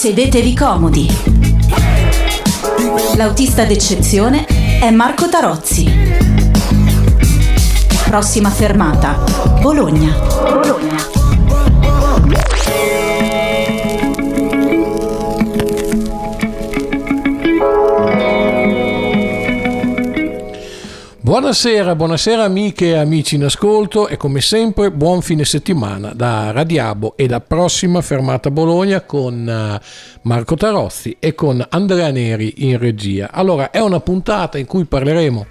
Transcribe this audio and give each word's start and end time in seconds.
Sedetevi 0.00 0.56
comodi. 0.56 1.06
L'autista 3.16 3.64
d'eccezione 3.66 4.46
è 4.46 4.88
Marco 4.90 5.28
Tarozzi. 5.28 5.92
Prossima 8.06 8.48
fermata, 8.48 9.22
Bologna. 9.60 10.16
Bologna. 10.42 11.29
Buonasera, 21.40 21.94
buonasera 21.94 22.44
amiche 22.44 22.88
e 22.88 22.96
amici 22.98 23.36
in 23.36 23.44
ascolto 23.44 24.08
e 24.08 24.18
come 24.18 24.42
sempre 24.42 24.90
buon 24.90 25.22
fine 25.22 25.46
settimana 25.46 26.12
da 26.12 26.50
Radiabo 26.50 27.14
e 27.16 27.26
da 27.26 27.40
prossima 27.40 28.02
fermata 28.02 28.50
Bologna 28.50 29.00
con 29.00 29.48
eh, 29.48 29.80
Marco 30.24 30.54
Tarozzi 30.54 31.16
e 31.18 31.34
con 31.34 31.66
Andrea 31.70 32.10
Neri 32.10 32.68
in 32.68 32.76
regia. 32.76 33.30
Allora 33.32 33.70
è 33.70 33.80
una 33.80 34.00
puntata 34.00 34.58
in 34.58 34.66
cui 34.66 34.84
parleremo 34.84 35.46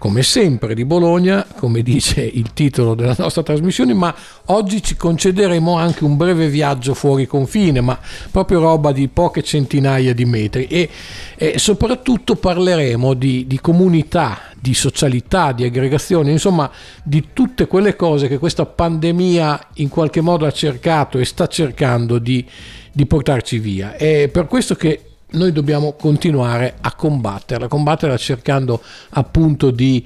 come 0.00 0.22
sempre 0.22 0.74
di 0.74 0.86
Bologna, 0.86 1.46
come 1.58 1.82
dice 1.82 2.22
il 2.22 2.54
titolo 2.54 2.94
della 2.94 3.14
nostra 3.18 3.42
trasmissione, 3.42 3.92
ma 3.92 4.12
oggi 4.46 4.82
ci 4.82 4.96
concederemo 4.96 5.76
anche 5.76 6.04
un 6.04 6.16
breve 6.16 6.48
viaggio 6.48 6.94
fuori 6.94 7.26
confine, 7.26 7.82
ma 7.82 7.98
proprio 8.30 8.60
roba 8.60 8.92
di 8.92 9.08
poche 9.08 9.42
centinaia 9.42 10.14
di 10.14 10.24
metri 10.24 10.64
e, 10.68 10.88
e 11.36 11.58
soprattutto 11.58 12.36
parleremo 12.36 13.12
di, 13.12 13.46
di 13.46 13.60
comunità, 13.60 14.38
di 14.58 14.72
socialità, 14.72 15.52
di 15.52 15.64
aggregazione, 15.64 16.30
insomma 16.30 16.70
di 17.02 17.28
tutte 17.34 17.66
quelle 17.66 17.94
cose 17.94 18.26
che 18.26 18.38
questa 18.38 18.64
pandemia 18.64 19.66
in 19.74 19.90
qualche 19.90 20.22
modo 20.22 20.46
ha 20.46 20.50
cercato 20.50 21.18
e 21.18 21.26
sta 21.26 21.46
cercando 21.46 22.18
di, 22.18 22.42
di 22.90 23.04
portarci 23.04 23.58
via. 23.58 23.94
È 23.96 24.30
per 24.32 24.46
questo 24.46 24.74
che 24.74 25.09
noi 25.32 25.52
dobbiamo 25.52 25.92
continuare 25.92 26.74
a 26.80 26.94
combatterla, 26.94 27.68
combatterla 27.68 28.16
cercando 28.16 28.80
appunto 29.10 29.70
di, 29.70 30.04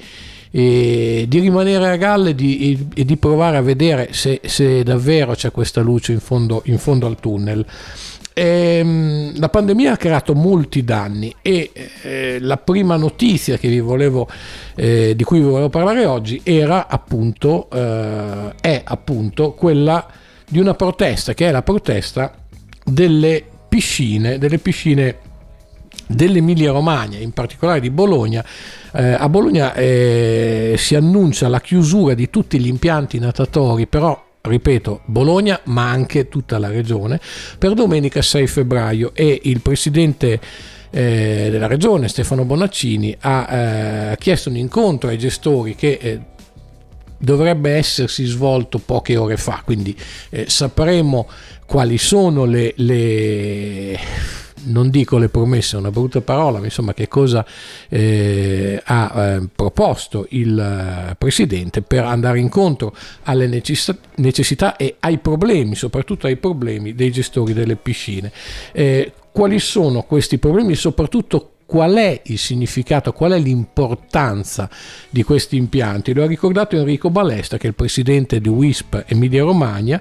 eh, 0.50 1.25
di 1.27 1.39
rimanere 1.39 1.91
a 1.91 1.97
galle 1.97 2.31
e 2.31 2.34
di, 2.34 2.89
e 2.94 3.05
di 3.05 3.16
provare 3.16 3.56
a 3.56 3.62
vedere 3.62 4.12
se, 4.12 4.41
se, 4.44 4.83
davvero 4.83 5.34
c'è 5.34 5.50
questa 5.50 5.81
luce 5.81 6.12
in 6.12 6.20
fondo, 6.20 6.62
in 6.66 6.78
fondo 6.78 7.06
al 7.06 7.19
tunnel. 7.19 7.64
Ehm, 8.36 9.39
la 9.39 9.48
pandemia 9.48 9.92
ha 9.92 9.97
creato 9.97 10.34
molti 10.34 10.83
danni 10.83 11.33
e 11.41 11.70
eh, 12.03 12.38
la 12.41 12.56
prima 12.56 12.97
notizia 12.97 13.56
volevo, 13.81 14.28
eh, 14.75 15.14
di 15.14 15.22
cui 15.22 15.38
vi 15.38 15.47
volevo 15.47 15.69
parlare 15.69 16.05
oggi 16.05 16.41
era 16.42 16.88
appunto, 16.88 17.70
eh, 17.70 18.53
è 18.61 18.83
appunto 18.84 19.53
quella 19.53 20.05
di 20.48 20.59
una 20.59 20.75
protesta 20.75 21.33
che 21.33 21.48
è 21.48 21.50
la 21.53 21.62
protesta 21.62 22.34
delle 22.84 23.44
piscine, 23.75 24.39
delle 24.39 24.58
piscine 24.58 25.17
dell'Emilia 26.06 26.70
Romagna, 26.70 27.19
in 27.19 27.33
particolare 27.33 27.81
di 27.81 27.91
Bologna. 27.91 28.44
Eh, 28.92 29.14
a 29.14 29.28
Bologna 29.28 29.75
eh, 29.75 30.77
si 30.78 30.94
annuncia 30.94 31.48
la 31.48 31.61
chiusura 31.61 32.14
di 32.14 32.31
tutti 32.31 32.61
gli 32.61 32.69
impianti 32.69 33.19
natatori, 33.19 33.89
però 33.89 34.25
ripeto, 34.42 35.00
Bologna, 35.06 35.58
ma 35.64 35.91
anche 35.91 36.28
tutta 36.28 36.58
la 36.58 36.69
regione, 36.69 37.19
per 37.58 37.75
domenica 37.75 38.22
6 38.22 38.47
febbraio 38.47 39.11
e 39.12 39.41
il 39.42 39.61
presidente 39.61 40.38
eh, 40.91 41.48
della 41.50 41.66
regione, 41.66 42.06
Stefano 42.06 42.44
Bonaccini, 42.44 43.16
ha 43.22 43.48
eh, 44.12 44.16
chiesto 44.20 44.50
un 44.50 44.56
incontro 44.56 45.09
ai 45.09 45.19
gestori 45.19 45.75
che 45.75 45.98
eh, 46.00 46.20
dovrebbe 47.25 47.72
essersi 47.72 48.25
svolto 48.25 48.78
poche 48.78 49.17
ore 49.17 49.36
fa, 49.36 49.62
quindi 49.64 49.97
eh, 50.30 50.44
sapremo 50.48 51.28
quali 51.66 51.98
sono 51.98 52.44
le, 52.44 52.75
le, 52.77 53.98
non 54.64 54.91
dico 54.91 55.16
le 55.16 55.28
promesse, 55.28 55.77
è 55.77 55.78
una 55.78 55.91
brutta 55.91 56.20
parola, 56.20 56.58
ma 56.58 56.66
insomma 56.66 56.92
che 56.92 57.08
cosa 57.08 57.44
eh, 57.89 58.81
ha 58.84 59.12
eh, 59.15 59.48
proposto 59.54 60.26
il 60.31 60.59
eh, 60.59 61.15
Presidente 61.16 61.82
per 61.82 62.04
andare 62.04 62.38
incontro 62.38 62.94
alle 63.25 63.47
necess- 63.47 63.97
necessità 64.16 64.77
e 64.77 64.97
ai 65.00 65.19
problemi, 65.19 65.75
soprattutto 65.75 66.27
ai 66.27 66.37
problemi 66.37 66.94
dei 66.94 67.10
gestori 67.10 67.54
delle 67.54 67.77
piscine. 67.77 68.31
Eh, 68.72 69.12
quali 69.32 69.59
sono 69.59 70.03
questi 70.03 70.38
problemi 70.38 70.75
e 70.75 70.77
soprattutto 70.77 71.53
qual 71.74 71.94
è 71.94 72.20
il 72.26 72.38
significato, 72.38 73.12
qual 73.12 73.32
è 73.32 73.38
l'importanza 73.40 74.70
di 75.10 75.24
questi 75.24 75.56
impianti? 75.56 76.14
Lo 76.14 76.22
ha 76.22 76.26
ricordato 76.26 76.76
Enrico 76.76 77.10
Balesta, 77.10 77.56
che 77.56 77.64
è 77.64 77.70
il 77.70 77.74
presidente 77.74 78.40
di 78.40 78.48
WISP 78.48 79.06
Emilia 79.08 79.42
Romagna, 79.42 80.00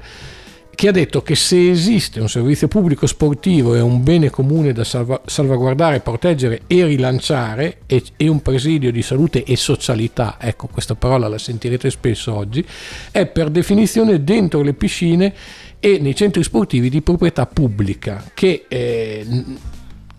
che 0.75 0.87
ha 0.87 0.91
detto 0.91 1.23
che 1.23 1.33
se 1.33 1.71
esiste 1.71 2.19
un 2.19 2.29
servizio 2.29 2.67
pubblico 2.67 3.07
sportivo 3.07 3.73
e 3.73 3.79
un 3.79 4.03
bene 4.03 4.29
comune 4.29 4.71
da 4.71 4.83
salva- 4.83 5.23
salvaguardare, 5.25 6.01
proteggere 6.01 6.61
e 6.67 6.85
rilanciare 6.85 7.79
e, 7.87 8.03
e, 8.17 8.27
un 8.27 8.43
presidio 8.43 8.91
di 8.91 9.01
salute 9.01 9.43
e 9.43 9.55
socialità, 9.55 10.37
ecco 10.39 10.67
questa 10.67 10.93
parola 10.93 11.27
la 11.27 11.39
sentirete 11.39 11.89
spesso 11.89 12.35
oggi, 12.35 12.63
è 13.09 13.25
per 13.25 13.49
definizione 13.49 14.23
dentro 14.23 14.61
le 14.61 14.73
piscine 14.73 15.33
e 15.79 15.97
nei 15.97 16.13
centri 16.13 16.43
sportivi 16.43 16.91
di 16.91 17.01
proprietà 17.01 17.47
pubblica 17.47 18.29
che 18.35 18.65
eh, 18.67 19.25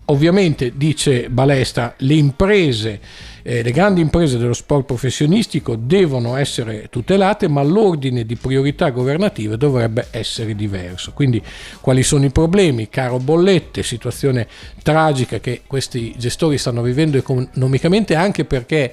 ovviamente 0.05 0.73
dice 0.75 1.29
Balestra 1.29 1.93
le 1.97 2.13
imprese 2.13 2.99
eh, 3.47 3.61
le 3.61 3.71
grandi 3.71 4.01
imprese 4.01 4.39
dello 4.39 4.53
sport 4.53 4.85
professionistico 4.85 5.75
devono 5.75 6.35
essere 6.35 6.87
tutelate, 6.89 7.47
ma 7.47 7.61
l'ordine 7.61 8.25
di 8.25 8.35
priorità 8.35 8.89
governative 8.89 9.55
dovrebbe 9.55 10.07
essere 10.09 10.55
diverso. 10.55 11.11
Quindi 11.13 11.39
quali 11.79 12.01
sono 12.01 12.25
i 12.25 12.31
problemi? 12.31 12.89
Caro 12.89 13.19
bollette, 13.19 13.83
situazione 13.83 14.47
tragica 14.81 15.39
che 15.39 15.61
questi 15.67 16.15
gestori 16.17 16.57
stanno 16.57 16.81
vivendo 16.81 17.17
economicamente 17.17 18.15
anche 18.15 18.45
perché 18.45 18.91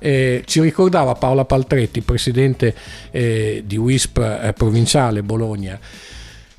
eh, 0.00 0.42
ci 0.46 0.60
ricordava 0.60 1.14
Paola 1.14 1.44
Paltretti, 1.44 2.00
presidente 2.00 2.74
eh, 3.12 3.62
di 3.64 3.76
WISP 3.76 4.18
eh, 4.18 4.52
provinciale 4.52 5.22
Bologna 5.22 5.78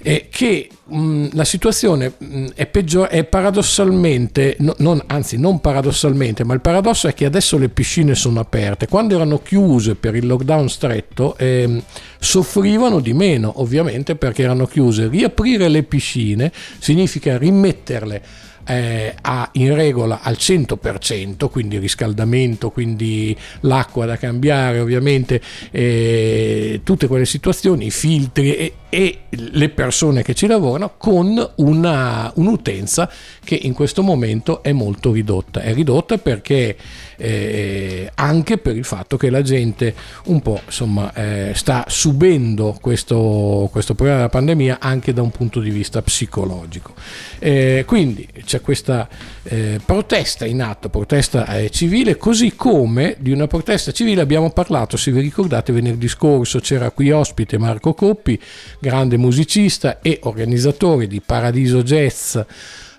eh, 0.03 0.27
che 0.29 0.69
mh, 0.85 1.29
la 1.31 1.45
situazione 1.45 2.13
mh, 2.17 2.47
è, 2.55 2.67
peggiore, 2.67 3.09
è 3.09 3.23
paradossalmente, 3.23 4.57
no, 4.59 4.75
non, 4.79 5.01
anzi 5.07 5.37
non 5.37 5.61
paradossalmente, 5.61 6.43
ma 6.43 6.53
il 6.53 6.61
paradosso 6.61 7.07
è 7.07 7.13
che 7.13 7.25
adesso 7.25 7.57
le 7.57 7.69
piscine 7.69 8.13
sono 8.13 8.39
aperte. 8.39 8.87
Quando 8.87 9.15
erano 9.15 9.41
chiuse 9.41 9.95
per 9.95 10.15
il 10.15 10.27
lockdown 10.27 10.69
stretto, 10.69 11.35
eh, 11.37 11.81
soffrivano 12.19 12.99
di 12.99 13.13
meno, 13.13 13.61
ovviamente 13.61 14.15
perché 14.15 14.43
erano 14.43 14.65
chiuse. 14.65 15.07
Riaprire 15.07 15.69
le 15.69 15.83
piscine 15.83 16.51
significa 16.79 17.37
rimetterle 17.37 18.21
eh, 18.65 19.15
a, 19.21 19.49
in 19.53 19.73
regola 19.75 20.19
al 20.21 20.35
100%, 20.37 21.49
quindi 21.49 21.77
riscaldamento, 21.77 22.69
quindi 22.71 23.35
l'acqua 23.61 24.05
da 24.05 24.17
cambiare, 24.17 24.79
ovviamente 24.79 25.41
eh, 25.71 26.81
tutte 26.83 27.07
quelle 27.07 27.25
situazioni, 27.25 27.87
i 27.87 27.91
filtri 27.91 28.55
e, 28.55 28.73
e, 28.93 29.21
le 29.29 29.69
persone 29.69 30.21
che 30.21 30.35
ci 30.35 30.45
lavorano 30.45 30.93
con 30.97 31.51
una, 31.55 32.31
un'utenza 32.35 33.09
che 33.43 33.55
in 33.55 33.73
questo 33.73 34.03
momento 34.03 34.61
è 34.61 34.71
molto 34.71 35.11
ridotta. 35.11 35.61
È 35.61 35.73
ridotta 35.73 36.19
perché 36.19 36.77
eh, 37.17 38.11
anche 38.13 38.57
per 38.59 38.75
il 38.75 38.83
fatto 38.83 39.17
che 39.17 39.31
la 39.31 39.41
gente 39.41 39.95
un 40.25 40.41
po' 40.41 40.61
insomma, 40.65 41.11
eh, 41.13 41.53
sta 41.55 41.85
subendo 41.87 42.77
questo, 42.79 43.67
questo, 43.71 43.95
problema 43.95 44.19
della 44.19 44.29
pandemia 44.29 44.77
anche 44.79 45.13
da 45.13 45.23
un 45.23 45.31
punto 45.31 45.59
di 45.59 45.71
vista 45.71 46.03
psicologico. 46.03 46.93
Eh, 47.39 47.85
quindi 47.87 48.27
c'è 48.45 48.61
questa 48.61 49.09
eh, 49.43 49.79
protesta 49.83 50.45
in 50.45 50.61
atto, 50.61 50.89
protesta 50.89 51.47
eh, 51.57 51.71
civile, 51.71 52.17
così 52.17 52.53
come 52.55 53.15
di 53.17 53.31
una 53.31 53.47
protesta 53.47 53.91
civile 53.91 54.21
abbiamo 54.21 54.51
parlato, 54.51 54.97
se 54.97 55.11
vi 55.11 55.21
ricordate, 55.21 55.71
venerdì 55.71 56.07
scorso 56.07 56.59
c'era 56.59 56.91
qui 56.91 57.09
ospite 57.11 57.57
Marco 57.57 57.95
Coppi, 57.95 58.39
grande 58.83 59.16
musicista 59.16 60.01
e 60.01 60.19
organizzatore 60.23 61.07
di 61.07 61.21
Paradiso 61.21 61.83
Jazz 61.83 62.38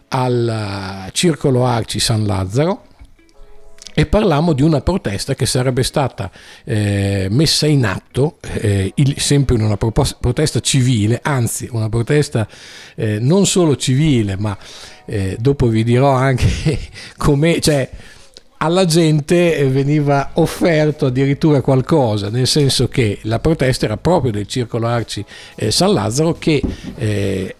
al 0.08 1.10
Circolo 1.12 1.66
Arci 1.66 2.00
San 2.00 2.24
Lazzaro. 2.24 2.86
E 3.96 4.06
parlammo 4.06 4.54
di 4.54 4.62
una 4.62 4.80
protesta 4.80 5.36
che 5.36 5.46
sarebbe 5.46 5.84
stata 5.84 6.28
eh, 6.64 7.28
messa 7.30 7.66
in 7.66 7.84
atto, 7.84 8.38
eh, 8.54 8.90
il, 8.96 9.20
sempre 9.20 9.54
in 9.54 9.60
una 9.60 9.76
proposta, 9.76 10.16
protesta 10.18 10.58
civile, 10.58 11.20
anzi 11.22 11.68
una 11.70 11.88
protesta 11.88 12.48
eh, 12.96 13.18
non 13.20 13.46
solo 13.46 13.76
civile, 13.76 14.36
ma 14.36 14.56
eh, 15.04 15.36
dopo 15.38 15.68
vi 15.68 15.84
dirò 15.84 16.10
anche 16.10 16.78
come... 17.18 17.60
Cioè, 17.60 17.88
alla 18.58 18.84
gente 18.84 19.66
veniva 19.68 20.30
offerto 20.34 21.06
addirittura 21.06 21.60
qualcosa, 21.60 22.30
nel 22.30 22.46
senso 22.46 22.88
che 22.88 23.18
la 23.22 23.38
protesta 23.38 23.86
era 23.86 23.96
proprio 23.96 24.32
del 24.32 24.46
Circolo 24.46 24.86
Arci 24.86 25.24
eh, 25.56 25.70
San 25.70 25.92
Lazzaro 25.92 26.34
che 26.38 26.62
eh, 26.96 27.56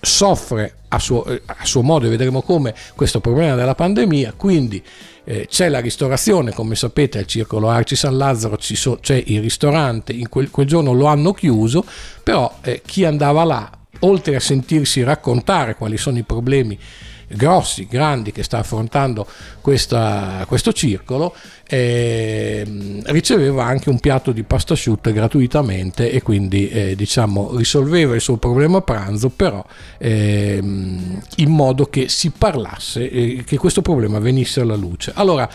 soffre 0.00 0.74
a 0.88 0.98
suo, 0.98 1.22
a 1.44 1.64
suo, 1.64 1.82
modo 1.82 2.06
e 2.06 2.08
vedremo 2.08 2.40
come 2.40 2.74
questo 2.94 3.20
problema 3.20 3.54
della 3.56 3.74
pandemia, 3.74 4.32
quindi 4.36 4.82
eh, 5.24 5.46
c'è 5.50 5.68
la 5.68 5.80
ristorazione, 5.80 6.52
come 6.52 6.74
sapete 6.74 7.18
al 7.18 7.26
Circolo 7.26 7.68
Arci 7.68 7.94
San 7.94 8.16
Lazzaro 8.16 8.56
so, 8.58 8.98
c'è 9.02 9.22
il 9.26 9.42
ristorante, 9.42 10.12
in 10.12 10.28
quel, 10.30 10.50
quel, 10.50 10.66
giorno 10.66 10.92
lo 10.92 11.06
hanno 11.06 11.32
chiuso, 11.34 11.84
però 12.22 12.58
eh, 12.62 12.80
chi 12.86 13.04
andava 13.04 13.44
là 13.44 13.70
oltre 14.00 14.36
a 14.36 14.40
sentirsi 14.40 15.02
raccontare 15.02 15.74
quali 15.74 15.96
sono 15.98 16.18
i 16.18 16.22
problemi 16.22 16.78
grossi, 17.28 17.86
grandi 17.86 18.32
che 18.32 18.42
sta 18.42 18.58
affrontando 18.58 19.26
questa, 19.60 20.44
questo 20.48 20.72
circolo, 20.72 21.34
eh, 21.66 22.66
riceveva 23.04 23.64
anche 23.64 23.90
un 23.90 24.00
piatto 24.00 24.32
di 24.32 24.42
pasta 24.42 24.72
asciutta 24.72 25.10
gratuitamente 25.10 26.10
e 26.10 26.22
quindi 26.22 26.68
eh, 26.68 26.96
diciamo 26.96 27.54
risolveva 27.56 28.14
il 28.14 28.20
suo 28.20 28.38
problema 28.38 28.80
pranzo, 28.80 29.28
però 29.28 29.64
eh, 29.98 30.56
in 30.58 31.50
modo 31.50 31.86
che 31.86 32.08
si 32.08 32.30
parlasse 32.30 33.10
e 33.10 33.44
che 33.44 33.58
questo 33.58 33.82
problema 33.82 34.18
venisse 34.18 34.60
alla 34.60 34.76
luce. 34.76 35.12
Allora, 35.14 35.48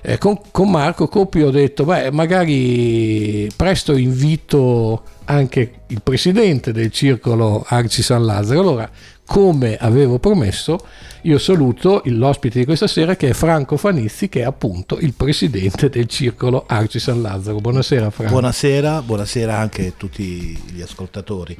eh, 0.00 0.16
con, 0.16 0.40
con 0.50 0.70
Marco 0.70 1.08
Coppi 1.08 1.42
ho 1.42 1.50
detto, 1.50 1.84
beh, 1.84 2.10
magari 2.10 3.50
presto 3.54 3.96
invito 3.96 5.02
anche 5.24 5.80
il 5.88 6.00
presidente 6.02 6.72
del 6.72 6.90
circolo 6.90 7.64
Arci 7.66 8.02
San 8.02 8.24
Lazzaro. 8.24 8.60
Allora, 8.60 8.90
come 9.28 9.76
avevo 9.76 10.18
promesso, 10.18 10.80
io 11.22 11.38
saluto 11.38 12.00
l'ospite 12.06 12.60
di 12.60 12.64
questa 12.64 12.86
sera 12.86 13.14
che 13.14 13.28
è 13.28 13.32
Franco 13.34 13.76
Fanizzi, 13.76 14.30
che 14.30 14.40
è 14.40 14.44
appunto 14.44 14.98
il 14.98 15.12
presidente 15.12 15.90
del 15.90 16.06
circolo 16.06 16.64
Arci 16.66 16.98
San 16.98 17.20
Lazzaro. 17.20 17.60
Buonasera 17.60 18.08
Franco. 18.08 18.32
Buonasera, 18.32 19.02
buonasera 19.02 19.54
anche 19.54 19.88
a 19.88 19.92
tutti 19.94 20.58
gli 20.72 20.80
ascoltatori. 20.80 21.54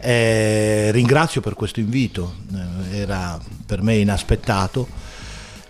Eh, 0.00 0.90
ringrazio 0.90 1.42
per 1.42 1.52
questo 1.52 1.80
invito, 1.80 2.36
eh, 2.50 3.00
era 3.00 3.38
per 3.66 3.82
me 3.82 3.96
inaspettato. 3.96 4.88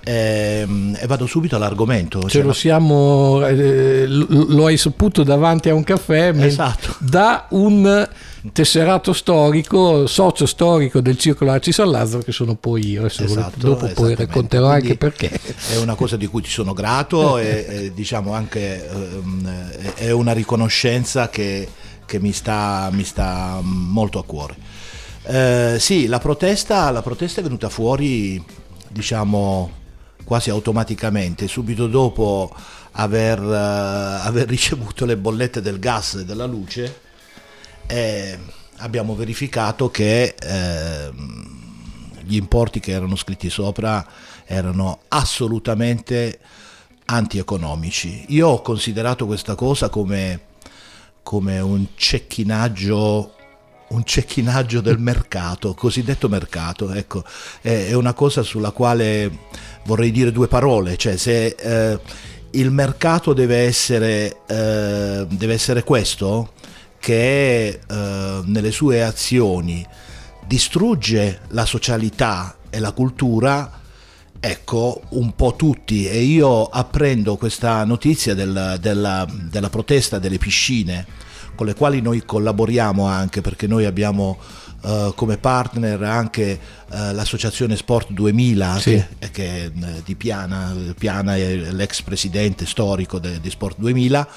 Eh, 0.04 0.66
e 0.96 1.06
vado 1.06 1.26
subito 1.26 1.54
all'argomento. 1.54 2.22
Ce 2.22 2.28
cioè, 2.28 2.42
lo 2.42 2.52
siamo, 2.52 3.46
eh, 3.46 4.06
lo 4.06 4.66
hai 4.66 4.76
saputo 4.76 5.22
davanti 5.22 5.68
a 5.68 5.74
un 5.74 5.84
caffè 5.84 6.32
esatto. 6.36 6.96
da 6.98 7.46
un 7.50 8.08
tesserato 8.52 9.12
storico, 9.12 10.08
socio 10.08 10.46
storico 10.46 11.00
del 11.00 11.16
Circolo 11.16 11.52
Arci 11.52 11.70
San 11.70 11.90
Lazzaro, 11.90 12.22
che 12.22 12.32
sono 12.32 12.56
poi 12.56 12.88
io. 12.88 13.06
Esatto, 13.06 13.58
dopo 13.58 13.86
poi 13.94 14.16
racconterò 14.16 14.70
Quindi 14.70 14.90
anche 14.90 14.96
perché. 14.96 15.38
È 15.68 15.76
una 15.76 15.94
cosa 15.94 16.16
di 16.16 16.26
cui 16.26 16.42
ti 16.42 16.50
sono 16.50 16.72
grato 16.72 17.38
e, 17.42 17.66
e 17.68 17.92
diciamo 17.94 18.32
anche 18.32 18.88
um, 18.92 19.48
è 19.94 20.10
una 20.10 20.32
riconoscenza 20.32 21.28
che, 21.28 21.68
che 22.04 22.18
mi, 22.18 22.32
sta, 22.32 22.88
mi, 22.90 23.04
sta, 23.04 23.60
molto 23.62 24.18
a 24.18 24.24
cuore. 24.24 24.56
Eh, 25.24 25.76
sì, 25.78 26.08
la 26.08 26.18
protesta, 26.18 26.90
la 26.90 27.02
protesta 27.02 27.38
è 27.38 27.44
venuta 27.44 27.68
fuori, 27.68 28.44
diciamo 28.88 29.80
quasi 30.32 30.48
automaticamente, 30.48 31.46
subito 31.46 31.86
dopo 31.86 32.50
aver, 32.92 33.38
uh, 33.38 34.26
aver 34.26 34.48
ricevuto 34.48 35.04
le 35.04 35.18
bollette 35.18 35.60
del 35.60 35.78
gas 35.78 36.14
e 36.14 36.24
della 36.24 36.46
luce, 36.46 37.00
eh, 37.86 38.38
abbiamo 38.78 39.14
verificato 39.14 39.90
che 39.90 40.34
eh, 40.34 41.10
gli 42.22 42.36
importi 42.36 42.80
che 42.80 42.92
erano 42.92 43.14
scritti 43.14 43.50
sopra 43.50 44.08
erano 44.46 45.00
assolutamente 45.08 46.38
antieconomici. 47.04 48.24
Io 48.28 48.48
ho 48.48 48.62
considerato 48.62 49.26
questa 49.26 49.54
cosa 49.54 49.90
come, 49.90 50.40
come 51.22 51.60
un 51.60 51.88
cecchinaggio 51.94 53.34
un 53.92 54.04
cecchinaggio 54.04 54.80
del 54.80 54.98
mercato, 55.00 55.74
cosiddetto 55.74 56.28
mercato, 56.28 56.90
ecco, 56.92 57.24
è, 57.60 57.92
una 57.92 58.12
cosa 58.12 58.42
sulla 58.42 58.70
quale 58.70 59.30
vorrei 59.84 60.10
dire 60.10 60.32
due 60.32 60.48
parole, 60.48 60.96
cioè 60.96 61.16
se 61.16 61.46
eh, 61.46 62.00
il 62.52 62.70
mercato 62.70 63.32
deve 63.32 63.58
essere, 63.58 64.38
eh, 64.46 65.26
deve 65.28 65.54
essere 65.54 65.84
questo, 65.84 66.52
che 66.98 67.80
eh, 67.86 68.40
nelle 68.44 68.70
sue 68.70 69.02
azioni 69.02 69.84
distrugge 70.46 71.40
la 71.48 71.64
socialità 71.64 72.56
e 72.70 72.78
la 72.78 72.92
cultura, 72.92 73.80
ecco 74.38 75.02
un 75.10 75.34
po' 75.34 75.54
tutti. 75.56 76.06
E 76.06 76.20
io 76.20 76.64
apprendo 76.66 77.36
questa 77.36 77.84
notizia 77.84 78.34
del, 78.34 78.76
della, 78.80 79.26
della 79.28 79.70
protesta 79.70 80.18
delle 80.18 80.38
piscine 80.38 81.06
con 81.62 81.66
le 81.66 81.74
quali 81.74 82.00
noi 82.00 82.24
collaboriamo 82.24 83.06
anche 83.06 83.40
perché 83.40 83.68
noi 83.68 83.84
abbiamo 83.84 84.36
uh, 84.82 85.14
come 85.14 85.36
partner 85.36 86.02
anche 86.02 86.58
uh, 86.90 87.12
l'associazione 87.12 87.76
Sport 87.76 88.10
2000 88.10 88.78
sì. 88.80 88.90
che, 89.18 89.30
che, 89.30 89.64
è 89.64 89.70
uh, 89.72 90.02
di 90.04 90.16
Piana, 90.16 90.74
Piana 90.98 91.36
è 91.36 91.54
l'ex 91.54 92.02
presidente 92.02 92.66
storico 92.66 93.20
di 93.20 93.48
Sport 93.48 93.76
2000 93.78 94.28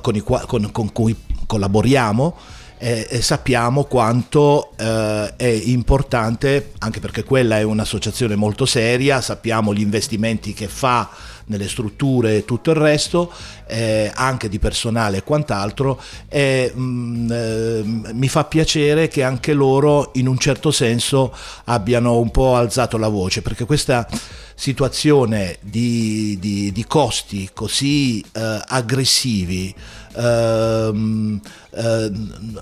con, 0.00 0.16
i, 0.16 0.22
con, 0.22 0.70
con 0.72 0.90
cui 0.90 1.14
collaboriamo 1.46 2.36
e, 2.78 3.06
e 3.08 3.22
sappiamo 3.22 3.84
quanto 3.84 4.72
eh, 4.76 5.36
è 5.36 5.46
importante, 5.46 6.72
anche 6.78 6.98
perché 6.98 7.22
quella 7.22 7.56
è 7.58 7.62
un'associazione 7.62 8.34
molto 8.34 8.66
seria, 8.66 9.20
sappiamo 9.20 9.72
gli 9.72 9.82
investimenti 9.82 10.52
che 10.52 10.66
fa 10.66 11.08
nelle 11.46 11.68
strutture 11.68 12.38
e 12.38 12.44
tutto 12.44 12.70
il 12.70 12.76
resto, 12.76 13.32
eh, 13.66 14.10
anche 14.14 14.48
di 14.48 14.58
personale 14.58 15.18
e 15.18 15.22
quant'altro, 15.22 16.00
e 16.28 16.72
mh, 16.74 16.82
mm, 16.82 17.30
eh, 17.30 17.82
mi 18.12 18.28
fa 18.28 18.44
piacere 18.44 19.08
che 19.08 19.22
anche 19.22 19.52
loro 19.52 20.10
in 20.14 20.26
un 20.26 20.38
certo 20.38 20.70
senso 20.70 21.34
abbiano 21.64 22.18
un 22.18 22.30
po' 22.30 22.56
alzato 22.56 22.96
la 22.96 23.08
voce, 23.08 23.42
perché 23.42 23.64
questa 23.64 24.06
situazione 24.54 25.56
di, 25.60 26.38
di, 26.38 26.70
di 26.72 26.84
costi 26.86 27.50
così 27.52 28.20
eh, 28.20 28.60
aggressivi 28.64 29.74
ehm, 30.14 31.40
eh, 31.70 32.12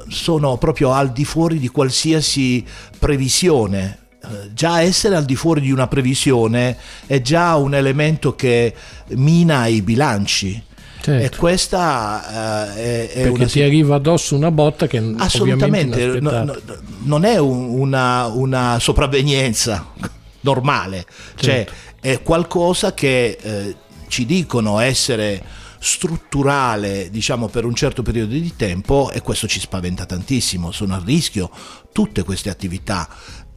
sono 0.09 0.57
proprio 0.57 0.93
al 0.93 1.13
di 1.13 1.25
fuori 1.25 1.59
di 1.59 1.69
qualsiasi 1.69 2.65
previsione. 2.99 3.99
Eh, 4.23 4.53
già 4.53 4.83
essere 4.83 5.17
al 5.17 5.25
di 5.25 5.35
fuori 5.35 5.63
di 5.63 5.71
una 5.71 5.89
previsione 5.89 6.77
è 7.07 7.23
già 7.23 7.57
un 7.57 7.75
elemento 7.75 8.35
che 8.35 8.75
mina 9.09 9.67
i 9.67 9.81
bilanci. 9.83 10.63
Certo. 11.01 11.35
E 11.35 11.39
questa 11.39 12.69
uh, 12.75 12.77
è, 12.77 13.09
è 13.09 13.23
Perché 13.23 13.29
una... 13.31 13.47
ti 13.47 13.63
arriva 13.63 13.95
addosso 13.95 14.37
una 14.37 14.51
botta 14.51 14.87
che 14.87 15.15
assolutamente 15.17 16.21
no, 16.21 16.45
no, 16.45 16.57
non 17.05 17.25
è 17.25 17.39
un, 17.39 17.71
una, 17.81 18.27
una, 18.27 18.79
sopravvenienza 18.79 19.93
normale, 20.41 21.07
cioè 21.37 21.65
certo. 21.65 21.73
è 22.01 22.21
qualcosa 22.21 22.93
che 22.93 23.39
eh, 23.41 23.77
ci 24.09 24.27
dicono 24.27 24.79
essere 24.79 25.43
strutturale 25.83 27.09
diciamo 27.11 27.49
per 27.49 27.65
un 27.65 27.75
certo 27.75 28.03
periodo 28.03 28.35
di 28.35 28.55
tempo 28.55 29.11
e 29.11 29.23
questo 29.23 29.49
ci 29.49 29.59
spaventa 29.59 30.05
tantissimo 30.05 30.73
sono 30.73 30.95
a 30.95 31.01
rischio 31.03 31.51
tutte 31.91 32.23
queste 32.23 32.51
attività 32.51 33.09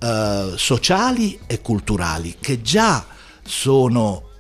eh, 0.04 0.54
sociali 0.58 1.40
e 1.48 1.62
culturali 1.62 2.36
che 2.38 2.62
già 2.62 3.06
sono 3.42 4.32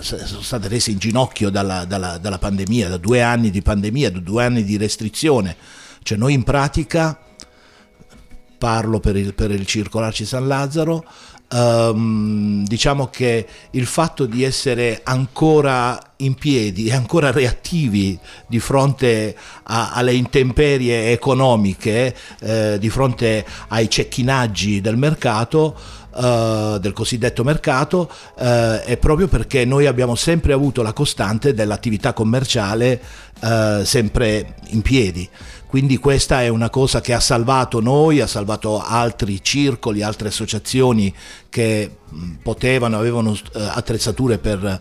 sono 0.00 0.42
state 0.42 0.68
rese 0.68 0.90
in 0.90 0.98
ginocchio 0.98 1.50
dalla, 1.50 1.84
dalla, 1.84 2.16
dalla, 2.16 2.38
pandemia, 2.38 2.88
da 2.88 2.96
due 2.96 3.20
anni 3.20 3.50
di 3.50 3.60
pandemia, 3.60 4.12
da 4.12 4.20
due 4.20 4.44
anni 4.44 4.64
di 4.64 4.78
restrizione. 4.78 5.54
Cioè 6.02 6.16
noi 6.16 6.32
in 6.32 6.44
pratica, 6.44 7.18
parlo 8.56 9.00
per 9.00 9.16
il, 9.16 9.34
per 9.34 9.50
il 9.50 9.66
Circolarci 9.66 10.24
San 10.24 10.46
Lazzaro, 10.46 11.04
Um, 11.50 12.62
diciamo 12.66 13.06
che 13.06 13.46
il 13.70 13.86
fatto 13.86 14.26
di 14.26 14.44
essere 14.44 15.00
ancora 15.02 15.98
in 16.16 16.34
piedi 16.34 16.88
e 16.88 16.92
ancora 16.92 17.30
reattivi 17.30 18.18
di 18.46 18.60
fronte 18.60 19.34
a, 19.62 19.92
alle 19.92 20.12
intemperie 20.12 21.10
economiche, 21.10 22.14
eh, 22.40 22.76
di 22.78 22.90
fronte 22.90 23.46
ai 23.68 23.88
cecchinaggi 23.88 24.80
del 24.80 24.96
mercato, 24.96 25.96
Uh, 26.10 26.78
del 26.78 26.94
cosiddetto 26.94 27.44
mercato 27.44 28.10
uh, 28.38 28.42
è 28.84 28.96
proprio 28.98 29.28
perché 29.28 29.64
noi 29.64 29.86
abbiamo 29.86 30.16
sempre 30.16 30.52
avuto 30.52 30.82
la 30.82 30.92
costante 30.92 31.54
dell'attività 31.54 32.12
commerciale 32.12 33.00
uh, 33.40 33.84
sempre 33.84 34.56
in 34.70 34.82
piedi. 34.82 35.28
Quindi 35.68 35.98
questa 35.98 36.42
è 36.42 36.48
una 36.48 36.70
cosa 36.70 37.02
che 37.02 37.12
ha 37.12 37.20
salvato 37.20 37.80
noi, 37.80 38.20
ha 38.20 38.26
salvato 38.26 38.82
altri 38.82 39.42
circoli, 39.42 40.02
altre 40.02 40.28
associazioni 40.28 41.14
che 41.50 41.90
potevano, 42.42 42.96
avevano 42.96 43.36
attrezzature 43.52 44.38
per, 44.38 44.80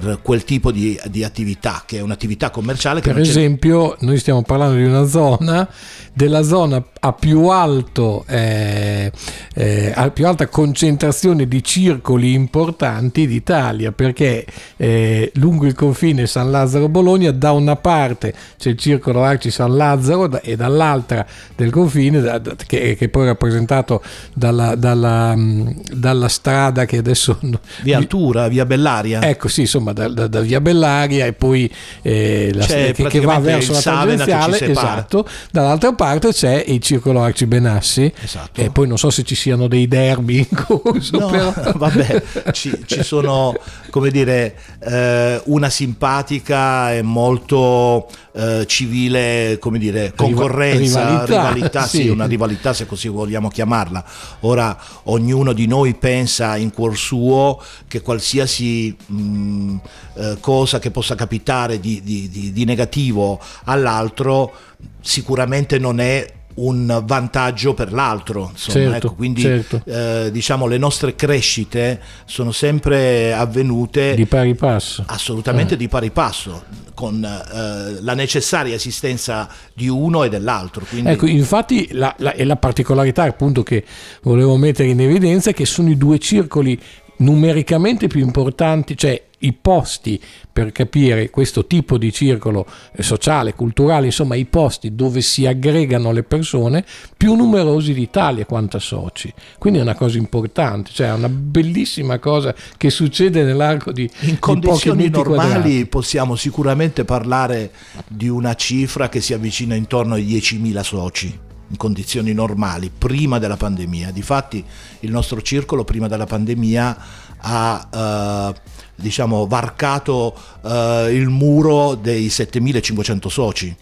per 0.00 0.20
quel 0.22 0.44
tipo 0.44 0.70
di, 0.70 0.98
di, 1.08 1.24
attività, 1.24 1.82
che 1.84 1.98
è 1.98 2.00
un'attività 2.00 2.50
commerciale. 2.50 3.00
per 3.00 3.18
esempio, 3.18 3.96
noi 4.00 4.18
stiamo 4.18 4.42
parlando 4.42 4.76
di 4.76 4.84
una 4.84 5.04
zona, 5.06 5.68
della 6.12 6.42
zona 6.42 6.82
a 7.00 7.12
più, 7.12 7.46
alto, 7.46 8.24
eh, 8.28 9.10
eh, 9.54 9.92
a 9.94 10.10
più 10.10 10.26
alta 10.26 10.46
concentrazione 10.46 11.48
di 11.48 11.64
circoli 11.64 12.32
importanti 12.32 13.26
d'Italia, 13.26 13.92
perché 13.92 14.46
eh, 14.76 15.30
lungo 15.34 15.66
il 15.66 15.74
confine 15.74 16.26
San 16.26 16.50
Lazzaro-Bologna, 16.50 17.32
da 17.32 17.52
una 17.52 17.76
parte 17.76 18.32
c'è 18.58 18.70
il 18.70 18.78
circolo 18.78 19.24
Arci 19.24 19.50
San 19.50 19.76
Lazzaro 19.76 20.40
e 20.42 20.54
dall'altra 20.54 21.26
del 21.56 21.70
confine, 21.70 22.20
da, 22.20 22.40
che, 22.40 22.94
che, 22.96 23.08
poi 23.08 23.24
è 23.24 23.26
rappresentato 23.26 24.02
dalla, 24.32 24.74
dalla, 24.76 25.34
dalla, 25.36 26.28
strada 26.28 26.84
che 26.84 26.98
adesso... 26.98 27.38
Via 27.82 27.96
Altura, 27.96 28.48
via 28.48 28.64
Bellaria. 28.64 29.22
Ecco, 29.22 29.48
sì, 29.48 29.62
insomma 29.62 29.81
insomma 29.82 29.92
da, 29.92 30.08
da, 30.08 30.26
da 30.28 30.40
via 30.40 30.60
Bellaria 30.60 31.26
e 31.26 31.32
poi 31.32 31.70
eh, 32.02 32.52
la, 32.54 32.64
che, 32.64 32.92
che, 32.92 33.20
va 33.20 33.38
verso 33.38 33.72
la 33.72 33.80
tangenziale, 33.80 34.60
esatto. 34.60 35.26
Dall'altra 35.50 35.92
parte 35.92 36.32
c'è 36.32 36.64
il 36.68 36.80
circolo 36.80 37.20
Arci 37.22 37.46
Benassi 37.46 38.12
esatto. 38.22 38.60
e 38.60 38.70
poi 38.70 38.86
non 38.86 38.96
so 38.96 39.10
se 39.10 39.24
ci 39.24 39.34
siano 39.34 39.66
dei 39.66 39.88
derby 39.88 40.38
in 40.38 40.64
corso. 40.64 41.18
No, 41.18 41.26
però. 41.28 41.52
vabbè, 41.74 42.22
ci, 42.52 42.72
ci, 42.86 43.02
sono 43.04 43.54
come 43.92 44.10
dire 44.10 44.56
eh, 44.78 45.38
una 45.44 45.68
simpatica 45.68 46.94
e 46.94 47.02
molto 47.02 48.08
eh, 48.32 48.64
civile, 48.66 49.58
come 49.60 49.78
dire, 49.78 50.14
concorrenza, 50.16 51.06
rivalità, 51.06 51.50
rivalità 51.50 51.82
sì. 51.84 51.96
sì. 51.98 52.08
una 52.08 52.24
rivalità 52.24 52.72
se 52.72 52.86
così 52.86 53.08
vogliamo 53.08 53.48
chiamarla. 53.48 54.02
Ora 54.40 54.74
ognuno 55.04 55.52
di 55.52 55.66
noi 55.66 55.92
pensa 55.92 56.56
in 56.56 56.72
cuor 56.72 56.96
suo 56.96 57.62
che 57.86 58.00
qualsiasi 58.00 58.96
mh, 59.04 59.76
eh, 60.14 60.36
cosa 60.40 60.78
che 60.78 60.90
possa 60.90 61.14
capitare 61.14 61.78
di, 61.78 62.00
di, 62.02 62.30
di, 62.30 62.50
di 62.50 62.64
negativo 62.64 63.38
all'altro 63.64 64.54
sicuramente 65.02 65.78
non 65.78 66.00
è 66.00 66.26
un 66.54 67.02
vantaggio 67.04 67.74
per 67.74 67.92
l'altro. 67.92 68.50
Insomma, 68.52 68.90
certo, 68.90 69.06
ecco, 69.06 69.14
quindi 69.14 69.40
certo. 69.42 69.82
eh, 69.84 70.30
diciamo 70.30 70.66
le 70.66 70.78
nostre 70.78 71.14
crescite 71.14 72.00
sono 72.24 72.52
sempre 72.52 73.32
avvenute 73.32 74.14
di 74.14 74.26
pari 74.26 74.54
passo. 74.54 75.04
Assolutamente 75.06 75.74
eh. 75.74 75.76
di 75.76 75.88
pari 75.88 76.10
passo, 76.10 76.64
con 76.94 77.24
eh, 77.24 78.00
la 78.00 78.14
necessaria 78.14 78.74
esistenza 78.74 79.48
di 79.74 79.88
uno 79.88 80.24
e 80.24 80.28
dell'altro. 80.28 80.84
Quindi... 80.88 81.10
Ecco, 81.10 81.26
infatti 81.26 81.88
la, 81.92 82.14
la, 82.18 82.34
la 82.36 82.56
particolarità 82.56 83.22
appunto 83.22 83.62
che 83.62 83.84
volevo 84.22 84.56
mettere 84.56 84.88
in 84.88 85.00
evidenza 85.00 85.50
è 85.50 85.54
che 85.54 85.66
sono 85.66 85.90
i 85.90 85.96
due 85.96 86.18
circoli 86.18 86.78
numericamente 87.18 88.08
più 88.08 88.20
importanti, 88.20 88.96
cioè 88.96 89.22
i 89.42 89.52
posti 89.52 90.20
per 90.52 90.72
capire 90.72 91.30
questo 91.30 91.66
tipo 91.66 91.96
di 91.96 92.12
circolo 92.12 92.66
eh, 92.92 93.02
sociale, 93.02 93.54
culturale, 93.54 94.06
insomma 94.06 94.34
i 94.34 94.44
posti 94.44 94.94
dove 94.94 95.20
si 95.20 95.46
aggregano 95.46 96.12
le 96.12 96.22
persone 96.22 96.84
più 97.16 97.34
numerosi 97.34 97.94
d'Italia 97.94 98.44
quanto 98.44 98.76
a 98.76 98.80
soci. 98.80 99.32
Quindi 99.58 99.78
è 99.78 99.82
una 99.82 99.94
cosa 99.94 100.18
importante, 100.18 100.90
cioè 100.92 101.08
è 101.08 101.12
una 101.12 101.28
bellissima 101.28 102.18
cosa 102.18 102.54
che 102.76 102.90
succede 102.90 103.42
nell'arco 103.42 103.92
di 103.92 104.08
In 104.20 104.30
di 104.30 104.38
condizioni 104.38 105.08
normali 105.08 105.50
quadrati. 105.50 105.86
possiamo 105.86 106.36
sicuramente 106.36 107.04
parlare 107.04 107.70
di 108.06 108.28
una 108.28 108.54
cifra 108.54 109.08
che 109.08 109.20
si 109.20 109.32
avvicina 109.32 109.74
intorno 109.74 110.14
ai 110.14 110.24
10.000 110.24 110.80
soci 110.82 111.38
in 111.72 111.78
condizioni 111.78 112.32
normali 112.34 112.90
prima 112.96 113.38
della 113.38 113.56
pandemia. 113.56 114.10
Difatti 114.10 114.64
il 115.00 115.10
nostro 115.10 115.40
circolo 115.40 115.84
prima 115.84 116.06
della 116.06 116.26
pandemia 116.26 116.98
ha 117.44 118.52
uh, 118.52 118.70
diciamo, 118.94 119.46
varcato 119.46 120.34
uh, 120.62 121.08
il 121.08 121.28
muro 121.28 121.94
dei 121.94 122.28
7500 122.28 123.28
soci. 123.28 123.76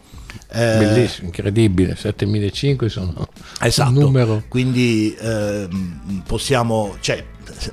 Eh, 0.53 0.77
Bellissimo, 0.79 1.27
incredibile, 1.27 1.95
7500 1.97 2.89
sono 2.89 3.29
esatto, 3.61 3.91
un 3.91 3.97
numero. 3.97 4.43
Quindi 4.49 5.15
eh, 5.15 5.69
possiamo, 6.27 6.97
cioè, 7.01 7.25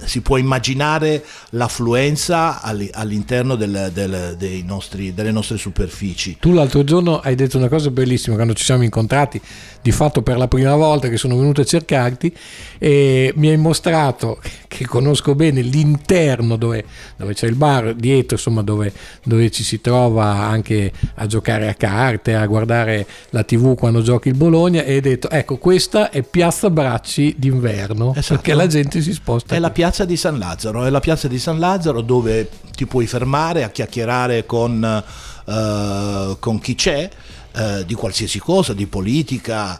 si 0.05 0.21
può 0.21 0.37
immaginare 0.37 1.23
l'affluenza 1.51 2.61
all'interno 2.61 3.55
del, 3.55 3.91
del, 3.93 4.63
nostri, 4.65 5.13
delle 5.13 5.31
nostre 5.31 5.57
superfici. 5.57 6.37
Tu 6.39 6.51
l'altro 6.51 6.83
giorno 6.83 7.19
hai 7.19 7.35
detto 7.35 7.57
una 7.57 7.69
cosa 7.69 7.89
bellissima 7.89 8.35
quando 8.35 8.53
ci 8.53 8.63
siamo 8.63 8.83
incontrati, 8.83 9.41
di 9.81 9.91
fatto 9.91 10.21
per 10.21 10.37
la 10.37 10.47
prima 10.47 10.75
volta 10.75 11.07
che 11.07 11.17
sono 11.17 11.37
venuto 11.37 11.61
a 11.61 11.63
cercarti 11.63 12.35
e 12.77 13.31
mi 13.35 13.49
hai 13.49 13.57
mostrato 13.57 14.39
che 14.67 14.85
conosco 14.85 15.33
bene 15.33 15.61
l'interno 15.61 16.57
dove, 16.57 16.83
dove 17.15 17.33
c'è 17.33 17.47
il 17.47 17.55
bar 17.55 17.93
dietro, 17.95 18.35
insomma 18.35 18.61
dove, 18.61 18.91
dove, 19.23 19.49
ci 19.49 19.63
si 19.63 19.79
trova 19.79 20.25
anche 20.25 20.91
a 21.15 21.25
giocare 21.25 21.69
a 21.69 21.73
carte, 21.73 22.35
a 22.35 22.45
guardare 22.45 23.07
la 23.29 23.43
tv 23.43 23.75
quando 23.75 24.01
giochi 24.01 24.27
il 24.27 24.35
Bologna 24.35 24.83
e 24.83 24.95
hai 24.95 25.01
detto 25.01 25.29
ecco 25.29 25.57
questa 25.57 26.09
è 26.09 26.21
Piazza 26.21 26.69
Bracci 26.69 27.35
d'inverno 27.37 28.13
esatto. 28.13 28.35
perché 28.35 28.53
la 28.53 28.67
gente 28.67 29.01
si 29.01 29.13
sposta. 29.13 29.55
È 29.55 29.59
la 29.59 29.71
piazza 29.77 30.05
di 30.05 30.17
San 30.17 30.39
Lazzaro, 30.39 30.85
è 30.85 30.89
la 30.89 30.99
piazza 30.99 31.27
di 31.27 31.37
San 31.37 31.59
Lazzaro 31.59 32.01
dove 32.01 32.49
ti 32.75 32.87
puoi 32.87 33.05
fermare 33.05 33.63
a 33.63 33.69
chiacchierare 33.69 34.43
con, 34.47 35.03
uh, 35.45 36.39
con 36.39 36.57
chi 36.57 36.73
c'è 36.73 37.07
uh, 37.53 37.83
di 37.83 37.93
qualsiasi 37.93 38.39
cosa, 38.39 38.73
di 38.73 38.87
politica, 38.87 39.79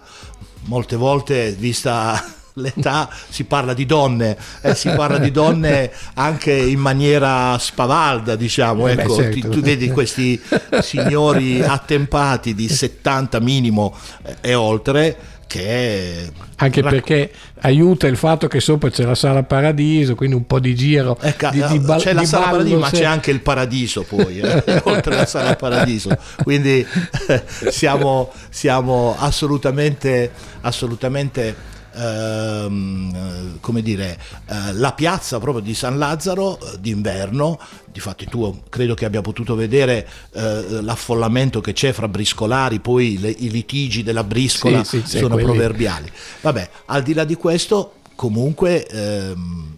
molte 0.66 0.96
volte 0.98 1.50
vista 1.54 2.24
l'età 2.54 3.10
si 3.28 3.46
parla 3.46 3.74
di 3.74 3.88
donne, 3.88 4.38
eh, 4.62 4.76
si 4.76 4.88
parla 4.90 5.18
di 5.18 5.32
donne 5.32 5.92
anche 6.14 6.54
in 6.54 6.80
maniera 6.80 7.58
spavalda, 7.58 8.36
diciamo. 8.36 8.88
Ecco, 8.90 9.16
Beh, 9.16 9.24
certo. 9.24 9.40
tu, 9.40 9.50
tu, 9.50 9.62
vedi 9.62 9.90
questi 9.90 10.40
signori 10.80 11.60
attempati 11.64 12.54
di 12.54 12.70
70 12.70 13.40
minimo 13.40 13.98
eh, 14.24 14.36
e 14.42 14.54
oltre 14.54 15.18
che 15.48 16.30
anche 16.58 16.84
perché 16.84 17.32
aiuta 17.62 18.08
il 18.08 18.18
fatto 18.18 18.48
che 18.48 18.60
sopra 18.60 18.90
c'è 18.90 19.04
la 19.04 19.16
sala 19.16 19.44
paradiso 19.44 20.16
quindi 20.16 20.36
un 20.36 20.46
po' 20.46 20.60
di 20.60 20.76
giro 20.76 21.18
ecco, 21.20 21.50
di, 21.50 21.64
di 21.68 21.80
ba- 21.80 21.98
c'è 21.98 22.14
la 22.14 22.26
sala 22.26 22.50
paradiso 22.50 22.78
ma 22.78 22.90
c'è 22.90 23.04
anche 23.04 23.32
il 23.32 23.42
paradiso 23.42 24.04
poi 24.04 24.40
eh, 24.40 24.82
oltre 24.86 25.14
alla 25.16 25.26
sala 25.26 25.56
paradiso. 25.56 26.18
Quindi 26.44 26.86
eh, 27.28 27.44
siamo, 27.70 28.32
siamo 28.50 29.16
assolutamente 29.18 30.32
assolutamente 30.62 31.76
ehm, 31.98 33.60
come 33.60 33.82
dire, 33.82 34.20
eh, 34.48 34.74
la 34.74 34.94
piazza 34.94 35.40
proprio 35.40 35.64
di 35.64 35.74
San 35.74 35.98
Lazzaro 35.98 36.60
eh, 36.60 36.80
d'inverno, 36.80 37.60
difatti 37.92 38.26
tu 38.26 38.64
credo 38.70 38.94
che 38.94 39.06
abbia 39.06 39.22
potuto 39.22 39.56
vedere 39.56 40.08
eh, 40.34 40.82
l'affollamento 40.82 41.62
che 41.62 41.74
c'è 41.74 41.92
fra 41.92 42.08
briscolari, 42.08 42.80
poi 42.80 43.18
le, 43.20 43.30
i 43.30 43.50
litigi 43.50 44.04
della 44.04 44.24
briscola 44.24 44.84
sì, 44.84 45.02
sì, 45.06 45.18
sono 45.18 45.36
quelli... 45.36 45.44
proverbiali. 45.44 46.12
Vabbè, 46.42 46.70
al 46.86 47.04
di 47.04 47.14
là 47.14 47.24
di 47.24 47.36
questo, 47.36 47.94
comunque... 48.16 48.86
Ehm, 48.88 49.76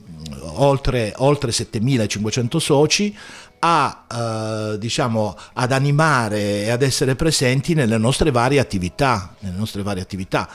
oltre, 0.62 1.14
oltre 1.18 1.52
7500 1.52 2.60
soci 2.60 3.16
a, 3.60 4.06
eh, 4.74 4.78
diciamo, 4.78 5.36
ad 5.54 5.72
animare 5.72 6.64
e 6.64 6.70
ad 6.70 6.82
essere 6.82 7.16
presenti 7.16 7.74
nelle 7.74 7.98
nostre 7.98 8.32
varie 8.32 8.60
attività, 8.60 9.36
nelle 9.40 9.58
nostre 9.58 9.84
varie 9.84 10.02
attività 10.02 10.50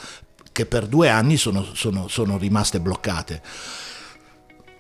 che 0.55 0.67
per 0.67 0.87
due 0.87 1.09
anni 1.09 1.37
sono, 1.37 1.67
sono, 1.73 2.07
sono 2.07 2.39
rimaste 2.39 2.79
bloccate. 2.79 3.43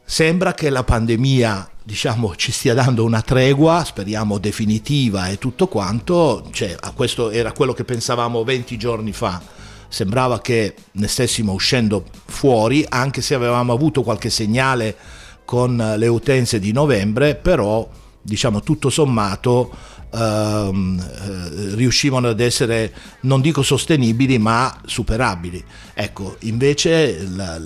Sembra 0.04 0.54
che 0.54 0.70
la 0.70 0.84
pandemia 0.84 1.68
diciamo, 1.82 2.36
ci 2.36 2.52
stia 2.52 2.74
dando 2.74 3.02
una 3.02 3.22
tregua, 3.22 3.82
speriamo 3.84 4.38
definitiva 4.38 5.26
e 5.26 5.38
tutto 5.38 5.66
quanto, 5.66 6.46
cioè, 6.52 6.76
questo 6.94 7.30
era 7.30 7.50
quello 7.50 7.72
che 7.72 7.82
pensavamo 7.82 8.44
20 8.44 8.78
giorni 8.78 9.12
fa. 9.12 9.42
Sembrava 9.88 10.40
che 10.40 10.76
ne 10.92 11.08
stessimo 11.08 11.52
uscendo 11.52 12.04
fuori, 12.26 12.86
anche 12.88 13.20
se 13.20 13.34
avevamo 13.34 13.72
avuto 13.72 14.02
qualche 14.02 14.30
segnale 14.30 14.96
con 15.44 15.94
le 15.96 16.06
utenze 16.06 16.60
di 16.60 16.70
novembre, 16.70 17.34
però 17.34 17.88
diciamo 18.22 18.60
tutto 18.60 18.90
sommato 18.90 19.72
ehm, 20.14 21.00
eh, 21.00 21.74
riuscivano 21.74 22.28
ad 22.28 22.40
essere, 22.40 22.92
non 23.20 23.40
dico 23.40 23.62
sostenibili, 23.62 24.38
ma 24.38 24.80
superabili. 24.84 25.62
Ecco, 25.92 26.36
invece 26.40 27.26
la, 27.28 27.56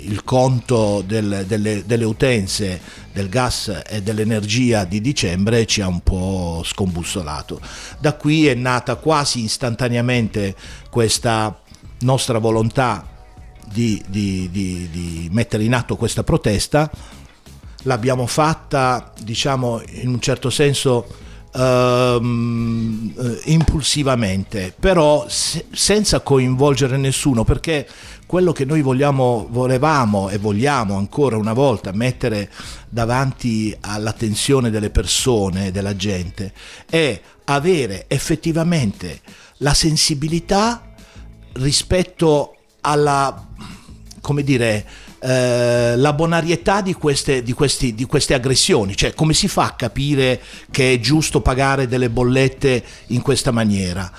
il 0.00 0.22
conto 0.24 1.02
del, 1.06 1.44
delle, 1.46 1.84
delle 1.86 2.04
utenze 2.04 2.80
del 3.12 3.28
gas 3.28 3.82
e 3.86 4.02
dell'energia 4.02 4.84
di 4.84 5.00
dicembre 5.00 5.66
ci 5.66 5.80
ha 5.80 5.86
un 5.86 6.00
po' 6.00 6.62
scombussolato. 6.64 7.60
Da 7.98 8.14
qui 8.14 8.46
è 8.46 8.54
nata 8.54 8.96
quasi 8.96 9.44
istantaneamente 9.44 10.54
questa 10.90 11.60
nostra 12.00 12.38
volontà 12.38 13.08
di, 13.66 14.02
di, 14.06 14.48
di, 14.50 14.88
di 14.90 15.28
mettere 15.32 15.64
in 15.64 15.74
atto 15.74 15.96
questa 15.96 16.22
protesta. 16.22 16.90
L'abbiamo 17.82 18.26
fatta, 18.26 19.12
diciamo, 19.22 19.82
in 19.86 20.08
un 20.08 20.20
certo 20.20 20.50
senso 20.50 21.22
ehm, 21.54 23.14
eh, 23.16 23.40
impulsivamente, 23.52 24.74
però 24.78 25.26
se, 25.28 25.66
senza 25.72 26.20
coinvolgere 26.20 26.96
nessuno, 26.96 27.44
perché 27.44 27.88
quello 28.26 28.52
che 28.52 28.64
noi 28.64 28.82
vogliamo, 28.82 29.46
volevamo 29.50 30.28
e 30.28 30.38
vogliamo 30.38 30.96
ancora 30.96 31.36
una 31.36 31.52
volta 31.52 31.92
mettere 31.92 32.50
davanti 32.88 33.76
all'attenzione 33.80 34.70
delle 34.70 34.90
persone, 34.90 35.70
della 35.70 35.94
gente, 35.94 36.52
è 36.88 37.20
avere 37.44 38.06
effettivamente 38.08 39.20
la 39.58 39.74
sensibilità 39.74 40.92
rispetto 41.52 42.56
alla, 42.80 43.46
come 44.20 44.42
dire, 44.42 44.84
eh, 45.24 45.96
la 45.96 46.12
bonarietà 46.12 46.80
di 46.82 46.92
queste, 46.92 47.42
di, 47.42 47.52
questi, 47.52 47.94
di 47.94 48.04
queste 48.04 48.34
aggressioni, 48.34 48.96
cioè 48.96 49.14
come 49.14 49.32
si 49.32 49.48
fa 49.48 49.64
a 49.64 49.72
capire 49.72 50.40
che 50.70 50.92
è 50.92 51.00
giusto 51.00 51.40
pagare 51.40 51.88
delle 51.88 52.10
bollette 52.10 52.84
in 53.08 53.22
questa 53.22 53.50
maniera? 53.50 54.10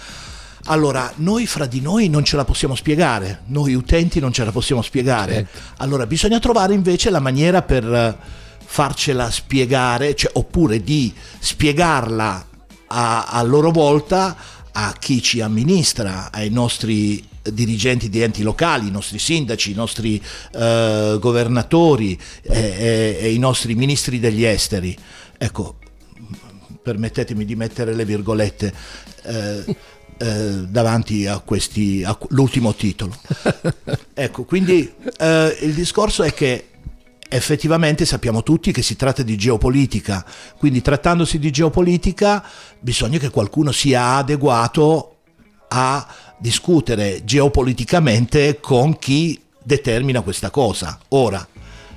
Allora, 0.67 1.11
noi 1.17 1.45
fra 1.45 1.67
di 1.67 1.79
noi 1.79 2.09
non 2.09 2.23
ce 2.23 2.35
la 2.35 2.43
possiamo 2.43 2.73
spiegare, 2.73 3.41
noi 3.47 3.75
utenti 3.75 4.19
non 4.19 4.33
ce 4.33 4.43
la 4.43 4.51
possiamo 4.51 4.81
spiegare. 4.81 5.33
Certo. 5.33 5.59
Allora, 5.77 6.07
bisogna 6.07 6.39
trovare 6.39 6.73
invece 6.73 7.11
la 7.11 7.19
maniera 7.19 7.61
per, 7.61 8.17
farcela 8.65 9.31
spiegare, 9.31 10.15
cioè, 10.15 10.31
oppure 10.33 10.81
di 10.81 11.13
spiegarla 11.39 12.45
a, 12.87 13.25
a 13.25 13.41
loro 13.43 13.71
volta 13.71 14.35
a 14.71 14.93
chi 14.99 15.21
ci 15.21 15.39
amministra, 15.39 16.29
ai 16.31 16.49
nostri 16.49 17.23
dirigenti 17.53 18.09
di 18.09 18.21
enti 18.21 18.43
locali, 18.43 18.87
i 18.87 18.91
nostri 18.91 19.19
sindaci, 19.19 19.71
i 19.71 19.75
nostri 19.75 20.21
eh, 20.53 21.17
governatori 21.19 22.19
e, 22.41 22.59
e, 22.59 23.17
e, 23.19 23.33
i 23.33 23.39
nostri 23.39 23.75
ministri 23.75 24.19
degli 24.19 24.43
esteri. 24.43 24.95
Ecco, 25.37 25.77
permettetemi 26.81 27.45
di 27.45 27.55
mettere 27.55 27.93
le 27.93 28.05
virgolette 28.05 28.73
eh, 29.23 29.75
eh, 30.17 30.65
davanti 30.69 31.25
a 31.25 31.39
questi, 31.39 32.03
all'ultimo 32.03 32.73
titolo. 32.73 33.15
ecco, 34.13 34.43
quindi 34.43 34.91
eh, 35.17 35.57
il 35.61 35.73
discorso 35.73 36.23
è 36.23 36.33
che 36.33 36.69
effettivamente 37.27 38.05
sappiamo 38.05 38.43
tutti 38.43 38.71
che 38.71 38.81
si 38.81 38.95
tratta 38.95 39.23
di 39.23 39.35
geopolitica, 39.35 40.25
quindi 40.57 40.81
trattandosi 40.81 41.39
di 41.39 41.51
geopolitica 41.51 42.45
bisogna 42.79 43.17
che 43.17 43.29
qualcuno 43.29 43.71
sia 43.71 44.15
adeguato 44.15 45.15
a 45.67 46.07
discutere 46.37 47.23
geopoliticamente 47.23 48.59
con 48.59 48.97
chi 48.97 49.41
determina 49.61 50.21
questa 50.21 50.49
cosa. 50.49 50.99
Ora, 51.09 51.45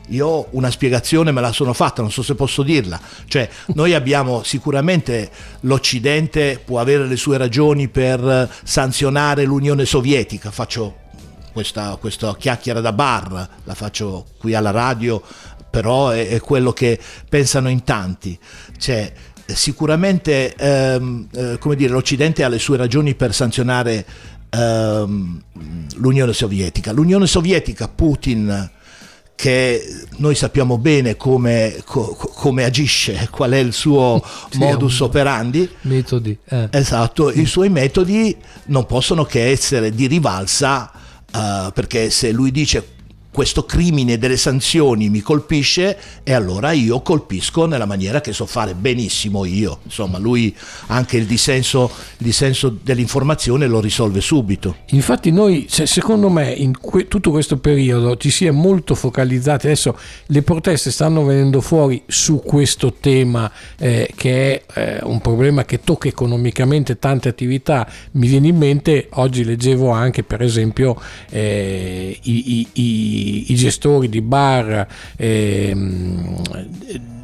io 0.09 0.47
una 0.50 0.71
spiegazione 0.71 1.33
me 1.33 1.40
la 1.40 1.52
sono 1.52 1.73
fatta, 1.73 2.02
non 2.02 2.11
so 2.11 2.23
se 2.23 2.35
posso 2.35 2.62
dirla. 2.62 2.99
Cioè, 3.26 3.49
noi 3.75 3.95
abbiamo 3.95 4.42
sicuramente 4.42 5.30
l'Occidente 5.61 6.61
può 6.64 6.80
avere 6.80 7.07
le 7.07 7.16
sue 7.16 7.37
ragioni 7.37 7.88
per 7.88 8.50
sanzionare 8.62 9.45
l'Unione 9.45 9.85
Sovietica, 9.85 10.50
faccio 10.50 11.07
questa, 11.52 11.97
questa 11.97 12.35
chiacchiera 12.37 12.80
da 12.80 12.92
bar, 12.92 13.49
la 13.64 13.75
faccio 13.75 14.26
qui 14.38 14.54
alla 14.54 14.71
radio, 14.71 15.23
però 15.71 16.11
è, 16.11 16.28
è 16.28 16.40
quello 16.40 16.73
che 16.73 16.99
pensano 17.28 17.68
in 17.68 17.85
tanti. 17.85 18.38
Cioè, 18.78 19.12
sicuramente 19.55 20.55
ehm, 20.55 21.28
eh, 21.33 21.59
come 21.59 21.76
dire, 21.76 21.93
l'Occidente 21.93 22.45
ha 22.45 22.49
le 22.49 22.59
sue 22.59 22.76
ragioni 22.76 23.14
per 23.14 23.35
sanzionare 23.35 24.05
ehm, 24.50 25.43
l'Unione 25.97 26.33
Sovietica. 26.33 26.93
L'Unione 26.93 27.26
Sovietica, 27.26 27.88
Putin, 27.88 28.71
che 29.35 30.07
noi 30.17 30.35
sappiamo 30.35 30.78
bene 30.78 31.17
come, 31.17 31.81
co, 31.85 32.14
come 32.17 32.64
agisce, 32.64 33.28
qual 33.31 33.52
è 33.52 33.59
il 33.59 33.73
suo 33.73 34.23
sì, 34.50 34.59
modus 34.59 35.00
operandi. 35.00 35.69
Metodi. 35.83 36.37
Eh. 36.45 36.69
Esatto, 36.71 37.31
i 37.31 37.47
suoi 37.47 37.69
metodi 37.69 38.37
non 38.67 38.85
possono 38.85 39.25
che 39.25 39.49
essere 39.49 39.93
di 39.93 40.09
rivalsa, 40.09 40.90
uh, 41.33 41.73
perché 41.73 42.11
se 42.11 42.33
lui 42.33 42.50
dice 42.50 42.97
questo 43.38 43.64
crimine 43.64 44.18
delle 44.18 44.37
sanzioni 44.37 45.09
mi 45.09 45.21
colpisce 45.21 45.97
e 46.25 46.33
allora 46.33 46.73
io 46.73 47.02
colpisco 47.02 47.66
nella 47.66 47.85
maniera 47.85 48.21
che 48.21 48.33
so 48.33 48.47
fare 48.47 48.75
benissimo 48.75 49.45
io. 49.45 49.78
Insomma, 49.85 50.18
lui 50.18 50.52
anche 50.88 51.18
il 51.18 51.25
dissenso, 51.25 51.88
il 52.16 52.26
dissenso 52.26 52.76
dell'informazione 52.83 53.68
lo 53.68 53.78
risolve 53.78 54.21
subito. 54.21 54.78
Infatti 54.87 55.30
noi, 55.30 55.68
secondo 55.68 56.28
me, 56.28 56.50
in 56.50 56.80
que- 56.80 57.07
tutto 57.07 57.30
questo 57.30 57.59
periodo 57.59 58.16
ci 58.16 58.30
si 58.30 58.45
è 58.45 58.50
molto 58.50 58.97
focalizzati, 58.97 59.66
adesso 59.66 59.97
le 60.26 60.42
proteste 60.42 60.90
stanno 60.90 61.25
venendo 61.25 61.61
fuori 61.61 62.02
su 62.09 62.42
questo 62.45 62.95
tema 62.95 63.49
eh, 63.78 64.11
che 64.16 64.64
è 64.64 64.80
eh, 64.80 64.99
un 65.04 65.21
problema 65.21 65.64
che 65.64 65.78
tocca 65.78 66.09
economicamente 66.09 66.99
tante 66.99 67.28
attività. 67.28 67.88
Mi 68.14 68.26
viene 68.26 68.49
in 68.49 68.57
mente, 68.57 69.07
oggi 69.11 69.45
leggevo 69.45 69.90
anche 69.90 70.25
per 70.25 70.42
esempio 70.42 71.00
eh, 71.30 72.18
i, 72.21 72.59
i, 72.59 72.66
i 72.73 73.26
i, 73.28 73.54
gestori 73.54 74.08
di 74.08 74.20
bar 74.20 74.87
eh, 75.16 75.76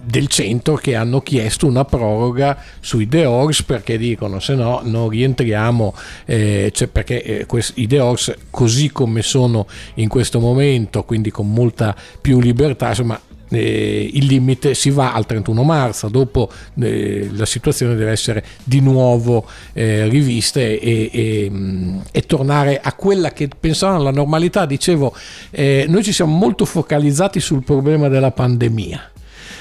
del 0.05 0.29
centro 0.29 0.77
che 0.77 0.95
hanno 0.95 1.21
chiesto 1.23 1.67
una 1.67 1.85
proroga 1.85 2.57
sui 2.81 3.09
The 3.09 3.27
perché 3.67 3.99
dicono 3.99 4.39
se 4.39 4.55
no 4.55 4.81
non 4.85 5.09
rientriamo 5.09 5.95
eh, 6.27 6.71
cioè 6.73 6.89
perché 6.89 7.23
eh, 7.23 7.47
questi, 7.47 7.83
i 7.83 7.87
The 7.87 8.15
così 8.51 8.91
come 8.93 9.23
sono 9.23 9.67
in 9.95 10.09
questo 10.09 10.41
momento 10.41 11.05
quindi 11.05 11.31
con 11.31 11.51
molta 11.51 11.97
più 12.21 12.41
libertà 12.41 12.89
insomma 12.89 13.21
eh, 13.55 14.11
il 14.13 14.27
limite 14.27 14.75
si 14.75 14.91
va 14.91 15.13
al 15.13 15.27
31 15.27 15.63
marzo, 15.63 16.09
dopo 16.09 16.51
eh, 16.81 17.29
la 17.33 17.47
situazione 17.47 17.95
deve 17.95 18.11
essere 18.11 18.45
di 18.63 18.81
nuovo 18.81 19.47
eh, 19.73 20.09
rivista 20.09 20.61
e, 20.61 20.79
e, 21.13 21.49
mm, 21.51 21.99
e, 22.13 22.23
tornare 22.23 22.81
a 22.81 22.93
quella 22.95 23.33
che 23.33 23.49
pensavano 23.59 24.01
alla 24.01 24.11
normalità. 24.11 24.67
Dicevo, 24.67 25.15
eh, 25.51 25.87
noi 25.89 26.03
ci 26.03 26.13
siamo 26.13 26.37
molto 26.37 26.65
focalizzati 26.65 27.41
sul 27.41 27.65
problema 27.65 28.09
della 28.09 28.31
pandemia. 28.31 29.11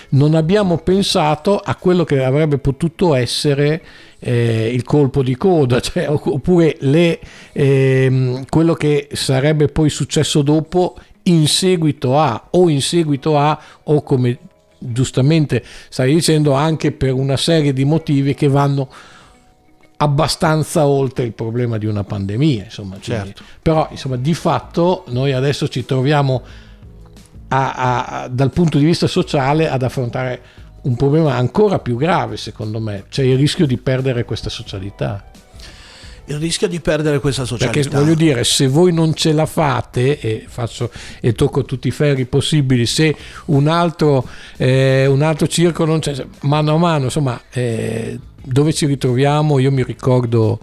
Non 0.10 0.36
abbiamo 0.36 0.78
pensato 0.78 1.58
a 1.58 1.76
quello 1.76 2.04
che 2.04 2.24
avrebbe 2.24 2.60
potuto 2.60 3.16
essere 3.16 3.82
eh, 4.20 4.70
il 4.72 4.84
colpo 4.84 5.24
di 5.24 5.36
coda, 5.36 5.80
cioè, 5.82 6.08
oppure 6.10 6.78
le, 6.82 7.20
ehm, 7.52 8.46
quello 8.48 8.74
che 8.74 9.10
sarebbe 9.12 9.68
poi 9.68 9.90
successo 9.90 10.42
dopo 10.42 10.96
in 11.24 11.48
seguito 11.48 12.20
a 12.20 12.48
o 12.52 12.70
in 12.70 12.82
seguito 12.82 13.38
a 13.38 13.60
o 13.84 14.02
come 14.04 14.38
giustamente 14.78 15.64
stai 15.90 16.14
dicendo 16.14 16.54
anche 16.54 16.92
per 16.92 17.14
una 17.14 17.38
serie 17.38 17.72
di 17.72 17.86
motivi 17.86 18.34
che 18.34 18.48
vanno 18.48 18.90
abbastanza 19.98 20.86
oltre 20.86 21.24
il 21.24 21.32
problema 21.32 21.78
di 21.78 21.86
una 21.86 22.04
pandemia 22.04 22.66
insomma 22.66 22.98
certo. 23.00 23.44
però 23.62 23.88
insomma 23.92 24.18
di 24.18 24.34
fatto 24.34 25.06
noi 25.10 25.32
adesso 25.32 25.70
ci 25.70 25.86
troviamo 25.86 26.42
a, 27.48 28.24
a, 28.24 28.28
dal 28.28 28.52
punto 28.52 28.78
di 28.78 28.86
vista 28.86 29.08
sociale 29.08 29.70
ad 29.70 29.84
affrontare 29.84 30.42
un 30.82 30.96
problema 30.98 31.36
ancora 31.36 31.80
più 31.80 31.96
grave 31.96 32.36
secondo 32.36 32.80
me 32.80 33.06
c'è 33.10 33.24
il 33.24 33.38
rischio 33.38 33.66
di 33.66 33.78
perdere 33.78 34.26
questa 34.26 34.50
socialità 34.50 35.32
il 36.26 36.38
rischio 36.38 36.68
di 36.68 36.80
perdere 36.80 37.20
questa 37.20 37.46
socialità. 37.46 37.80
Perché 37.80 37.96
voglio 37.96 38.16
dire, 38.16 38.44
se 38.44 38.68
voi 38.68 38.94
non 38.94 39.14
ce 39.14 39.34
la 39.34 39.46
fate, 39.46 40.20
e, 40.20 40.46
faccio, 40.48 40.90
e 41.20 41.34
tocco 41.34 41.64
tutti 41.64 41.88
i 41.88 41.92
ferri 41.92 42.26
possibili, 42.26 42.86
se 42.86 43.16
un 43.46 43.68
altro, 43.68 44.28
eh, 44.58 45.06
un 45.06 45.22
altro 45.22 45.48
circo 45.48 45.86
non 45.86 46.00
c'è, 46.00 46.26
mano 46.42 46.76
a 46.76 46.78
mano, 46.78 47.06
insomma, 47.06 47.42
eh, 47.52 48.18
dove 48.42 48.74
ci 48.74 48.86
ritroviamo? 48.86 49.60
Io 49.60 49.72
mi 49.72 49.84
ricordo 49.84 50.60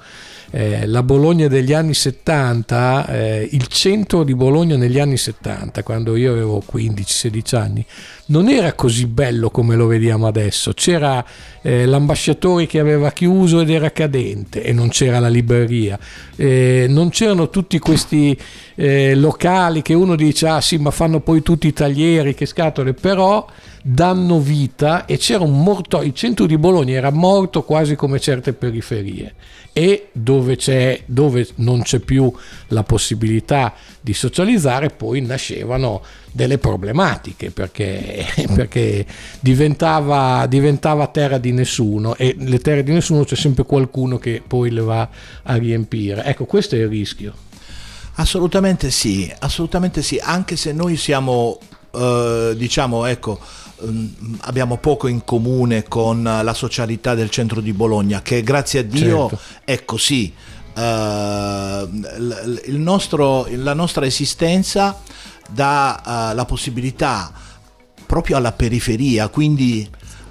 eh, 0.50 0.86
la 0.86 1.02
Bologna 1.02 1.46
degli 1.46 1.72
anni 1.72 1.94
70, 1.94 3.06
eh, 3.06 3.48
il 3.52 3.66
centro 3.68 4.24
di 4.24 4.34
Bologna 4.34 4.76
negli 4.76 4.98
anni 4.98 5.16
70, 5.16 5.82
quando 5.82 6.16
io 6.16 6.32
avevo 6.32 6.62
15-16 6.72 7.56
anni, 7.56 7.86
non 8.26 8.48
era 8.48 8.72
così 8.72 9.06
bello 9.06 9.50
come 9.50 9.76
lo 9.76 9.86
vediamo 9.86 10.26
adesso. 10.26 10.72
C'era 10.72 11.24
eh, 11.62 11.86
l'ambasciatore 11.86 12.66
che 12.66 12.80
aveva 12.80 13.12
chiuso 13.12 13.60
ed 13.60 13.70
era 13.70 13.90
cadente 13.92 14.62
e 14.62 14.72
non 14.72 14.88
c'era 14.88 15.20
la 15.20 15.28
libreria. 15.28 15.98
Eh, 16.34 16.86
non 16.88 17.10
c'erano 17.10 17.48
tutti 17.48 17.78
questi 17.78 18.36
eh, 18.74 19.14
locali 19.14 19.82
che 19.82 19.94
uno 19.94 20.16
dice 20.16 20.48
ah 20.48 20.60
sì 20.60 20.78
ma 20.78 20.90
fanno 20.90 21.20
poi 21.20 21.42
tutti 21.42 21.68
i 21.68 21.72
taglieri, 21.72 22.34
che 22.34 22.46
scatole, 22.46 22.92
però 22.92 23.46
danno 23.82 24.40
vita 24.40 25.06
e 25.06 25.16
c'era 25.16 25.42
un 25.42 25.62
morto, 25.62 26.02
il 26.02 26.12
centro 26.12 26.46
di 26.46 26.58
Bologna 26.58 26.94
era 26.94 27.10
morto 27.10 27.62
quasi 27.62 27.94
come 27.94 28.20
certe 28.20 28.52
periferie 28.52 29.34
e 29.72 30.08
dove, 30.12 30.56
c'è, 30.56 31.02
dove 31.06 31.46
non 31.56 31.82
c'è 31.82 32.00
più 32.00 32.32
la 32.68 32.82
possibilità 32.82 33.74
di 34.00 34.12
socializzare 34.14 34.88
poi 34.88 35.20
nascevano 35.20 36.02
delle 36.32 36.58
problematiche 36.58 37.50
perché, 37.50 38.24
perché 38.54 39.04
diventava, 39.40 40.46
diventava, 40.46 41.06
terra 41.08 41.38
di 41.38 41.52
nessuno 41.52 42.16
e 42.16 42.34
le 42.38 42.58
terre 42.58 42.82
di 42.82 42.92
nessuno 42.92 43.24
c'è 43.24 43.36
sempre 43.36 43.64
qualcuno 43.64 44.18
che 44.18 44.42
poi 44.46 44.70
le 44.70 44.80
va 44.80 45.08
a 45.42 45.56
riempire. 45.56 46.24
Ecco, 46.24 46.44
questo 46.46 46.74
è 46.76 46.78
il 46.78 46.88
rischio. 46.88 47.34
Assolutamente 48.14 48.90
sì, 48.90 49.32
assolutamente 49.38 50.02
sì, 50.02 50.18
anche 50.20 50.56
se 50.56 50.72
noi 50.72 50.96
siamo, 50.96 51.58
eh, 51.94 52.54
diciamo, 52.56 53.06
ecco, 53.06 53.40
abbiamo 54.40 54.76
poco 54.78 55.06
in 55.06 55.24
comune 55.24 55.84
con 55.84 56.22
la 56.22 56.54
socialità 56.54 57.14
del 57.14 57.30
centro 57.30 57.60
di 57.60 57.72
Bologna, 57.72 58.22
che 58.22 58.42
grazie 58.42 58.80
a 58.80 58.82
Dio 58.82 59.28
certo. 59.28 59.44
è 59.64 59.84
così. 59.84 60.32
Uh, 60.72 61.88
nostro, 62.68 63.46
la 63.50 63.74
nostra 63.74 64.06
esistenza 64.06 65.00
dà 65.50 66.30
uh, 66.30 66.34
la 66.34 66.44
possibilità 66.44 67.32
proprio 68.06 68.36
alla 68.36 68.52
periferia, 68.52 69.28
quindi 69.28 69.88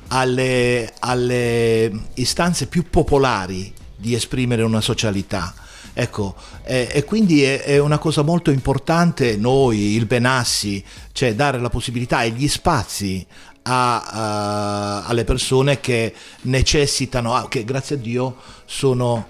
alle, 0.07 0.93
alle, 0.99 1.91
istanze 2.15 2.67
più 2.67 2.89
popolari 2.89 3.71
di 3.95 4.13
esprimere 4.13 4.63
una 4.63 4.81
socialità. 4.81 5.53
Ecco, 5.99 6.33
e, 6.63 6.87
e 6.93 7.03
quindi 7.03 7.43
è, 7.43 7.61
è, 7.61 7.77
una 7.77 7.97
cosa 7.97 8.21
molto 8.21 8.51
importante 8.51 9.35
noi, 9.35 9.95
il 9.95 10.05
Benassi, 10.05 10.81
cioè 11.11 11.35
dare 11.35 11.59
la 11.59 11.67
possibilità 11.67 12.23
e 12.23 12.29
gli 12.29 12.47
spazi 12.47 13.27
a, 13.63 15.03
uh, 15.03 15.09
alle 15.09 15.25
persone 15.25 15.81
che 15.81 16.13
necessitano, 16.43 17.47
che 17.49 17.65
grazie 17.65 17.97
a 17.97 17.99
Dio 17.99 18.37
sono 18.63 19.27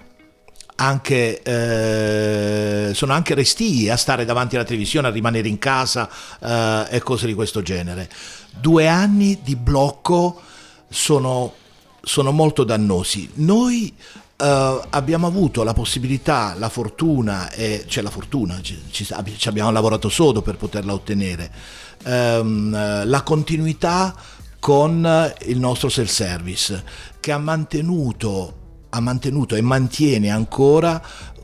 anche, 0.76 1.42
eh, 1.42 2.94
sono 2.94 3.14
anche 3.14 3.34
restii 3.34 3.90
a 3.90 3.98
stare 3.98 4.24
davanti 4.24 4.56
alla 4.56 4.64
televisione, 4.64 5.08
a 5.08 5.12
rimanere 5.12 5.48
in 5.48 5.58
casa 5.58 6.08
eh, 6.40 6.86
e 6.92 7.00
cose 7.00 7.26
di 7.26 7.34
questo 7.34 7.64
genere. 7.64 8.08
Due 8.52 8.88
anni 8.88 9.40
di 9.42 9.56
blocco 9.56 10.40
sono, 10.88 11.52
sono 12.00 12.32
molto 12.32 12.64
dannosi. 12.64 13.28
Noi 13.38 13.92
Uh, 14.40 14.82
abbiamo 14.92 15.28
avuto 15.28 15.64
la 15.64 15.74
possibilità, 15.74 16.56
la 16.58 16.70
fortuna, 16.70 17.52
e, 17.52 17.84
cioè 17.88 18.02
la 18.02 18.10
fortuna, 18.10 18.62
ci, 18.62 18.82
ci, 18.90 19.06
ci 19.36 19.48
abbiamo 19.50 19.70
lavorato 19.70 20.08
sodo 20.08 20.42
per 20.42 20.56
poterla 20.56 20.94
ottenere, 20.94 21.52
um, 22.06 22.72
la 23.06 23.22
continuità 23.24 24.16
con 24.60 25.34
il 25.46 25.60
nostro 25.60 25.90
self-service 25.90 26.84
che 27.20 27.34
ha 27.34 27.38
mantenuto, 27.38 28.86
ha 28.90 29.02
mantenuto 29.02 29.56
e 29.56 29.62
mantiene 29.62 30.30
ancora 30.30 31.02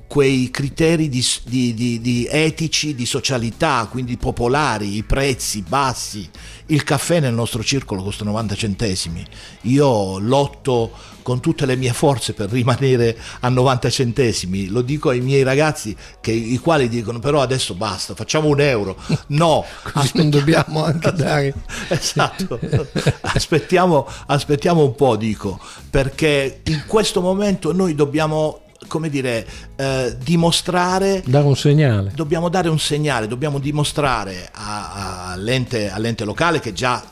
quei 0.07 0.49
criteri 0.51 1.09
di, 1.09 1.25
di, 1.43 1.73
di, 1.73 1.99
di, 1.99 2.27
etici, 2.29 2.95
di 2.95 3.05
socialità, 3.05 3.87
quindi 3.89 4.17
popolari, 4.17 4.95
i 4.95 5.03
prezzi 5.03 5.61
bassi. 5.61 6.29
Il 6.67 6.83
caffè 6.83 7.19
nel 7.19 7.33
nostro 7.33 7.63
circolo 7.63 8.03
costa 8.03 8.23
90 8.23 8.55
centesimi. 8.55 9.25
Io 9.63 10.19
lotto 10.19 10.91
con 11.25 11.39
tutte 11.39 11.65
le 11.65 11.75
mie 11.75 11.91
forze 11.91 12.33
per 12.33 12.51
rimanere 12.51 13.17
a 13.39 13.49
90 13.49 13.89
centesimi. 13.89 14.67
Lo 14.67 14.83
dico 14.83 15.09
ai 15.09 15.21
miei 15.21 15.41
ragazzi, 15.41 15.97
che, 16.21 16.29
i 16.29 16.59
quali 16.59 16.87
dicono 16.87 17.17
però 17.17 17.41
adesso 17.41 17.73
basta, 17.73 18.13
facciamo 18.13 18.47
un 18.47 18.61
euro. 18.61 18.95
No, 19.27 19.65
non 20.13 20.29
dobbiamo 20.29 20.83
anche 20.85 21.11
dare. 21.11 21.53
esatto, 21.87 22.59
aspettiamo, 23.21 24.07
aspettiamo 24.27 24.83
un 24.83 24.93
po', 24.93 25.15
dico, 25.15 25.59
perché 25.89 26.61
in 26.65 26.83
questo 26.85 27.21
momento 27.21 27.73
noi 27.73 27.95
dobbiamo 27.95 28.59
come 28.87 29.09
dire, 29.09 29.47
eh, 29.75 30.15
dimostrare... 30.23 31.23
Dare 31.25 31.45
un 31.45 31.55
segnale. 31.55 32.11
Dobbiamo 32.13 32.49
dare 32.49 32.69
un 32.69 32.77
segnale, 32.77 33.27
dobbiamo 33.27 33.57
dimostrare 33.57 34.47
a, 34.53 34.91
a, 34.91 35.31
all'ente, 35.31 35.89
all'ente 35.89 36.23
locale 36.23 36.59
che 36.59 36.71
già 36.71 37.03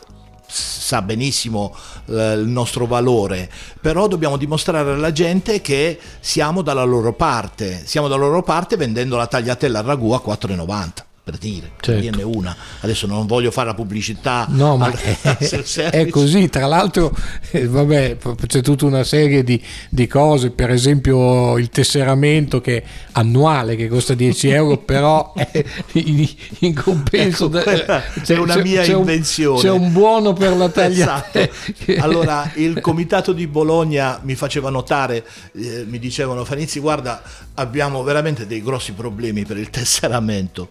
sa 0.53 1.01
benissimo 1.01 1.75
eh, 2.05 2.33
il 2.33 2.47
nostro 2.47 2.85
valore, 2.85 3.49
però 3.81 4.07
dobbiamo 4.07 4.37
dimostrare 4.37 4.91
alla 4.91 5.11
gente 5.11 5.61
che 5.61 5.99
siamo 6.19 6.61
dalla 6.61 6.83
loro 6.83 7.13
parte, 7.13 7.81
siamo 7.85 8.07
dalla 8.07 8.25
loro 8.25 8.43
parte 8.43 8.77
vendendo 8.77 9.17
la 9.17 9.27
tagliatella 9.27 9.79
a 9.79 9.81
ragù 9.81 10.11
a 10.11 10.21
4,90 10.23 11.11
per 11.23 11.37
dire, 11.37 11.71
certo. 11.79 12.17
per 12.17 12.25
una. 12.25 12.53
Adesso 12.81 13.07
non 13.07 13.25
voglio 13.25 13.49
fare 13.49 13.67
la 13.67 13.73
pubblicità. 13.73 14.45
No, 14.49 14.75
ma 14.75 14.91
è, 14.91 15.89
è, 15.89 16.07
così. 16.09 16.49
Tra 16.49 16.65
l'altro, 16.65 17.15
eh, 17.51 17.65
vabbè, 17.65 18.17
c'è 18.45 18.59
tutta 18.59 18.85
una 18.85 19.05
serie 19.05 19.41
di, 19.41 19.61
di, 19.89 20.05
cose, 20.05 20.51
per 20.51 20.69
esempio 20.69 21.57
il 21.57 21.69
tesseramento 21.69 22.59
che 22.59 22.83
annuale 23.13 23.77
che 23.77 23.87
costa 23.87 24.13
10 24.15 24.49
euro, 24.51 24.79
però 24.79 25.33
è 25.33 25.63
in, 25.93 26.27
in 26.59 26.73
compenso. 26.75 27.49
Ecco, 27.53 28.01
c'è, 28.21 28.37
una 28.37 28.57
mia 28.57 28.81
c'è 28.81 28.93
invenzione. 28.93 29.55
Un, 29.55 29.63
c'è 29.63 29.71
un 29.71 29.93
buono 29.93 30.33
per 30.33 30.57
la 30.57 30.67
taglia. 30.67 31.23
Esatto. 31.31 32.03
Allora, 32.03 32.51
il 32.55 32.81
comitato 32.81 33.31
di 33.31 33.47
Bologna 33.47 34.19
mi 34.23 34.35
faceva 34.35 34.69
notare, 34.69 35.25
eh, 35.55 35.85
mi 35.87 35.99
dicevano 35.99 36.43
Fanizzi, 36.43 36.81
guarda, 36.81 37.21
abbiamo 37.53 38.03
veramente 38.03 38.45
dei 38.45 38.61
grossi 38.61 38.91
problemi 38.91 39.45
per 39.45 39.55
il 39.55 39.69
tesseramento 39.69 40.67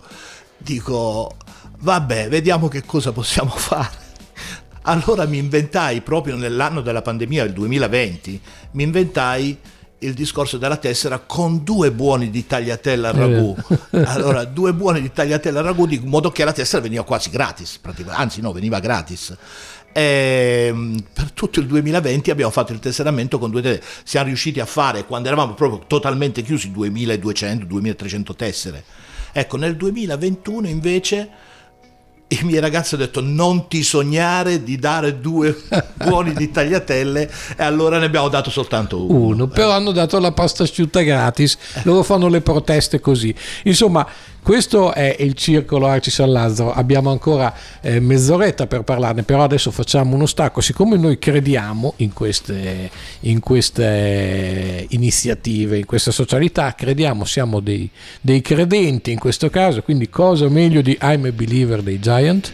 dico, 0.62 1.36
vabbè, 1.80 2.28
vediamo 2.28 2.68
che 2.68 2.84
cosa 2.84 3.12
possiamo 3.12 3.50
fare. 3.54 4.00
Allora 4.82 5.26
mi 5.26 5.38
inventai, 5.38 6.00
proprio 6.00 6.36
nell'anno 6.36 6.80
della 6.80 7.02
pandemia, 7.02 7.44
il 7.44 7.52
2020, 7.52 8.40
mi 8.72 8.82
inventai 8.82 9.58
il 9.98 10.14
discorso 10.14 10.58
della 10.58 10.76
tessera 10.76 11.20
con 11.20 11.62
due 11.62 11.92
buoni 11.92 12.30
di 12.30 12.44
tagliatella 12.44 13.10
a 13.10 13.12
ragù. 13.12 13.56
Allora, 13.90 14.44
due 14.44 14.74
buoni 14.74 15.00
di 15.00 15.12
tagliatella 15.12 15.60
a 15.60 15.62
ragù, 15.62 15.86
di 15.86 16.00
modo 16.02 16.32
che 16.32 16.44
la 16.44 16.52
tessera 16.52 16.82
veniva 16.82 17.04
quasi 17.04 17.30
gratis, 17.30 17.78
anzi 18.06 18.40
no, 18.40 18.50
veniva 18.52 18.80
gratis. 18.80 19.36
E 19.92 20.66
ehm, 20.68 21.04
per 21.12 21.30
tutto 21.30 21.60
il 21.60 21.66
2020 21.66 22.30
abbiamo 22.30 22.50
fatto 22.50 22.72
il 22.72 22.80
tesseramento 22.80 23.38
con 23.38 23.50
due 23.50 23.62
tessere. 23.62 23.84
Siamo 24.02 24.26
riusciti 24.26 24.58
a 24.58 24.66
fare, 24.66 25.04
quando 25.04 25.28
eravamo 25.28 25.54
proprio 25.54 25.84
totalmente 25.86 26.42
chiusi, 26.42 26.72
2200-2300 26.72 28.34
tessere 28.34 28.84
Ecco, 29.32 29.56
nel 29.56 29.76
2021 29.76 30.68
invece 30.68 31.30
i 32.28 32.40
miei 32.44 32.60
ragazzi 32.60 32.94
hanno 32.94 33.04
detto 33.04 33.20
non 33.20 33.68
ti 33.68 33.82
sognare 33.82 34.62
di 34.62 34.78
dare 34.78 35.20
due 35.20 35.54
buoni 35.94 36.32
di 36.32 36.50
tagliatelle 36.50 37.30
e 37.56 37.62
allora 37.62 37.98
ne 37.98 38.06
abbiamo 38.06 38.28
dato 38.28 38.50
soltanto 38.50 39.04
uno. 39.04 39.26
Uno, 39.26 39.46
però 39.48 39.70
hanno 39.70 39.92
dato 39.92 40.18
la 40.18 40.32
pasta 40.32 40.62
asciutta 40.62 41.02
gratis, 41.02 41.58
loro 41.82 42.02
fanno 42.02 42.28
le 42.28 42.40
proteste 42.40 43.00
così. 43.00 43.34
Insomma, 43.64 44.06
questo 44.42 44.92
è 44.92 45.16
il 45.20 45.34
circolo 45.34 45.86
Arci 45.86 46.10
San 46.10 46.32
Lazzaro, 46.32 46.72
abbiamo 46.72 47.10
ancora 47.10 47.54
eh, 47.80 48.00
mezz'oretta 48.00 48.66
per 48.66 48.82
parlarne, 48.82 49.22
però 49.22 49.44
adesso 49.44 49.70
facciamo 49.70 50.16
uno 50.16 50.26
stacco, 50.26 50.60
siccome 50.60 50.96
noi 50.96 51.18
crediamo 51.18 51.94
in 51.98 52.12
queste, 52.12 52.90
in 53.20 53.38
queste 53.38 54.86
iniziative, 54.90 55.78
in 55.78 55.86
questa 55.86 56.10
socialità, 56.10 56.74
crediamo, 56.74 57.24
siamo 57.24 57.60
dei, 57.60 57.88
dei 58.20 58.40
credenti 58.40 59.12
in 59.12 59.20
questo 59.20 59.48
caso, 59.48 59.82
quindi 59.82 60.08
cosa 60.10 60.48
meglio 60.48 60.82
di 60.82 60.98
I'm 61.00 61.24
a 61.26 61.30
Believer 61.30 61.80
dei 61.80 62.00
Giant? 62.00 62.52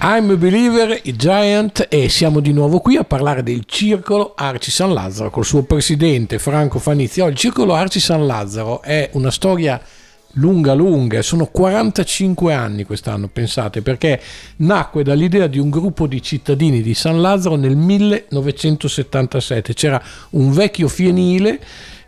I'm 0.00 0.30
a 0.30 0.36
Believer, 0.36 0.98
i 1.04 1.14
Giant 1.14 1.86
e 1.88 2.08
siamo 2.08 2.40
di 2.40 2.52
nuovo 2.52 2.80
qui 2.80 2.96
a 2.96 3.04
parlare 3.04 3.44
del 3.44 3.62
Circolo 3.64 4.32
Arci 4.34 4.72
San 4.72 4.92
Lazzaro 4.92 5.30
col 5.30 5.44
suo 5.44 5.62
presidente 5.62 6.40
Franco 6.40 6.80
Fanizio. 6.80 7.28
Il 7.28 7.36
Circolo 7.36 7.74
Arci 7.74 8.00
San 8.00 8.26
Lazzaro 8.26 8.82
è 8.82 9.10
una 9.12 9.30
storia 9.30 9.80
lunga 10.34 10.74
lunga, 10.74 11.20
sono 11.22 11.46
45 11.46 12.54
anni 12.54 12.84
quest'anno, 12.84 13.28
pensate, 13.28 13.82
perché 13.82 14.20
nacque 14.56 15.02
dall'idea 15.02 15.46
di 15.46 15.58
un 15.58 15.70
gruppo 15.70 16.06
di 16.06 16.22
cittadini 16.22 16.80
di 16.82 16.94
San 16.94 17.20
Lazzaro 17.20 17.56
nel 17.56 17.76
1977, 17.76 19.74
c'era 19.74 20.02
un 20.30 20.52
vecchio 20.52 20.88
fienile 20.88 21.60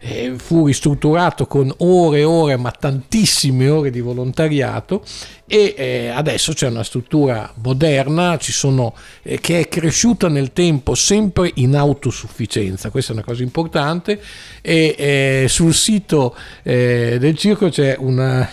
eh, 0.06 0.34
fu 0.36 0.66
ristrutturato 0.66 1.46
con 1.46 1.72
ore 1.78 2.18
e 2.18 2.24
ore, 2.24 2.56
ma 2.56 2.70
tantissime 2.70 3.68
ore 3.68 3.90
di 3.90 4.00
volontariato 4.00 5.02
e 5.46 5.74
eh, 5.76 6.08
adesso 6.08 6.52
c'è 6.52 6.68
una 6.68 6.82
struttura 6.82 7.50
moderna 7.62 8.36
sono, 8.52 8.94
eh, 9.22 9.40
che 9.40 9.60
è 9.60 9.68
cresciuta 9.68 10.28
nel 10.28 10.52
tempo 10.52 10.94
sempre 10.94 11.50
in 11.54 11.74
autosufficienza, 11.74 12.90
questa 12.90 13.12
è 13.12 13.14
una 13.14 13.24
cosa 13.24 13.42
importante 13.42 14.20
e 14.60 14.94
eh, 14.96 15.46
sul 15.48 15.72
sito 15.72 16.36
eh, 16.62 17.16
del 17.18 17.36
circo 17.36 17.70
c'è 17.70 17.96
una, 17.98 18.48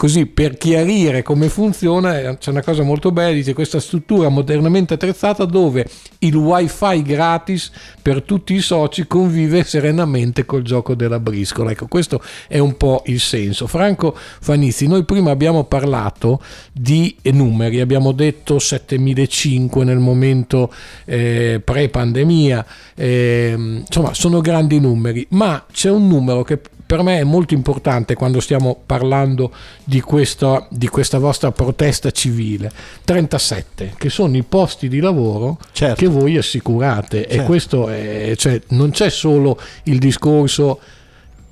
così 0.00 0.24
per 0.24 0.56
chiarire 0.56 1.20
come 1.22 1.50
funziona 1.50 2.18
eh, 2.18 2.38
c'è 2.38 2.48
una 2.48 2.62
cosa 2.62 2.82
molto 2.82 3.12
bella 3.12 3.34
dice 3.34 3.52
questa 3.52 3.80
struttura 3.80 4.30
modernamente 4.30 4.94
attrezzata 4.94 5.44
dove 5.44 5.86
il 6.20 6.34
wifi 6.34 7.02
gratis 7.02 7.70
per 8.00 8.22
tutti 8.22 8.54
i 8.54 8.62
soci 8.62 9.06
convive 9.06 9.62
serenamente 9.62 10.46
col 10.46 10.62
gioco 10.62 10.94
della 10.94 11.20
briscola. 11.20 11.72
Ecco 11.72 11.86
questo 11.86 12.22
è 12.48 12.58
un 12.58 12.78
po' 12.78 13.02
il 13.06 13.20
senso. 13.20 13.66
Franco 13.66 14.16
Fanizzi 14.16 14.86
noi 14.86 15.04
prima 15.04 15.32
abbiamo 15.32 15.64
parlato 15.64 16.40
di 16.72 17.14
numeri 17.24 17.80
abbiamo 17.80 18.12
detto 18.12 18.58
7005 18.58 19.84
nel 19.84 19.98
momento 19.98 20.72
eh, 21.04 21.60
pre 21.62 21.90
pandemia 21.90 22.64
eh, 22.94 23.54
insomma 23.86 24.14
sono 24.14 24.40
grandi 24.40 24.80
numeri 24.80 25.26
ma 25.30 25.62
c'è 25.70 25.90
un 25.90 26.08
numero 26.08 26.42
che 26.42 26.58
per 26.90 27.04
me 27.04 27.20
è 27.20 27.22
molto 27.22 27.54
importante 27.54 28.16
quando 28.16 28.40
stiamo 28.40 28.82
parlando 28.84 29.52
di 29.84 30.00
questa, 30.00 30.66
di 30.68 30.88
questa 30.88 31.20
vostra 31.20 31.52
protesta 31.52 32.10
civile. 32.10 32.68
37, 33.04 33.94
che 33.96 34.10
sono 34.10 34.36
i 34.36 34.42
posti 34.42 34.88
di 34.88 34.98
lavoro 34.98 35.60
certo. 35.70 35.94
che 35.94 36.08
voi 36.08 36.36
assicurate 36.36 37.18
certo. 37.18 37.32
e 37.32 37.44
questo 37.44 37.88
è, 37.88 38.32
cioè, 38.34 38.60
non 38.70 38.90
c'è 38.90 39.08
solo 39.08 39.56
il 39.84 40.00
discorso 40.00 40.80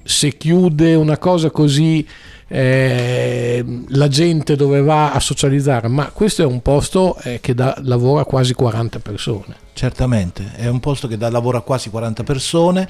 se 0.03 0.37
chiude 0.37 0.97
una 0.97 1.19
cosa 1.19 1.51
così 1.51 2.05
eh, 2.49 3.65
la 3.91 4.09
gente 4.09 4.57
dove 4.57 4.83
va 4.83 5.13
a 5.13 5.21
socializzare, 5.21 5.87
ma 5.87 6.11
questo 6.11 6.43
è 6.43 6.47
un 6.47 6.63
posto 6.63 7.17
eh, 7.23 7.39
che 7.41 7.55
dà 7.55 7.79
lavoro 7.83 8.19
a 8.19 8.25
quasi 8.25 8.55
40 8.55 8.99
persone. 8.99 9.55
Certamente, 9.73 10.51
è 10.57 10.67
un 10.67 10.81
posto 10.81 11.07
che 11.07 11.17
dà 11.17 11.31
lavoro 11.31 11.59
a 11.59 11.63
quasi 11.63 11.91
40 11.91 12.25
persone 12.25 12.89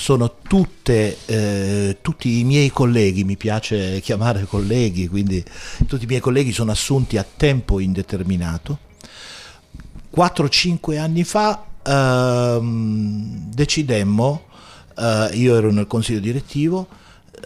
sono 0.00 0.36
tutte, 0.48 1.18
eh, 1.26 1.98
tutti 2.00 2.38
i 2.38 2.44
miei 2.44 2.70
colleghi, 2.70 3.22
mi 3.22 3.36
piace 3.36 4.00
chiamare 4.00 4.46
colleghi, 4.46 5.08
quindi 5.08 5.44
tutti 5.86 6.04
i 6.04 6.06
miei 6.06 6.22
colleghi 6.22 6.52
sono 6.52 6.70
assunti 6.70 7.18
a 7.18 7.26
tempo 7.36 7.80
indeterminato. 7.80 8.78
4-5 10.16 10.98
anni 10.98 11.22
fa 11.22 11.64
ehm, 11.84 13.50
decidemmo, 13.52 14.44
eh, 14.96 15.30
io 15.34 15.54
ero 15.54 15.70
nel 15.70 15.86
consiglio 15.86 16.20
direttivo, 16.20 16.88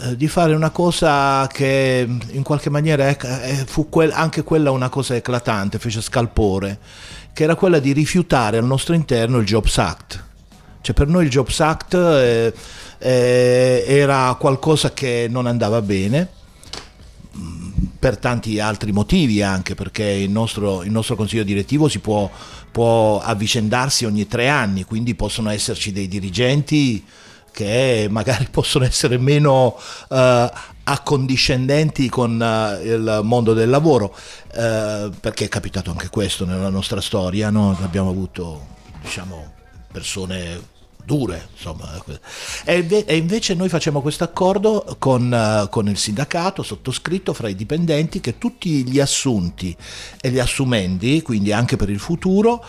eh, 0.03 0.17
di 0.17 0.29
fare 0.29 0.55
una 0.55 0.71
cosa 0.71 1.49
che 1.49 2.07
in 2.31 2.43
qualche 2.45 2.71
maniera 2.71 3.17
fu 3.67 3.89
anche 4.13 4.45
quella 4.45 4.71
una 4.71 4.91
cosa 4.91 5.17
eclatante, 5.17 5.81
fece 5.81 6.01
scalpore, 6.01 6.79
che 7.33 7.43
era 7.43 7.57
quella 7.57 7.81
di 7.81 7.93
rifiutare 7.93 8.59
al 8.59 8.65
nostro 8.65 8.95
interno 8.95 9.39
il 9.39 9.45
Jobs 9.45 9.77
Act 9.79 10.25
Cioè 10.85 10.95
per 10.95 11.09
noi 11.09 11.25
il 11.25 11.31
Jobs 11.31 11.61
Act 11.61 11.95
eh, 11.95 12.53
eh, 12.99 13.85
era 13.87 14.37
qualcosa 14.39 14.93
che 14.93 15.29
non 15.31 15.47
andava 15.47 15.81
bene 15.81 16.29
mm, 17.35 17.73
per 17.99 18.19
tanti 18.19 18.61
altri 18.61 18.93
motivi 18.93 19.41
anche 19.41 19.75
perché 19.75 20.05
il 20.05 20.29
nostro, 20.29 20.83
il 20.83 20.91
nostro 20.91 21.17
consiglio 21.17 21.43
direttivo 21.43 21.89
si 21.89 22.01
può, 22.01 22.31
può, 22.71 23.19
avvicendarsi 23.19 24.05
ogni 24.05 24.27
tre 24.27 24.49
anni 24.51 24.85
quindi 24.85 25.15
possono 25.15 25.49
esserci 25.49 25.91
dei 25.91 26.07
dirigenti 26.07 27.03
che 27.51 28.07
magari 28.11 28.49
possono 28.53 28.85
essere 28.85 29.17
meno 29.17 29.79
uh, 30.09 30.51
accondiscendenti 30.85 32.11
con 32.11 32.39
uh, 32.39 32.87
il 32.87 33.21
mondo 33.23 33.55
del 33.55 33.71
lavoro 33.71 34.15
uh, 34.15 35.11
perché 35.19 35.47
è 35.47 35.49
capitato 35.49 35.91
anche 35.91 36.11
questo 36.11 36.45
nella 36.45 36.69
nostra 36.69 37.01
storia 37.01 37.49
no? 37.49 37.75
abbiamo 37.81 38.11
avuto 38.11 38.67
diciamo 39.01 39.53
persone 39.91 40.73
dure, 41.05 41.49
insomma. 41.53 42.03
E, 42.65 43.05
invece 43.17 43.55
noi 43.55 43.69
facciamo 43.69 44.01
questo 44.01 44.25
accordo 44.25 44.97
con, 44.99 45.31
uh, 45.31 45.69
con, 45.69 45.89
il 45.89 45.99
sindacato 45.99 46.63
sottoscritto 46.63 47.33
fra 47.33 47.49
i 47.49 47.55
dipendenti 47.55 48.21
che 48.21 48.39
tutti 48.39 48.85
gli 48.85 49.01
assunti 49.01 49.77
e 50.21 50.31
gli 50.31 50.39
assumendi, 50.39 51.23
quindi 51.23 51.53
anche 51.53 51.77
per 51.77 51.91
il 51.91 51.99
futuro, 51.99 52.65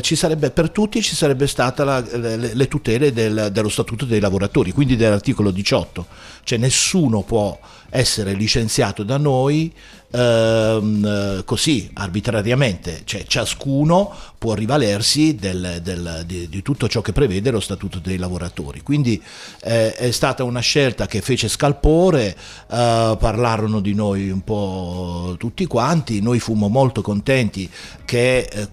ci 0.00 0.16
sarebbe, 0.16 0.50
per 0.50 0.70
tutti 0.70 1.02
ci 1.02 1.14
sarebbe 1.14 1.46
stata 1.46 1.84
la, 1.84 2.00
le, 2.00 2.54
le, 2.54 2.68
tutele 2.68 3.12
del, 3.12 3.50
dello 3.52 3.68
statuto 3.68 4.04
dei 4.04 4.20
lavoratori, 4.20 4.72
quindi 4.72 4.96
dell'articolo 4.96 5.50
18, 5.50 6.06
cioè 6.44 6.58
nessuno 6.58 7.22
può 7.22 7.58
essere 7.90 8.32
licenziato 8.34 9.02
da 9.02 9.16
noi 9.16 9.72
ehm, 10.12 11.44
così 11.44 11.90
arbitrariamente, 11.94 13.02
cioè 13.04 13.24
ciascuno 13.24 14.12
può 14.38 14.54
rivalersi 14.54 15.34
del, 15.34 15.80
del, 15.82 16.22
di, 16.24 16.48
di, 16.48 16.62
tutto 16.62 16.88
ciò 16.88 17.02
che 17.02 17.12
prevede 17.12 17.50
lo 17.50 17.60
statuto 17.60 17.98
dei 17.98 18.16
lavoratori. 18.16 18.80
Quindi 18.80 19.22
eh, 19.62 19.92
è 19.94 20.10
stata 20.12 20.44
una 20.44 20.60
scelta 20.60 21.06
che 21.06 21.20
fece 21.20 21.46
scalpore, 21.48 22.34
eh, 22.70 23.16
parlarono 23.18 23.80
di 23.80 23.92
noi 23.92 24.30
un 24.30 24.42
po' 24.42 25.34
tutti 25.38 25.66
quanti, 25.66 26.22
noi 26.22 26.38
fummo 26.38 26.68
molto 26.68 27.02
contenti 27.02 27.68
che 28.06 28.48
eh, 28.50 28.68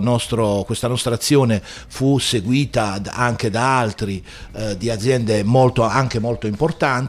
nostro, 0.00 0.62
questa 0.64 0.86
nostra 0.86 1.14
azione 1.14 1.60
fu 1.62 2.18
seguita 2.18 3.00
anche 3.10 3.50
da 3.50 3.78
altri 3.78 4.24
eh, 4.52 4.76
di 4.76 4.90
aziende 4.90 5.42
molto, 5.42 5.82
anche 5.82 6.20
molto 6.20 6.46
importanti 6.46 6.99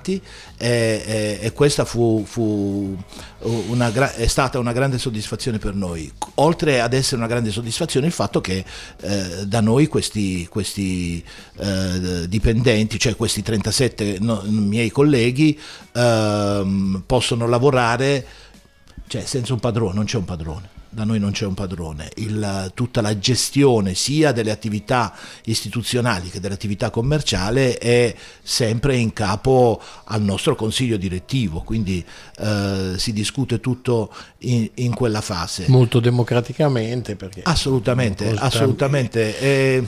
e, 0.58 1.04
e, 1.06 1.40
e 1.42 1.54
questa 1.54 1.84
fu, 1.86 2.24
fu 2.26 2.96
una, 3.40 3.92
è 4.14 4.28
stata 4.28 4.60
una 4.60 4.72
grande 4.72 4.98
soddisfazione 4.98 5.58
per 5.58 5.74
noi, 5.74 6.12
oltre 6.36 6.80
ad 6.82 6.94
essere 6.94 7.18
una 7.18 7.28
grande 7.28 7.52
soddisfazione 7.52 8.06
il 8.08 8.14
fatto 8.14 8.42
che 8.42 8.64
eh, 9.02 9.46
da 9.46 9.62
noi 9.62 9.88
questi, 9.88 10.48
questi 10.48 11.24
eh, 11.58 12.28
dipendenti, 12.28 13.00
cioè 13.00 13.16
questi 13.16 13.42
37 13.42 14.18
no, 14.20 14.42
miei 14.46 14.90
colleghi, 14.92 15.60
eh, 15.92 17.02
possono 17.06 17.48
lavorare 17.48 18.26
cioè, 19.08 19.26
senza 19.26 19.54
un 19.54 19.60
padrone, 19.60 19.94
non 19.94 20.06
c'è 20.06 20.18
un 20.18 20.26
padrone 20.26 20.80
da 20.94 21.06
noi 21.06 21.20
non 21.20 21.32
c'è 21.32 21.46
un 21.46 21.54
padrone, 21.54 22.12
Il, 22.16 22.72
tutta 22.74 23.00
la 23.00 23.18
gestione 23.18 23.96
sia 23.96 24.34
delle 24.34 24.52
attività 24.52 25.14
istituzionali 25.46 26.30
che 26.30 26.42
dell'attività 26.42 26.90
commerciale 26.90 27.78
è 27.78 28.14
sempre 28.44 28.98
in 28.98 29.14
capo 29.14 29.82
al 30.06 30.22
nostro 30.22 30.56
consiglio 30.56 30.98
direttivo, 30.98 31.62
quindi 31.62 32.06
eh, 32.40 32.94
si 32.98 33.14
discute 33.14 33.62
tutto 33.62 34.14
in, 34.40 34.70
in, 34.76 34.94
quella 34.94 35.22
fase. 35.22 35.66
Molto 35.70 36.02
democraticamente 36.02 37.16
perché... 37.16 37.42
Assolutamente, 37.44 38.30
assolutamente. 38.38 39.40
Eh, 39.40 39.88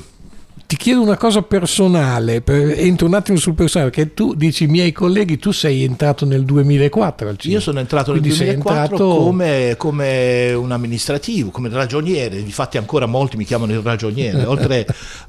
ti 0.74 0.80
chiedo 0.80 1.02
una 1.02 1.18
cosa 1.18 1.44
personale, 1.44 2.42
entro 2.44 3.06
un 3.06 3.14
attimo 3.14 3.38
sul 3.38 3.54
personale, 3.54 3.92
perché 3.92 4.16
tu 4.16 4.34
dici 4.34 4.66
miei 4.66 4.92
colleghi, 4.92 5.38
tu 5.38 5.52
sei 5.52 5.84
entrato 5.84 6.26
nel 6.26 6.46
2004 6.46 7.30
al 7.30 7.38
Io 7.44 7.60
sono 7.60 7.80
entrato 7.80 8.12
nel 8.12 8.22
Quindi 8.22 8.40
2004 8.40 8.82
entrato... 8.82 9.24
come, 9.24 9.76
come, 9.78 10.52
un 10.54 10.72
amministrativo, 10.72 11.52
come 11.52 11.70
ragioniere, 11.70 12.40
infatti 12.40 12.80
ancora 12.80 13.06
molti 13.06 13.38
mi 13.38 13.46
chiamano 13.46 13.72
il 13.72 13.82
ragioniere, 13.82 14.46
oltre 14.46 14.88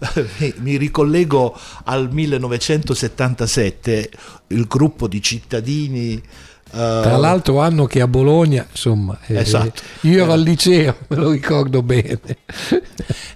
mi 0.62 0.78
ricollego 0.78 1.54
al 1.84 2.10
1977, 2.10 4.10
il 4.46 4.64
gruppo 4.66 5.06
di 5.06 5.20
cittadini 5.20 6.22
tra 6.70 7.18
l'altro 7.18 7.60
anno 7.60 7.84
che 7.84 8.00
a 8.00 8.08
Bologna, 8.08 8.66
insomma, 8.68 9.18
eh, 9.26 9.36
esatto. 9.36 9.82
io 10.00 10.22
ero 10.22 10.32
al 10.32 10.40
liceo, 10.40 10.96
me 11.08 11.16
lo 11.16 11.30
ricordo 11.30 11.82
bene. 11.82 12.18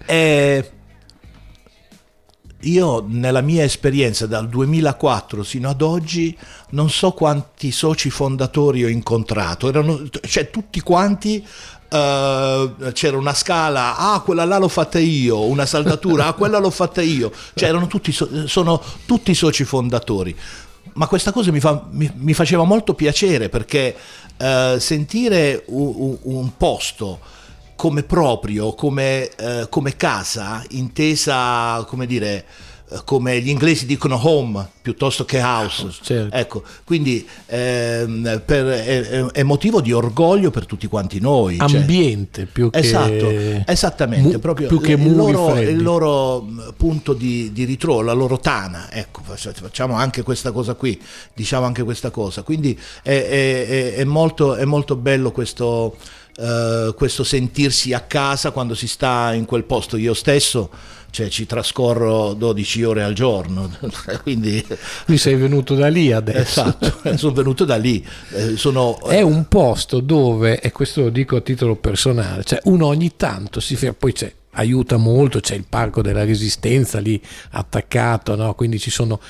Eh, 0.06 0.70
io 2.62 3.04
nella 3.06 3.40
mia 3.40 3.62
esperienza 3.62 4.26
dal 4.26 4.48
2004 4.48 5.44
sino 5.44 5.68
ad 5.68 5.80
oggi 5.80 6.36
non 6.70 6.90
so 6.90 7.12
quanti 7.12 7.70
soci 7.70 8.10
fondatori 8.10 8.84
ho 8.84 8.88
incontrato, 8.88 9.68
erano 9.68 10.02
cioè 10.22 10.50
tutti 10.50 10.80
quanti 10.80 11.46
Uh, 11.88 12.92
c'era 12.92 13.16
una 13.16 13.32
scala, 13.32 13.96
ah 13.96 14.20
quella 14.20 14.44
là 14.44 14.58
l'ho 14.58 14.68
fatta 14.68 14.98
io, 14.98 15.46
una 15.46 15.64
saldatura, 15.64 16.26
ah 16.26 16.34
quella 16.34 16.58
l'ho 16.58 16.68
fatta 16.68 17.00
io, 17.00 17.32
cioè 17.54 17.70
erano 17.70 17.86
tutti, 17.86 18.12
sono 18.12 18.82
tutti 19.06 19.32
soci 19.32 19.64
fondatori. 19.64 20.36
Ma 20.92 21.06
questa 21.06 21.32
cosa 21.32 21.50
mi, 21.50 21.60
fa, 21.60 21.86
mi, 21.92 22.12
mi 22.14 22.34
faceva 22.34 22.64
molto 22.64 22.92
piacere 22.92 23.48
perché 23.48 23.96
uh, 24.36 24.78
sentire 24.78 25.64
un, 25.68 25.94
un, 25.96 26.18
un 26.24 26.56
posto 26.58 27.20
come 27.78 28.02
proprio, 28.02 28.74
come, 28.74 29.30
eh, 29.36 29.68
come 29.70 29.94
casa, 29.94 30.64
intesa, 30.70 31.84
come 31.86 32.06
dire, 32.06 32.44
eh, 32.90 33.02
come 33.04 33.40
gli 33.40 33.50
inglesi 33.50 33.86
dicono 33.86 34.18
home 34.20 34.68
piuttosto 34.82 35.24
che 35.24 35.40
house. 35.40 35.88
Certo. 36.02 36.34
Ecco, 36.34 36.64
quindi 36.82 37.24
ehm, 37.46 38.42
per, 38.44 38.66
è, 38.66 39.26
è, 39.26 39.42
motivo 39.44 39.80
di 39.80 39.92
orgoglio 39.92 40.50
per 40.50 40.66
tutti 40.66 40.88
quanti 40.88 41.20
noi. 41.20 41.56
Cioè 41.56 41.78
Ambiente 41.78 42.42
cioè, 42.42 42.50
più 42.50 42.68
che... 42.68 42.78
Esatto, 42.80 43.30
esattamente, 43.64 44.32
mu, 44.32 44.38
proprio 44.40 44.66
più 44.66 44.80
che 44.80 44.94
il, 44.94 45.14
loro, 45.14 45.56
il 45.60 45.80
loro 45.80 46.44
punto 46.76 47.12
di, 47.12 47.52
di, 47.52 47.62
ritrovo, 47.62 48.00
la 48.00 48.12
loro 48.12 48.40
tana. 48.40 48.90
Ecco, 48.90 49.22
facciamo 49.22 49.94
anche 49.94 50.22
questa 50.22 50.50
cosa 50.50 50.74
qui, 50.74 51.00
diciamo 51.32 51.64
anche 51.64 51.84
questa 51.84 52.10
cosa. 52.10 52.42
Quindi 52.42 52.76
è, 53.04 53.94
è 53.94 54.02
molto, 54.02 54.58
molto 54.64 54.96
bello 54.96 55.30
questo 55.30 55.94
eh, 56.38 56.94
questo 56.94 57.24
sentirsi 57.24 57.92
a 57.92 58.00
casa 58.00 58.52
quando 58.52 58.74
si 58.74 58.86
sta 58.86 59.32
in 59.34 59.44
quel 59.44 59.64
posto. 59.64 59.96
Io 59.96 60.14
stesso 60.14 60.70
cioè, 61.10 61.28
ci 61.28 61.46
trascorro 61.46 62.34
12 62.34 62.84
ore 62.84 63.02
al 63.02 63.12
giorno. 63.12 63.70
Quindi 64.22 64.64
Qui 65.04 65.18
sei 65.18 65.34
venuto 65.34 65.74
da 65.74 65.88
lì 65.88 66.12
adesso. 66.12 66.60
Esatto, 66.60 66.94
sono 67.16 67.32
venuto 67.32 67.64
da 67.64 67.76
lì. 67.76 68.06
Eh, 68.30 68.56
sono... 68.56 69.00
È 69.00 69.20
un 69.20 69.48
posto 69.48 70.00
dove, 70.00 70.60
e 70.60 70.70
questo 70.70 71.02
lo 71.02 71.10
dico 71.10 71.36
a 71.36 71.40
titolo 71.40 71.76
personale, 71.76 72.44
cioè 72.44 72.60
uno 72.64 72.86
ogni 72.86 73.16
tanto 73.16 73.58
si 73.58 73.74
ferma, 73.74 73.96
poi 73.98 74.12
c'è 74.12 74.32
aiuta 74.52 74.96
molto, 74.96 75.40
c'è 75.40 75.54
il 75.54 75.64
parco 75.68 76.02
della 76.02 76.24
resistenza 76.24 76.98
lì 77.00 77.20
attaccato, 77.50 78.34
no? 78.34 78.54
quindi 78.54 78.78
ci 78.78 78.90
sono 78.90 79.20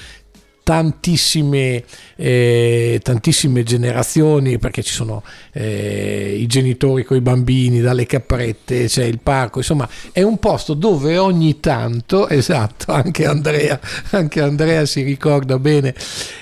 tantissime, 0.68 1.82
eh, 2.16 3.00
tantissime 3.02 3.62
generazioni 3.62 4.58
perché 4.58 4.82
ci 4.82 4.92
sono 4.92 5.22
eh, 5.54 6.36
i 6.38 6.46
genitori 6.46 7.04
con 7.04 7.16
i 7.16 7.22
bambini, 7.22 7.80
dalle 7.80 8.04
caprette, 8.04 8.84
c'è 8.84 9.04
il 9.04 9.18
parco, 9.18 9.60
insomma 9.60 9.88
è 10.12 10.20
un 10.20 10.36
posto 10.36 10.74
dove 10.74 11.16
ogni 11.16 11.58
tanto, 11.58 12.28
esatto, 12.28 12.92
anche 12.92 13.24
Andrea, 13.24 13.80
anche 14.10 14.42
Andrea 14.42 14.84
si 14.84 15.00
ricorda 15.00 15.58
bene, 15.58 15.94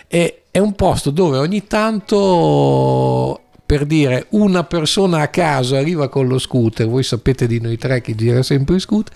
è, 0.08 0.38
è 0.50 0.58
un 0.58 0.72
posto 0.72 1.10
dove 1.10 1.38
ogni 1.38 1.68
tanto 1.68 3.42
per 3.64 3.86
dire 3.86 4.26
una 4.30 4.64
persona 4.64 5.20
a 5.20 5.28
caso 5.28 5.76
arriva 5.76 6.08
con 6.08 6.26
lo 6.26 6.40
scooter, 6.40 6.88
voi 6.88 7.04
sapete 7.04 7.46
di 7.46 7.60
noi 7.60 7.78
tre 7.78 8.00
che 8.00 8.16
gira 8.16 8.42
sempre 8.42 8.74
in 8.74 8.80
scooter, 8.80 9.14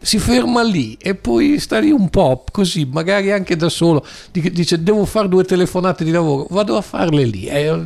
si 0.00 0.18
ferma 0.18 0.62
lì 0.62 0.96
e 1.00 1.14
poi 1.14 1.58
sta 1.58 1.78
lì 1.78 1.90
un 1.90 2.08
po' 2.10 2.44
così, 2.50 2.84
magari 2.84 3.32
anche 3.32 3.56
da 3.56 3.68
solo, 3.68 4.06
dice 4.30 4.82
devo 4.82 5.04
fare 5.04 5.28
due 5.28 5.44
telefonate 5.44 6.04
di 6.04 6.10
lavoro, 6.10 6.46
vado 6.50 6.76
a 6.76 6.80
farle 6.80 7.24
lì. 7.24 7.46
È, 7.46 7.76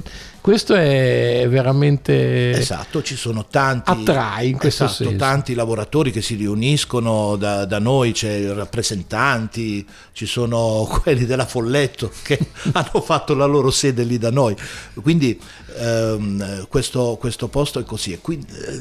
questo 0.40 0.74
è 0.74 1.46
veramente 1.48 2.52
esatto 2.52 3.02
ci 3.02 3.16
sono 3.16 3.46
tanti 3.50 3.90
attrae 3.90 4.46
in 4.46 4.56
questo 4.56 4.84
esatto, 4.84 5.02
senso. 5.02 5.18
tanti 5.18 5.54
lavoratori 5.54 6.10
che 6.10 6.22
si 6.22 6.36
riuniscono 6.36 7.36
da, 7.36 7.66
da 7.66 7.78
noi 7.78 8.12
c'è 8.12 8.50
rappresentanti 8.52 9.86
ci 10.12 10.26
sono 10.26 10.88
quelli 11.02 11.26
della 11.26 11.44
Folletto 11.44 12.10
che 12.22 12.38
hanno 12.72 13.00
fatto 13.02 13.34
la 13.34 13.46
loro 13.46 13.70
sede 13.70 14.04
lì 14.04 14.16
da 14.16 14.30
noi. 14.30 14.56
Quindi 15.02 15.38
ehm, 15.78 16.66
questo, 16.68 17.16
questo, 17.18 17.48
posto 17.48 17.78
è 17.78 17.84
così. 17.84 18.12
E 18.12 18.18
quindi, 18.20 18.46
eh, 18.52 18.80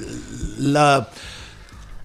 la, 0.57 1.07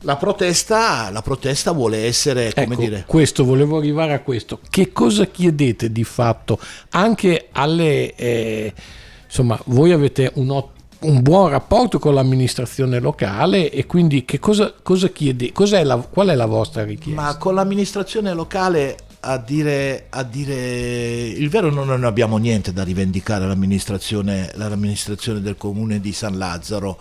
la 0.03 0.17
protesta, 0.17 1.11
la 1.11 1.23
protesta, 1.23 1.73
vuole 1.73 2.05
essere, 2.05 2.53
come 2.53 2.67
ecco, 2.67 2.75
dire... 2.77 3.05
Questo, 3.07 3.45
volevo 3.45 3.79
arrivare 3.79 4.13
a 4.13 4.21
questo. 4.21 4.61
Che 4.69 4.93
cosa 4.93 5.27
chiedete 5.27 5.91
di 5.91 6.05
fatto 6.05 6.59
anche 6.91 7.49
alle... 7.53 8.15
Eh, 8.15 8.73
insomma, 9.25 9.59
voi 9.67 9.93
avete 9.93 10.31
un, 10.35 10.51
un 11.01 11.23
buon 11.23 11.49
rapporto 11.49 11.99
con 11.99 12.15
l'amministrazione 12.15 13.01
locale 13.01 13.71
e 13.71 13.87
quindi 13.87 14.25
che 14.25 14.39
cosa, 14.39 14.73
cosa 14.83 15.09
chiede, 15.09 15.53
la, 15.83 15.97
qual 15.97 16.29
è 16.29 16.35
la 16.35 16.47
vostra 16.47 16.85
richiesta? 16.85 17.21
Ma 17.21 17.37
con 17.37 17.55
l'amministrazione 17.55 18.33
locale 18.35 18.97
a 19.25 19.39
dire, 19.39 20.07
a 20.11 20.25
dire, 20.25 21.29
il 21.29 21.49
vero 21.49 21.71
non, 21.71 21.87
non 21.87 22.03
abbiamo 22.05 22.39
niente 22.39 22.73
da 22.73 22.83
rivendicare 22.83 23.45
all'amministrazione, 23.45 24.51
all'amministrazione 24.51 25.41
del 25.41 25.57
comune 25.57 26.01
di 26.01 26.13
San 26.13 26.37
Lazzaro 26.37 26.99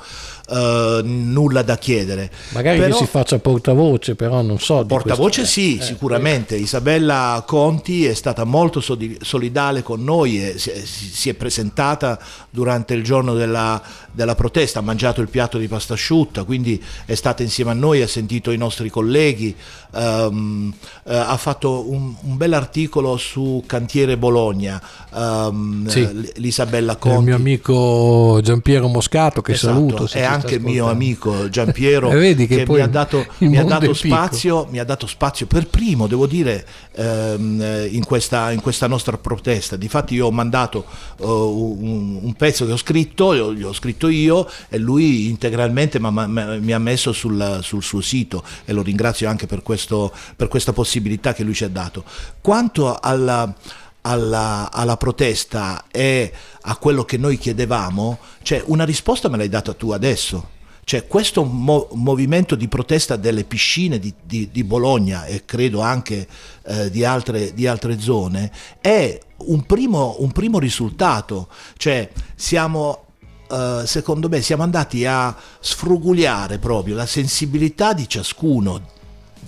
uh, 0.51 1.01
nulla 1.03 1.61
da 1.61 1.77
chiedere 1.77 2.29
magari 2.49 2.79
però, 2.79 2.97
che 2.97 3.05
si 3.05 3.09
faccia 3.09 3.39
portavoce 3.39 4.15
però 4.15 4.41
non 4.41 4.59
so 4.59 4.85
portavoce 4.85 5.45
sì 5.45 5.77
eh, 5.77 5.81
sicuramente 5.81 6.55
eh. 6.55 6.59
Isabella 6.59 7.43
Conti 7.47 8.05
è 8.05 8.13
stata 8.13 8.43
molto 8.43 8.81
solidale 8.81 9.81
con 9.81 10.03
noi 10.03 10.45
e 10.45 10.57
si, 10.57 11.29
è 11.29 11.33
presentata 11.33 12.19
durante 12.49 12.93
il 12.93 13.03
giorno 13.03 13.33
della, 13.33 13.81
della 14.11 14.35
protesta 14.35 14.79
ha 14.79 14.83
mangiato 14.83 15.21
il 15.21 15.29
piatto 15.29 15.57
di 15.57 15.67
pasta 15.67 15.93
asciutta 15.93 16.43
quindi 16.43 16.81
è 17.05 17.15
stata 17.15 17.41
insieme 17.41 17.71
a 17.71 17.75
noi 17.75 18.01
ha 18.01 18.07
sentito 18.07 18.51
i 18.51 18.57
nostri 18.57 18.89
colleghi 18.89 19.55
um, 19.91 20.73
uh, 21.03 21.11
ha 21.11 21.37
fatto 21.37 21.89
un 21.89 22.11
un, 22.21 22.37
bel 22.37 22.53
articolo 22.53 23.17
su 23.17 23.63
Cantiere 23.65 24.17
Bologna, 24.17 24.81
um, 25.13 25.85
sì. 25.87 26.31
l'Isabella 26.35 26.95
Conti. 26.95 27.17
Il 27.17 27.23
mio 27.23 27.35
amico 27.35 28.39
Giampiero 28.41 28.87
Moscato, 28.87 29.41
che 29.41 29.53
esatto, 29.53 29.73
saluto. 29.73 30.07
È 30.11 30.23
anche 30.23 30.40
il 30.49 30.61
mio 30.61 30.89
amico 30.89 31.49
Giampiero, 31.49 32.09
che, 32.09 32.35
che 32.35 32.65
mi 32.67 32.79
ha 32.79 32.87
dato, 32.87 33.25
mi 33.39 33.57
ha 33.57 33.63
dato 33.63 33.93
spazio, 33.93 34.67
mi 34.69 34.79
ha 34.79 34.83
dato 34.83 35.07
spazio 35.07 35.45
per 35.45 35.67
primo, 35.67 36.07
devo 36.07 36.27
dire, 36.27 36.65
um, 36.95 37.87
in, 37.89 38.03
questa, 38.05 38.51
in, 38.51 38.61
questa, 38.61 38.87
nostra 38.87 39.17
protesta. 39.17 39.75
Difatti 39.75 40.15
io 40.15 40.27
ho 40.27 40.31
mandato 40.31 40.85
uh, 41.17 41.27
un, 41.27 42.19
un, 42.21 42.33
pezzo 42.33 42.65
che 42.65 42.71
ho 42.71 42.77
scritto, 42.77 43.53
gli 43.53 43.63
ho 43.63 43.73
scritto 43.73 44.07
io 44.07 44.47
e 44.69 44.77
lui 44.77 45.27
integralmente 45.27 45.99
mi 45.99 46.71
ha 46.73 46.79
messo 46.79 47.11
sul, 47.11 47.59
sul 47.61 47.83
suo 47.83 48.01
sito 48.01 48.43
e 48.65 48.73
lo 48.73 48.81
ringrazio 48.81 49.29
anche 49.29 49.45
per, 49.47 49.61
questo, 49.63 50.11
per 50.35 50.47
questa 50.47 50.73
possibilità 50.73 51.33
che 51.33 51.43
lui 51.43 51.53
ci 51.53 51.63
ha 51.63 51.69
dato. 51.69 52.03
Quanto 52.41 52.97
alla, 52.99 53.53
alla, 54.01 54.71
alla, 54.71 54.97
protesta 54.97 55.85
e 55.91 56.31
a 56.61 56.75
quello 56.77 57.03
che 57.03 57.17
noi 57.17 57.37
chiedevamo, 57.37 58.19
cioè 58.41 58.63
una 58.65 58.85
risposta 58.85 59.29
me 59.29 59.37
l'hai 59.37 59.49
data 59.49 59.73
tu 59.73 59.91
adesso. 59.91 60.59
Cioè 60.83 61.07
questo 61.07 61.43
mo- 61.43 61.87
movimento 61.93 62.55
di 62.55 62.67
protesta 62.67 63.15
delle 63.15 63.43
piscine 63.43 63.99
di, 63.99 64.13
di, 64.23 64.49
di 64.51 64.63
Bologna 64.63 65.25
e 65.25 65.45
credo 65.45 65.81
anche 65.81 66.27
eh, 66.63 66.89
di, 66.89 67.05
altre, 67.05 67.53
di, 67.53 67.67
altre, 67.67 67.99
zone 67.99 68.51
è 68.81 69.17
un 69.45 69.63
primo, 69.65 70.15
un 70.19 70.31
primo 70.31 70.59
risultato. 70.59 71.47
Cioè 71.77 72.09
siamo 72.35 73.05
Uh, 73.51 73.85
secondo 73.85 74.29
me 74.29 74.41
siamo 74.41 74.63
andati 74.63 75.05
a 75.05 75.35
sfrugugliare 75.59 76.57
proprio 76.57 76.95
la 76.95 77.05
sensibilità 77.05 77.91
di 77.91 78.07
ciascuno, 78.07 78.81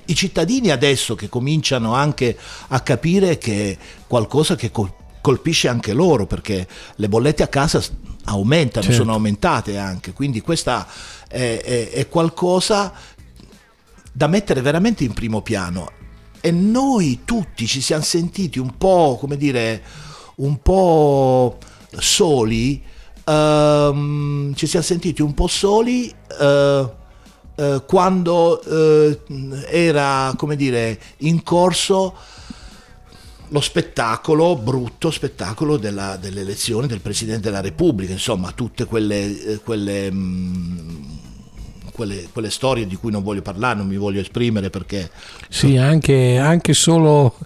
i 0.05 0.15
cittadini 0.15 0.69
adesso 0.69 1.15
che 1.15 1.29
cominciano 1.29 1.93
anche 1.93 2.37
a 2.69 2.79
capire 2.81 3.37
che 3.37 3.71
è 3.71 3.77
qualcosa 4.07 4.55
che 4.55 4.71
colpisce 5.21 5.67
anche 5.67 5.93
loro 5.93 6.25
perché 6.25 6.67
le 6.95 7.09
bollette 7.09 7.43
a 7.43 7.47
casa 7.47 7.81
aumentano, 8.25 8.85
certo. 8.85 9.01
sono 9.01 9.13
aumentate 9.13 9.77
anche, 9.77 10.13
quindi 10.13 10.41
questa 10.41 10.87
è, 11.27 11.61
è, 11.63 11.89
è 11.89 12.07
qualcosa 12.07 12.93
da 14.11 14.27
mettere 14.27 14.61
veramente 14.61 15.03
in 15.03 15.13
primo 15.13 15.41
piano 15.41 15.91
e 16.39 16.51
noi 16.51 17.21
tutti 17.23 17.65
ci 17.67 17.79
siamo 17.79 18.03
sentiti 18.03 18.59
un 18.59 18.77
po', 18.77 19.17
come 19.17 19.37
dire, 19.37 19.81
un 20.35 20.61
po' 20.61 21.57
soli, 21.97 22.83
um, 23.25 24.53
ci 24.53 24.67
siamo 24.67 24.83
sentiti 24.83 25.21
un 25.21 25.33
po' 25.33 25.47
soli 25.47 26.13
uh, 26.39 26.89
eh, 27.55 27.83
quando 27.85 28.61
eh, 28.63 29.19
era, 29.67 30.33
come 30.35 30.55
dire, 30.55 30.99
in 31.17 31.43
corso 31.43 32.15
lo 33.49 33.61
spettacolo, 33.61 34.55
brutto 34.57 35.11
spettacolo 35.11 35.77
della, 35.77 36.17
delle 36.17 36.41
elezioni 36.41 36.87
del 36.87 37.01
Presidente 37.01 37.43
della 37.49 37.61
Repubblica, 37.61 38.11
insomma 38.11 38.51
tutte 38.51 38.85
quelle, 38.85 39.43
eh, 39.45 39.57
quelle 39.59 40.11
mh, 40.11 40.17
mm, 40.17 41.03
quelle, 41.93 42.27
quelle, 42.33 42.49
storie 42.49 42.85
di 42.85 42.95
cui 42.95 43.11
non 43.11 43.23
voglio 43.23 43.41
parlare, 43.41 43.77
non 43.77 43.87
mi 43.87 43.95
voglio 43.95 44.19
esprimere 44.19 44.69
perché... 44.69 45.09
Sì, 45.47 45.77
anche, 45.77 46.37
anche 46.37 46.73
solo 46.73 47.37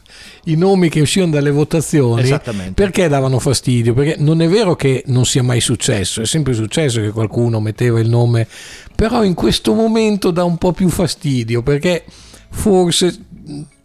i 0.45 0.55
nomi 0.55 0.89
che 0.89 1.01
uscivano 1.01 1.33
dalle 1.33 1.51
votazioni, 1.51 2.33
perché 2.73 3.07
davano 3.07 3.37
fastidio? 3.37 3.93
Perché 3.93 4.15
non 4.17 4.41
è 4.41 4.47
vero 4.47 4.75
che 4.75 5.03
non 5.07 5.25
sia 5.25 5.43
mai 5.43 5.61
successo, 5.61 6.21
è 6.21 6.25
sempre 6.25 6.53
successo 6.53 7.01
che 7.01 7.11
qualcuno 7.11 7.59
metteva 7.59 7.99
il 7.99 8.09
nome, 8.09 8.47
però 8.95 9.23
in 9.23 9.35
questo 9.35 9.73
momento 9.73 10.31
dà 10.31 10.43
un 10.43 10.57
po' 10.57 10.71
più 10.71 10.89
fastidio 10.89 11.61
perché 11.61 12.03
forse 12.49 13.25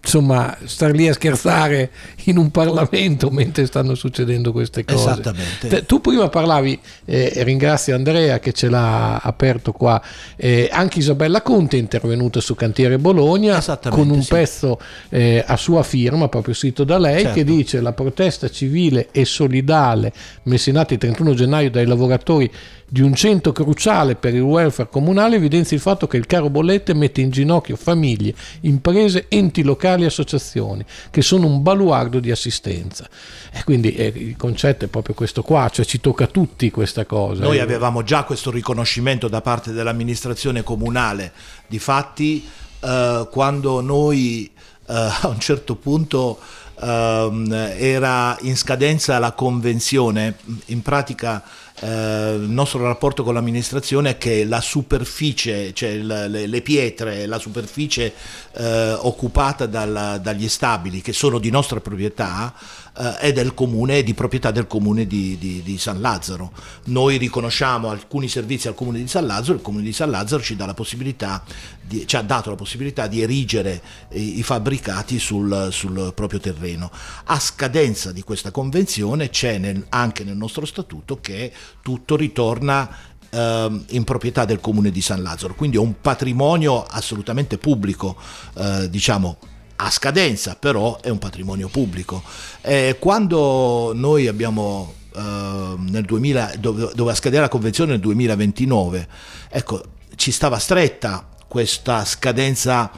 insomma, 0.03 0.57
star 0.65 0.93
lì 0.93 1.09
a 1.09 1.13
scherzare 1.13 1.91
in 2.25 2.37
un 2.37 2.51
Parlamento 2.51 3.31
mentre 3.31 3.67
stanno 3.67 3.95
succedendo 3.95 4.53
queste 4.53 4.85
cose. 4.85 5.11
Esattamente. 5.11 5.87
Tu 5.87 6.01
prima 6.01 6.29
parlavi, 6.29 6.79
eh, 7.05 7.33
ringrazio 7.45 7.95
Andrea 7.95 8.39
che 8.41 8.53
ce 8.53 8.69
l'ha 8.69 9.19
aperto 9.19 9.73
qua, 9.73 10.03
eh, 10.37 10.69
anche 10.71 10.99
Isabella 10.99 11.41
Conte 11.43 11.77
è 11.77 11.81
intervenuta 11.81 12.41
su 12.41 12.55
Cantiere 12.55 12.99
Bologna 12.99 13.63
con 13.89 14.11
un 14.11 14.23
sì. 14.23 14.29
pezzo 14.29 14.79
eh, 15.09 15.43
a 15.47 15.57
sua 15.57 15.83
firma, 15.83 16.29
proprio 16.29 16.55
scritto 16.55 16.85
da 16.85 16.99
lei, 16.99 17.23
certo. 17.23 17.37
che 17.37 17.45
dice 17.45 17.81
la 17.81 17.93
protesta 17.93 18.51
civile 18.51 19.09
e 19.13 19.25
solidale 19.25 20.13
messa 20.45 20.71
in 20.71 20.79
atto 20.79 20.95
il 20.95 20.99
31 20.99 21.35
gennaio 21.35 21.71
dai 21.71 21.87
lavoratori 21.87 22.51
di 22.93 23.01
un 23.01 23.15
centro 23.15 23.53
cruciale 23.53 24.17
per 24.17 24.35
il 24.35 24.43
welfare 24.43 24.91
comunale 24.91 25.37
evidenzia 25.37 25.75
il 25.75 25.83
fatto 25.83 26.07
che 26.07 26.19
il 26.19 26.27
caro 26.27 26.51
bollette 26.51 26.93
mette 26.93 27.23
in 27.23 27.31
ginocchio 27.31 27.75
famiglie, 27.75 28.35
imprese, 28.61 29.29
enti 29.29 29.63
locali 29.63 30.03
e 30.03 30.07
associazioni, 30.09 30.85
che 31.11 31.23
sono 31.23 31.47
un 31.47 31.63
baluardo 31.63 32.21
di 32.21 32.31
assistenza. 32.31 33.09
E 33.51 33.65
quindi 33.65 33.95
eh, 33.95 34.13
il 34.15 34.37
concetto 34.37 34.85
è 34.85 34.89
proprio 34.89 35.15
questo 35.15 35.41
qua, 35.41 35.71
cioè 35.71 35.87
ci 35.87 36.01
tocca 36.01 36.25
a 36.25 36.27
tutti 36.27 36.71
questa 36.71 37.07
cosa. 37.07 37.45
Noi 37.45 37.61
avevamo 37.61 38.03
già 38.03 38.25
questo 38.25 38.51
riconoscimento 38.51 39.27
da 39.27 39.41
parte 39.41 39.73
dell'amministrazione 39.73 40.63
comunale, 40.63 41.33
difatti 41.67 42.47
eh, 42.81 43.27
quando 43.31 43.81
noi 43.81 44.51
eh, 44.87 44.93
a 44.93 45.29
un 45.29 45.41
certo 45.41 45.77
punto 45.77 46.39
ehm, 46.79 47.51
era 47.79 48.37
in 48.43 48.55
scadenza 48.55 49.19
la 49.19 49.33
convenzione, 49.33 50.37
in 50.67 50.83
pratica 50.83 51.43
eh, 51.83 52.35
il 52.35 52.49
nostro 52.49 52.83
rapporto 52.85 53.25
con 53.25 53.35
l'amministrazione 53.35 54.11
è 54.11 54.19
che 54.19 54.45
la 54.45 54.61
superficie, 54.61 55.75
cioè 55.75 55.97
le, 55.97 56.61
pietre, 56.63 57.27
la 57.27 57.41
superficie 57.41 58.13
eh, 58.53 58.93
occupata 58.93 59.67
dagli 59.67 60.49
stabili 60.49 61.01
che 61.01 61.13
sono 61.13 61.39
di 61.39 61.51
nostra 61.51 61.81
proprietà 61.81 62.55
eh, 62.99 63.17
è 63.17 63.33
del 63.33 63.55
comune, 63.55 64.03
di 64.03 64.15
proprietà 64.15 64.51
del 64.51 64.67
comune 64.67 65.07
di, 65.07 65.39
di, 65.39 65.63
di, 65.63 65.79
San 65.79 66.01
Lazzaro. 66.01 66.53
Noi 66.87 67.17
riconosciamo 67.17 67.89
alcuni 67.89 68.29
servizi 68.29 68.69
al 68.69 68.75
comune 68.75 68.99
di 68.99 69.09
San 69.09 69.27
Lazzaro, 69.27 69.55
il 69.57 69.63
comune 69.63 69.85
di 69.85 69.93
San 69.93 70.11
Lazzaro 70.11 70.43
ci, 70.43 70.57
di, 70.57 72.07
ci 72.07 72.17
ha 72.17 72.23
dato 72.23 72.51
la 72.51 72.57
possibilità 72.57 73.07
di 73.07 73.23
erigere 73.23 73.81
i, 74.11 74.39
i 74.39 74.43
fabbricati 74.43 75.19
sul, 75.19 75.69
sul, 75.71 76.13
proprio 76.15 76.39
terreno. 76.39 76.91
A 77.25 77.41
scadenza 77.41 78.13
di 78.13 78.23
questa 78.23 78.51
convenzione 78.51 79.31
c'è 79.31 79.59
nel, 79.59 79.87
anche 79.89 80.25
nel 80.25 80.37
nostro 80.37 80.67
statuto 80.67 81.19
che 81.21 81.53
tutto 81.81 82.17
ritorna 82.17 82.95
ehm, 83.31 83.85
in 83.91 84.05
proprietà 84.05 84.45
del 84.45 84.61
comune 84.61 84.91
di 84.91 85.01
San 85.01 85.23
Lazzaro, 85.23 85.55
quindi 85.55 85.77
è 85.77 85.81
un 85.81 86.01
patrimonio 86.01 86.83
assolutamente 86.83 87.57
pubblico, 87.57 88.17
eh, 88.55 88.91
diciamo 88.91 89.39
a 89.77 89.91
scadenza, 89.91 90.57
però 90.57 91.01
è 91.01 91.09
un 91.09 91.19
patrimonio 91.19 91.69
pubblico. 91.69 92.23
Eh, 92.61 92.97
quando 92.99 93.93
noi 93.95 94.27
abbiamo 94.27 94.95
eh, 95.15 95.75
nel 95.79 96.05
2000, 96.05 96.55
dove, 96.59 96.91
doveva 96.95 97.15
scadere 97.15 97.43
la 97.43 97.49
convenzione 97.49 97.93
nel 97.93 98.01
2029, 98.01 99.09
ecco, 99.49 99.83
ci 100.17 100.31
stava 100.31 100.59
stretta 100.59 101.29
questa 101.49 102.05
scadenza 102.05 102.91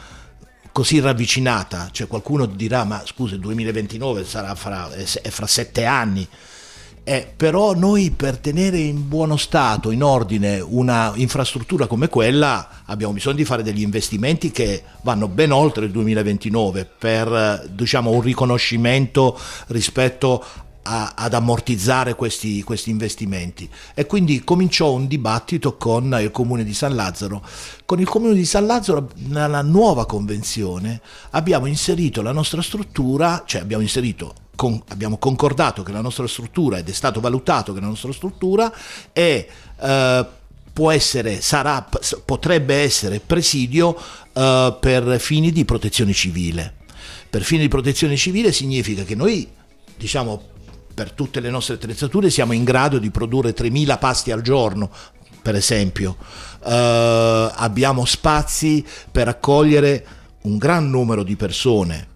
così 0.70 0.98
ravvicinata, 0.98 1.88
cioè 1.92 2.08
qualcuno 2.08 2.46
dirà 2.46 2.84
ma 2.84 3.02
scusa 3.06 3.34
il 3.34 3.40
2029 3.40 4.24
sarà 4.24 4.54
fra, 4.56 4.90
è 4.92 5.28
fra 5.28 5.46
sette 5.46 5.84
anni, 5.84 6.26
eh, 7.04 7.30
però 7.36 7.74
noi 7.74 8.10
per 8.10 8.38
tenere 8.38 8.78
in 8.78 9.08
buono 9.08 9.36
stato, 9.36 9.90
in 9.90 10.02
ordine, 10.02 10.58
una 10.60 11.12
infrastruttura 11.16 11.86
come 11.86 12.08
quella 12.08 12.82
abbiamo 12.86 13.12
bisogno 13.12 13.36
di 13.36 13.44
fare 13.44 13.62
degli 13.62 13.82
investimenti 13.82 14.50
che 14.50 14.82
vanno 15.02 15.28
ben 15.28 15.52
oltre 15.52 15.84
il 15.84 15.90
2029 15.90 16.88
per 16.98 17.68
diciamo, 17.70 18.10
un 18.10 18.22
riconoscimento 18.22 19.38
rispetto 19.66 20.42
a, 20.84 21.12
ad 21.14 21.34
ammortizzare 21.34 22.14
questi, 22.14 22.62
questi, 22.62 22.88
investimenti 22.88 23.68
e 23.94 24.06
quindi 24.06 24.42
cominciò 24.42 24.92
un 24.92 25.06
dibattito 25.06 25.76
con 25.76 26.16
il 26.20 26.30
comune 26.30 26.64
di 26.64 26.72
San 26.72 26.94
Lazzaro. 26.94 27.42
Con 27.84 28.00
il 28.00 28.08
comune 28.08 28.34
di 28.34 28.46
San 28.46 28.64
Lazzaro 28.64 29.10
nella 29.26 29.62
nuova 29.62 30.06
convenzione 30.06 31.02
abbiamo 31.30 31.66
inserito 31.66 32.22
la 32.22 32.32
nostra 32.32 32.62
struttura, 32.62 33.42
cioè 33.44 33.60
abbiamo 33.60 33.82
inserito 33.82 34.43
con, 34.54 34.82
abbiamo 34.88 35.18
concordato 35.18 35.82
che 35.82 35.92
la 35.92 36.00
nostra 36.00 36.26
struttura 36.26 36.78
ed 36.78 36.88
è 36.88 36.92
stato 36.92 37.20
valutato 37.20 37.72
che 37.72 37.80
la 37.80 37.86
nostra 37.86 38.12
struttura 38.12 38.72
è 39.12 39.46
eh, 39.80 40.26
può 40.74 40.90
essere, 40.90 41.40
sarà, 41.40 41.88
potrebbe 42.24 42.74
essere 42.74 43.20
presidio 43.20 43.96
uh, 44.32 44.76
per 44.80 45.20
fini 45.20 45.52
di 45.52 45.64
protezione 45.64 46.12
civile. 46.12 46.74
Per 47.30 47.44
fini 47.44 47.62
di 47.62 47.68
protezione 47.68 48.16
civile 48.16 48.50
significa 48.50 49.04
che 49.04 49.14
noi, 49.14 49.48
diciamo, 49.96 50.42
per 50.92 51.12
tutte 51.12 51.38
le 51.38 51.48
nostre 51.48 51.74
attrezzature 51.74 52.28
siamo 52.28 52.52
in 52.52 52.64
grado 52.64 52.98
di 52.98 53.10
produrre 53.10 53.54
3.000 53.54 53.98
pasti 54.00 54.32
al 54.32 54.42
giorno, 54.42 54.90
per 55.40 55.54
esempio. 55.54 56.16
Uh, 56.64 56.68
abbiamo 57.54 58.04
spazi 58.04 58.84
per 59.12 59.28
accogliere 59.28 60.06
un 60.42 60.58
gran 60.58 60.90
numero 60.90 61.22
di 61.22 61.36
persone, 61.36 62.08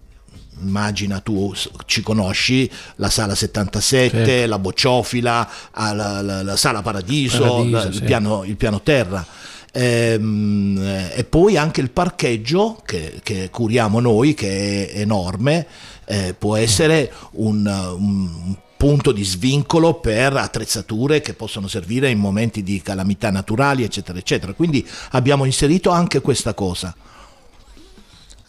immagina 0.61 1.19
tu 1.19 1.53
ci 1.85 2.01
conosci 2.01 2.69
la 2.95 3.09
sala 3.09 3.35
77, 3.35 4.25
certo. 4.25 4.49
la 4.49 4.59
bocciofila, 4.59 5.49
ah, 5.71 5.93
la, 5.93 6.21
la, 6.21 6.43
la 6.43 6.57
sala 6.57 6.81
Paradiso, 6.81 7.43
Paradiso 7.43 7.69
la, 7.69 7.81
sì. 7.91 7.97
il, 7.97 8.03
piano, 8.03 8.43
il, 8.43 8.55
piano, 8.55 8.81
terra. 8.81 9.25
Ehm, 9.71 11.09
e 11.13 11.23
poi 11.25 11.57
anche 11.57 11.81
il 11.81 11.91
parcheggio 11.91 12.81
che, 12.85 13.19
che 13.23 13.49
curiamo 13.49 13.99
noi, 13.99 14.33
che 14.33 14.89
è 14.89 14.99
enorme, 14.99 15.67
eh, 16.05 16.35
può 16.37 16.55
essere 16.55 17.11
un, 17.31 17.65
un 17.65 18.55
punto 18.75 19.11
di 19.11 19.25
svincolo 19.25 19.95
per 19.95 20.37
attrezzature 20.37 21.19
che 21.19 21.33
possono 21.33 21.67
servire 21.67 22.09
in 22.09 22.17
momenti 22.17 22.63
di 22.63 22.81
calamità 22.81 23.29
naturali, 23.29 23.83
eccetera, 23.83 24.17
eccetera. 24.17 24.53
Quindi 24.53 24.87
abbiamo 25.11 25.43
inserito 25.45 25.89
anche 25.89 26.21
questa 26.21 26.53
cosa 26.53 26.95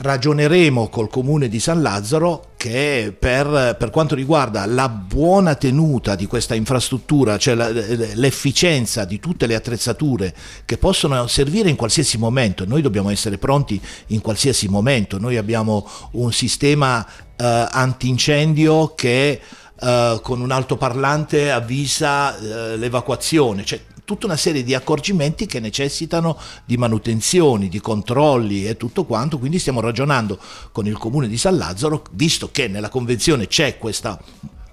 ragioneremo 0.01 0.89
col 0.89 1.11
comune 1.11 1.49
di 1.49 1.61
San 1.61 1.83
Lazzaro 1.83 2.53
che 2.57 3.15
per, 3.19 3.77
per, 3.79 3.91
quanto 3.91 4.15
riguarda 4.15 4.65
la 4.67 4.89
buona 4.89 5.55
tenuta 5.55 6.15
di 6.15 6.27
questa 6.27 6.55
infrastruttura, 6.55 7.37
cioè 7.37 7.55
la, 7.55 7.69
l'efficienza 7.69 9.05
di 9.05 9.21
tutte 9.21 9.47
le 9.47 9.55
attrezzature 9.55 10.35
che 10.65 10.79
possono 10.79 11.27
servire 11.27 11.69
in 11.69 11.77
qualsiasi 11.77 12.17
momento, 12.19 12.65
noi 12.65 12.83
dobbiamo 12.83 13.11
essere 13.11 13.37
pronti 13.37 13.81
in 14.09 14.21
qualsiasi 14.21 14.69
momento, 14.69 15.19
noi 15.19 15.37
abbiamo 15.37 15.87
un 16.13 16.33
sistema 16.33 17.07
eh, 17.37 17.67
antincendio 17.71 18.95
che 18.95 19.41
Uh, 19.81 20.21
con 20.21 20.43
un 20.43 20.51
altoparlante 20.51 21.51
avvisa 21.51 22.37
uh, 22.37 22.77
l'evacuazione, 22.77 23.65
cioè 23.65 23.81
tutta 24.11 24.27
una 24.27 24.37
serie 24.37 24.65
di 24.65 24.75
accorgimenti 24.75 25.47
che 25.47 25.61
necessitano 25.61 26.37
di 26.65 26.77
manutenzioni, 26.77 27.69
di 27.69 27.81
controlli 27.81 28.67
e 28.67 28.77
tutto 28.77 29.05
quanto, 29.05 29.39
quindi 29.39 29.61
stiamo 29.61 29.81
ragionando 29.81 30.37
con 30.73 30.87
il 30.87 30.99
comune 30.99 31.29
di 31.29 31.39
San 31.39 31.57
Lazzaro, 31.57 32.03
visto 32.11 32.51
che 32.51 32.67
nella 32.67 32.89
convenzione 32.89 33.47
c'è 33.47 33.79
questa 33.79 34.21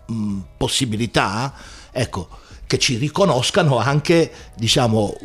mh, 0.08 0.14
mm, 0.14 0.40
possibilità, 0.58 1.54
ecco, 1.92 2.28
che 2.68 2.78
ci 2.78 2.98
riconoscano 2.98 3.78
anche 3.78 4.30
diciamo, 4.56 5.16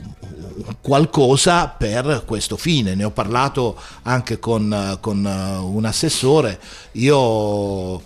qualcosa 0.81 1.69
per 1.69 2.23
questo 2.25 2.57
fine. 2.57 2.95
Ne 2.95 3.05
ho 3.05 3.11
parlato 3.11 3.77
anche 4.03 4.39
con, 4.39 4.97
con 5.01 5.25
un 5.25 5.85
assessore. 5.85 6.59
Io, 6.93 8.01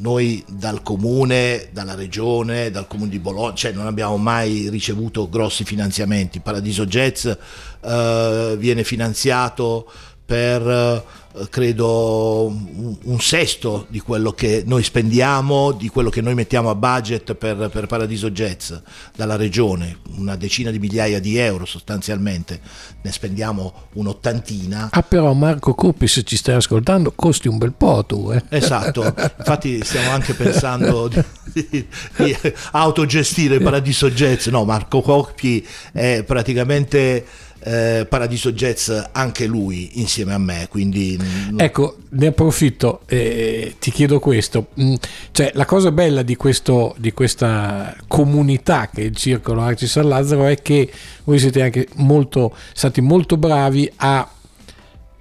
noi 0.00 0.44
dal 0.46 0.82
comune, 0.82 1.68
dalla 1.72 1.94
regione, 1.94 2.70
dal 2.70 2.86
comune 2.86 3.10
di 3.10 3.18
Bologna, 3.18 3.54
cioè 3.54 3.72
non 3.72 3.86
abbiamo 3.86 4.18
mai 4.18 4.68
ricevuto 4.68 5.28
grossi 5.28 5.64
finanziamenti. 5.64 6.40
Paradiso 6.40 6.86
Jazz 6.86 7.26
eh, 7.26 8.54
viene 8.58 8.84
finanziato 8.84 9.90
per 10.24 10.62
eh, 10.68 11.02
credo 11.48 12.46
un, 12.46 13.20
sesto 13.20 13.86
di 13.88 14.00
quello 14.00 14.32
che 14.32 14.62
noi 14.66 14.82
spendiamo, 14.82 15.72
di 15.72 15.88
quello 15.88 16.10
che 16.10 16.20
noi 16.20 16.34
mettiamo 16.34 16.70
a 16.70 16.74
budget 16.74 17.34
per, 17.34 17.68
per, 17.70 17.86
Paradiso 17.86 18.30
Jazz 18.30 18.72
dalla 19.14 19.36
regione, 19.36 19.98
una 20.16 20.36
decina 20.36 20.70
di 20.70 20.78
migliaia 20.78 21.20
di 21.20 21.36
euro 21.36 21.64
sostanzialmente, 21.64 22.60
ne 23.00 23.12
spendiamo 23.12 23.72
un'ottantina. 23.94 24.88
Ah 24.90 25.02
però 25.02 25.32
Marco 25.32 25.74
Coppi 25.74 26.06
se 26.06 26.22
ci 26.22 26.36
stai 26.36 26.56
ascoltando 26.56 27.12
costi 27.14 27.48
un 27.48 27.58
bel 27.58 27.72
po' 27.72 28.04
tu. 28.04 28.30
Eh? 28.30 28.42
Esatto, 28.48 29.04
infatti 29.38 29.82
stiamo 29.82 30.10
anche 30.10 30.34
pensando 30.34 31.08
di, 31.08 31.22
di, 31.52 31.86
di 32.16 32.36
autogestire 32.72 33.60
Paradiso 33.60 34.10
Jazz, 34.10 34.48
no 34.48 34.64
Marco 34.64 35.00
Coppi 35.00 35.66
è 35.92 36.24
praticamente 36.26 37.24
eh, 37.64 38.06
Paradiso 38.08 38.52
Jazz 38.52 38.90
anche 39.12 39.46
lui 39.46 40.00
insieme 40.00 40.34
a 40.34 40.38
me. 40.38 40.66
Quindi... 40.68 41.18
Ecco, 41.56 41.96
ne 42.10 42.26
approfitto 42.26 43.02
e 43.06 43.16
eh, 43.16 43.74
ti 43.78 43.90
chiedo 43.90 44.18
questo. 44.18 44.68
Mm, 44.80 44.94
cioè, 45.30 45.50
la 45.54 45.64
cosa 45.64 45.92
bella 45.92 46.22
di, 46.22 46.36
questo, 46.36 46.94
di 46.98 47.12
questa 47.12 47.94
comunità 48.08 48.88
che 48.92 49.02
è 49.02 49.04
il 49.04 49.16
Circolo 49.16 49.62
Arci 49.62 49.86
San 49.86 50.08
Lazzaro 50.08 50.46
è 50.46 50.60
che 50.60 50.90
voi 51.24 51.38
siete 51.38 51.62
anche 51.62 51.88
molto, 51.96 52.54
stati 52.72 53.00
molto 53.00 53.36
bravi 53.36 53.90
a, 53.96 54.28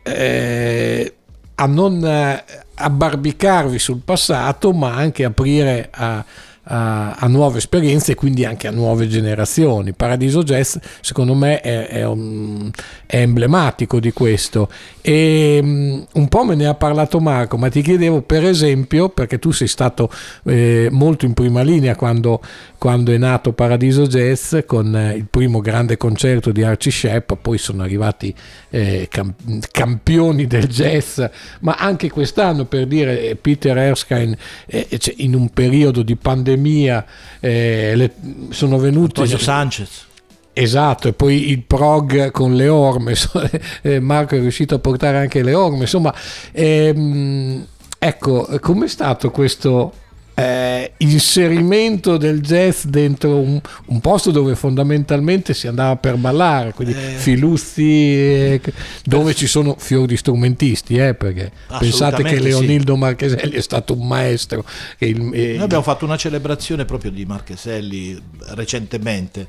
eh, 0.04 1.14
a 1.56 1.66
non 1.66 2.42
abbarbicarvi 2.74 3.78
sul 3.78 4.02
passato, 4.04 4.72
ma 4.74 4.96
anche 4.96 5.24
aprire 5.24 5.90
a 5.92 6.26
a, 6.72 7.12
a, 7.12 7.28
nuove 7.28 7.58
esperienze 7.58 8.14
e 8.14 8.16
quindi 8.16 8.46
anche 8.46 8.68
a 8.68 8.72
nuove 8.72 9.08
generazioni. 9.08 9.92
Paradiso 9.92 10.42
Jazz 10.42 10.78
secondo 11.02 11.34
me 11.36 11.60
è, 11.60 11.88
è, 11.88 12.06
un, 12.06 12.72
è 13.06 13.18
emblematico 13.18 14.00
di 14.00 14.14
questo 14.14 14.70
e 15.02 15.60
um, 15.62 16.06
un 16.14 16.28
po' 16.30 16.46
me 16.46 16.56
ne 16.56 16.68
ha 16.68 16.74
parlato 16.74 17.20
Marco, 17.20 17.58
ma 17.58 17.70
ti 17.70 17.82
chiedevo 17.82 18.22
per 18.22 18.46
esempio, 18.46 19.10
perché 19.10 19.38
tu 19.38 19.52
sei 19.52 19.68
stato 19.68 20.10
eh, 20.46 20.88
molto 20.92 21.26
in 21.26 21.34
prima 21.34 21.62
linea 21.62 21.96
quando, 21.96 22.42
quando, 22.78 23.12
è 23.12 23.18
nato 23.18 23.52
Paradiso 23.52 24.08
Jazz 24.08 24.56
con 24.66 24.96
eh, 24.96 25.16
il 25.16 25.26
primo 25.30 25.60
grande 25.60 25.98
concerto 25.98 26.52
di 26.52 26.64
Archie 26.64 26.92
Shepp, 26.92 27.34
poi 27.42 27.58
sono 27.58 27.84
arrivati 27.84 28.34
eh, 28.70 29.08
camp- 29.10 29.68
campioni 29.72 30.48
del 30.48 30.68
jazz, 30.68 31.22
ma 31.60 31.76
anche 31.76 32.10
quest'anno 32.10 32.64
per 32.64 32.88
dire 32.88 33.36
Peter 33.36 33.78
Erskine 33.78 34.38
eh, 34.68 34.88
cioè, 34.98 35.16
in 35.18 35.36
un 35.36 35.50
periodo 35.50 36.02
di 36.02 36.16
pandemia 36.16 36.60
eh, 36.70 37.94
le, 37.96 38.14
sono 38.50 38.78
venuti... 38.78 39.20
Antonio 39.20 39.38
Sanchez. 39.38 40.06
Esatto, 40.54 41.08
e 41.08 41.14
poi 41.14 41.50
il 41.50 41.64
prog 41.64 42.30
con 42.32 42.56
le 42.56 42.68
orme, 42.68 43.16
eh, 43.82 44.00
Marco 44.00 44.36
è 44.36 44.40
riuscito 44.40 44.76
a 44.76 44.80
portare 44.80 45.18
anche 45.18 45.44
le 45.44 45.54
orme, 45.54 45.82
insomma, 45.82 46.14
ehm, 46.52 47.66
ecco, 47.98 48.48
com'è 48.60 48.88
stato 48.88 49.32
questo 49.32 49.94
eh, 50.34 50.94
inserimento 50.98 52.18
del 52.18 52.42
jazz 52.42 52.86
dentro 52.86 53.38
un, 53.38 53.60
un, 53.86 54.00
posto 54.00 54.32
dove 54.32 54.56
fondamentalmente 54.56 55.54
si 55.54 55.68
andava 55.68 55.96
per 55.98 56.16
ballare, 56.16 56.74
quindi 56.74 56.94
eh, 56.94 57.16
Filuzzi, 57.18 58.14
eh, 58.16 58.62
dove 59.04 59.34
ci 59.36 59.48
sono 59.48 59.76
fiori 59.78 60.08
di 60.08 60.18
strumentisti, 60.18 60.96
eh, 60.96 61.14
perché 61.14 61.52
pensate 61.78 62.24
che 62.24 62.40
Leonildo 62.40 62.94
sì. 62.94 63.00
Marcheselli 63.00 63.56
è 63.56 63.62
stato 63.62 63.94
un 63.94 64.08
maestro. 64.08 64.64
Il, 65.00 65.22
Noi 65.22 65.58
abbiamo 65.60 65.84
fatto 65.84 66.06
una 66.06 66.18
celebrazione 66.18 66.86
proprio 66.86 67.12
di 67.12 67.26
Marcheselli 67.26 68.20
recentemente 68.50 69.48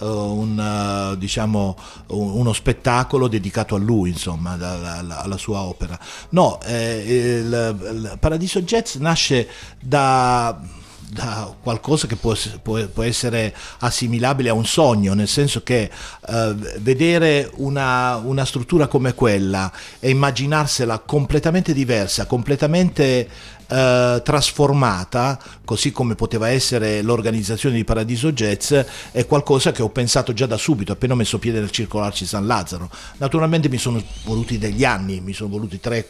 un, 0.00 1.12
uh, 1.12 1.16
diciamo, 1.16 1.76
uno 2.08 2.52
spettacolo 2.52 3.28
dedicato 3.28 3.74
a 3.74 3.78
lui, 3.78 4.10
insomma, 4.10 4.52
alla, 4.52 5.22
alla 5.22 5.36
sua 5.36 5.60
opera. 5.60 5.98
No, 6.30 6.60
eh, 6.62 7.04
il, 7.06 7.76
il 7.92 8.16
Paradiso 8.18 8.62
Jazz 8.62 8.96
nasce 8.96 9.48
da 9.80 10.82
da 11.14 11.54
qualcosa 11.62 12.08
che 12.08 12.16
può, 12.16 12.34
può, 12.60 12.84
può, 12.88 13.04
essere 13.04 13.54
assimilabile 13.78 14.48
a 14.48 14.52
un 14.52 14.66
sogno, 14.66 15.14
nel 15.14 15.28
senso 15.28 15.62
che 15.62 15.88
eh, 16.28 16.54
vedere 16.78 17.48
una, 17.54 18.16
una, 18.16 18.44
struttura 18.44 18.88
come 18.88 19.14
quella 19.14 19.70
e 20.00 20.10
immaginarsela 20.10 20.98
completamente 20.98 21.72
diversa, 21.72 22.26
completamente 22.26 23.28
eh, 23.68 24.22
trasformata, 24.24 25.38
così 25.64 25.92
come 25.92 26.16
poteva 26.16 26.48
essere 26.48 27.00
l'organizzazione 27.00 27.76
di 27.76 27.84
Paradiso 27.84 28.32
Jazz, 28.32 28.74
è 29.12 29.24
qualcosa 29.26 29.70
che 29.70 29.82
ho 29.82 29.90
pensato 29.90 30.32
già 30.32 30.46
da 30.46 30.56
subito, 30.56 30.90
appena 30.90 31.12
ho 31.12 31.16
messo 31.16 31.38
piede 31.38 31.60
nel 31.60 31.70
circolarci 31.70 32.26
San 32.26 32.44
Lazzaro. 32.44 32.90
Naturalmente 33.18 33.68
mi 33.68 33.78
sono 33.78 34.02
voluti 34.24 34.58
degli 34.58 34.84
anni, 34.84 35.20
mi 35.20 35.32
sono 35.32 35.50
voluti 35.50 35.78
tre 35.78 36.08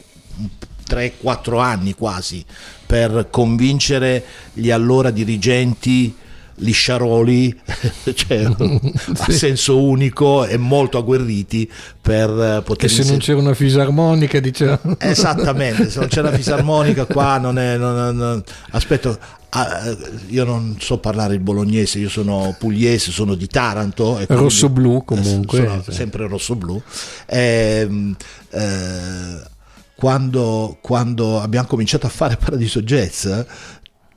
3-4 0.89 1.61
anni 1.61 1.95
quasi 1.95 2.45
per 2.87 3.29
convincere 3.31 4.25
gli 4.53 4.71
allora 4.71 5.11
dirigenti 5.11 6.15
lisciaroli 6.57 7.59
cioè, 8.15 8.45
a 8.47 9.33
senso 9.33 9.83
unico 9.83 10.45
e 10.45 10.57
molto 10.57 10.99
agguerriti 10.99 11.71
per 12.01 12.31
eh, 12.31 12.63
poter 12.63 12.89
che 12.89 12.89
se 12.89 13.05
non 13.05 13.19
c'era 13.19 13.39
una 13.39 13.55
fisarmonica 13.55 14.39
diceva 14.41 14.79
esattamente 14.99 15.91
se 15.91 15.99
non 15.99 16.09
c'era 16.09 16.29
una 16.29 16.37
fisarmonica 16.37 17.07
qua 17.07 17.39
non 17.39 17.59
è 17.59 17.77
non, 17.77 18.17
non, 18.17 18.43
aspetta 18.71 19.19
ah, 19.51 19.97
io 20.29 20.45
non 20.45 20.77
so 20.79 20.99
parlare 20.99 21.35
il 21.35 21.41
bolognese 21.41 21.99
io 21.99 22.09
sono 22.09 22.55
pugliese 22.57 23.11
sono 23.11 23.35
di 23.35 23.49
Taranto 23.49 24.21
rosso 24.29 24.69
blu 24.69 25.03
comunque 25.05 25.59
sono 25.59 25.85
sempre 25.89 26.29
rosso 26.29 26.55
blu. 26.55 26.81
Eh, 27.27 28.15
eh, 28.51 29.53
quando, 29.97 30.79
quando 30.81 31.41
abbiamo 31.41 31.67
cominciato 31.67 32.07
a 32.07 32.11
fare 32.11 32.37
Paradiso 32.39 32.83
Jazz, 32.83 33.29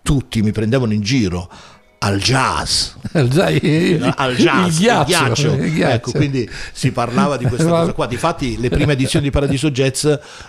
tutti 0.02 0.42
mi 0.42 0.52
prendevano 0.52 0.94
in 0.94 1.02
giro 1.02 1.50
al 2.00 2.20
jazz, 2.20 2.92
al 3.20 4.36
jazz, 4.36 4.78
il 4.78 4.78
ghiaccio, 4.78 5.04
il 5.04 5.06
ghiaccio. 5.06 5.54
Il 5.54 5.74
ghiaccio. 5.74 5.94
Ecco, 5.94 6.12
quindi 6.12 6.50
si 6.72 6.92
parlava 6.92 7.38
di 7.38 7.46
questa 7.46 7.68
cosa 7.70 7.94
qua. 7.94 8.06
Difatti, 8.08 8.58
le 8.60 8.70
prime 8.70 8.94
edizioni 8.94 9.26
di 9.26 9.32
Paradiso 9.32 9.72
Jazz 9.72 10.08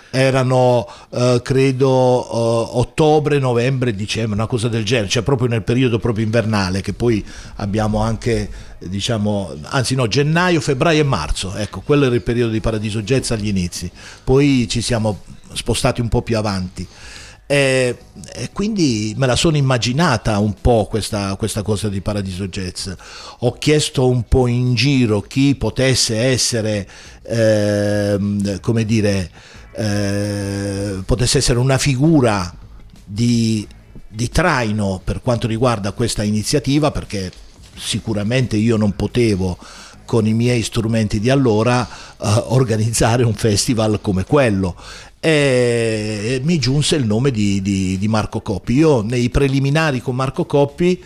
erano, 0.09 0.87
eh, 1.11 1.41
credo, 1.43 1.87
eh, 1.87 2.77
ottobre, 2.79 3.39
novembre, 3.39 3.95
dicembre, 3.95 4.35
una 4.35 4.47
cosa 4.47 4.67
del 4.67 4.83
genere, 4.85 5.09
cioè 5.09 5.23
proprio 5.23 5.47
nel 5.47 5.63
periodo 5.63 5.99
proprio 5.99 6.25
invernale, 6.25 6.81
che 6.81 6.93
poi 6.93 7.25
abbiamo 7.57 8.01
anche, 8.01 8.49
diciamo, 8.79 9.53
anzi 9.63 9.95
no, 9.95 10.07
gennaio, 10.07 10.61
febbraio 10.61 11.01
e 11.01 11.05
marzo. 11.05 11.55
Ecco, 11.55 11.81
quello 11.81 12.05
era 12.05 12.15
il 12.15 12.21
periodo 12.21 12.51
di 12.51 12.61
Paradiso 12.61 13.01
Jazz 13.01 13.31
agli 13.31 13.47
inizi. 13.47 13.91
Poi 14.23 14.67
ci 14.69 14.81
siamo 14.81 15.21
spostati 15.53 16.01
un 16.01 16.09
po' 16.09 16.21
più 16.21 16.37
avanti. 16.37 16.87
E, 17.51 17.97
e, 18.31 18.51
quindi 18.53 19.15
me 19.17 19.25
la 19.25 19.35
sono 19.35 19.57
immaginata 19.57 20.37
un 20.37 20.53
po' 20.61 20.85
questa, 20.87 21.35
questa, 21.35 21.63
cosa 21.63 21.89
di 21.89 21.99
Paradiso 21.99 22.47
Jazz. 22.47 22.91
Ho 23.39 23.53
chiesto 23.53 24.07
un 24.07 24.27
po' 24.27 24.45
in 24.45 24.75
giro 24.75 25.21
chi 25.21 25.55
potesse 25.55 26.15
essere, 26.15 26.87
eh, 27.23 28.59
come 28.61 28.85
dire, 28.85 29.31
eh, 29.73 31.01
potesse 31.03 31.39
essere 31.39 31.57
una 31.57 31.79
figura 31.79 32.55
di, 33.03 33.67
di 34.07 34.29
traino 34.29 35.01
per 35.03 35.19
quanto 35.19 35.47
riguarda 35.47 35.91
questa 35.93 36.21
iniziativa, 36.21 36.91
perché 36.91 37.31
sicuramente 37.75 38.57
io 38.57 38.77
non 38.77 38.95
potevo 38.95 39.57
con 40.05 40.27
i 40.27 40.33
miei 40.33 40.61
strumenti 40.63 41.19
di 41.19 41.29
allora 41.31 41.87
eh, 41.87 42.43
organizzare 42.47 43.23
un 43.23 43.33
festival 43.33 44.01
come 44.01 44.23
quello 44.23 44.75
e 45.19 46.39
mi 46.43 46.57
giunse 46.59 46.95
il 46.95 47.05
nome 47.05 47.31
di, 47.31 47.61
di, 47.61 47.97
di 47.97 48.07
Marco 48.07 48.41
Coppi. 48.41 48.73
Io 48.73 49.01
nei 49.01 49.29
preliminari 49.29 50.01
con 50.01 50.15
Marco 50.15 50.45
Coppi 50.45 51.03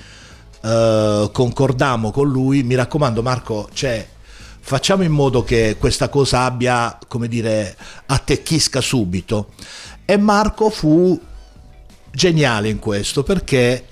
eh, 0.63 1.29
concordamo 1.31 2.11
con 2.11 2.29
lui, 2.29 2.63
mi 2.63 2.75
raccomando 2.75 3.21
Marco, 3.21 3.69
cioè, 3.73 4.07
facciamo 4.59 5.03
in 5.03 5.11
modo 5.11 5.43
che 5.43 5.75
questa 5.77 6.09
cosa 6.09 6.43
abbia, 6.43 6.97
come 7.07 7.27
dire, 7.27 7.75
attecchisca 8.05 8.79
subito. 8.79 9.49
E 10.05 10.17
Marco 10.17 10.69
fu 10.69 11.19
geniale 12.11 12.69
in 12.69 12.79
questo 12.79 13.23
perché 13.23 13.85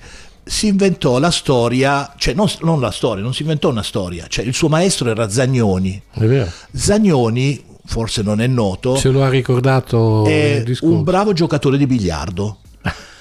si 0.44 0.68
inventò 0.68 1.18
la 1.18 1.30
storia, 1.30 2.14
cioè 2.16 2.34
non, 2.34 2.48
non, 2.60 2.80
la 2.80 2.90
storia, 2.90 3.22
non 3.22 3.34
si 3.34 3.42
inventò 3.42 3.68
una 3.68 3.82
storia, 3.82 4.26
cioè 4.28 4.44
il 4.44 4.54
suo 4.54 4.68
maestro 4.68 5.10
era 5.10 5.28
Zagnoni. 5.28 6.02
Zagnoni 6.72 7.64
forse 7.92 8.22
non 8.22 8.40
è 8.40 8.46
noto. 8.46 8.96
Ce 8.96 9.10
lo 9.10 9.22
ha 9.22 9.28
ricordato 9.28 10.24
è 10.24 10.64
un 10.80 11.02
bravo 11.04 11.34
giocatore 11.34 11.76
di 11.76 11.86
biliardo. 11.86 12.60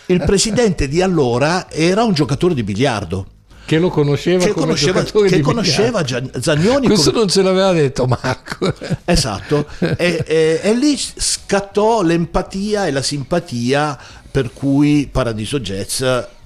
Il 0.06 0.24
presidente 0.24 0.88
di 0.88 1.02
allora 1.02 1.70
era 1.70 2.06
un 2.06 2.14
giocatore 2.14 2.54
di 2.54 2.64
biliardo. 2.64 3.26
Che 3.66 3.78
lo 3.78 3.90
conosceva 3.90 4.46
che 4.46 4.54
conosceva, 4.54 5.04
che 5.04 5.42
conosceva 5.42 6.06
Zagnoni. 6.06 6.88
Questo 6.88 7.10
come... 7.10 7.20
non 7.20 7.30
ce 7.30 7.42
l'aveva 7.42 7.74
detto 7.74 8.06
Marco. 8.06 8.74
Esatto. 9.04 9.68
e, 9.80 10.24
e, 10.26 10.62
e 10.64 10.74
lì 10.74 10.98
scattò 10.98 12.02
l'empatia 12.02 12.88
e 12.88 12.92
la 12.92 13.02
simpatia 13.02 14.00
per 14.32 14.54
cui 14.54 15.10
Paradiso 15.12 15.60
Jazz 15.60 16.02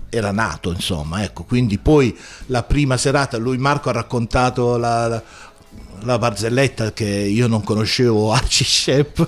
era 0.09 0.31
nato, 0.31 0.71
insomma, 0.71 1.23
ecco, 1.23 1.43
quindi 1.43 1.77
poi 1.77 2.17
la 2.47 2.63
prima 2.63 2.95
serata 2.95 3.37
lui 3.37 3.57
Marco 3.57 3.89
ha 3.89 3.93
raccontato 3.93 4.77
la, 4.77 5.07
la 5.07 5.23
la 6.03 6.17
barzelletta 6.17 6.93
che 6.93 7.05
io 7.05 7.47
non 7.47 7.63
conoscevo 7.63 8.31
Archie 8.33 8.65
Shep 8.65 9.27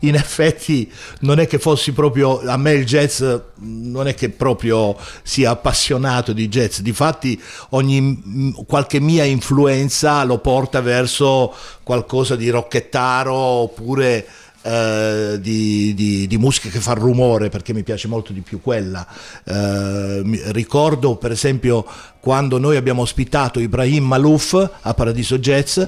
in 0.00 0.14
effetti 0.14 0.90
non 1.20 1.40
è 1.40 1.46
che 1.46 1.58
fossi 1.58 1.92
proprio 1.92 2.40
a 2.40 2.56
me 2.56 2.72
il 2.72 2.84
jazz 2.84 3.22
non 3.56 4.06
è 4.06 4.14
che 4.14 4.28
proprio 4.30 4.96
sia 5.22 5.50
appassionato 5.50 6.32
di 6.32 6.48
jazz. 6.48 6.78
Difatti 6.78 7.40
ogni 7.70 8.54
qualche 8.66 9.00
mia 9.00 9.24
influenza 9.24 10.22
lo 10.24 10.38
porta 10.38 10.80
verso 10.80 11.52
qualcosa 11.82 12.36
di 12.36 12.48
rocchettaro 12.48 13.34
oppure 13.34 14.26
eh, 14.66 15.38
di, 15.40 15.94
di, 15.94 16.26
di, 16.26 16.38
musica 16.38 16.68
che 16.68 16.80
fa 16.80 16.92
rumore 16.92 17.50
perché 17.50 17.72
mi 17.72 17.84
piace 17.84 18.08
molto 18.08 18.32
di 18.32 18.40
più 18.40 18.60
quella. 18.60 19.06
Eh, 19.44 20.22
ricordo 20.50 21.16
per 21.16 21.30
esempio 21.30 21.86
quando 22.18 22.58
noi 22.58 22.76
abbiamo 22.76 23.02
ospitato 23.02 23.60
Ibrahim 23.60 24.04
Malouf 24.04 24.70
a 24.80 24.94
Paradiso 24.94 25.38
Jazz. 25.38 25.80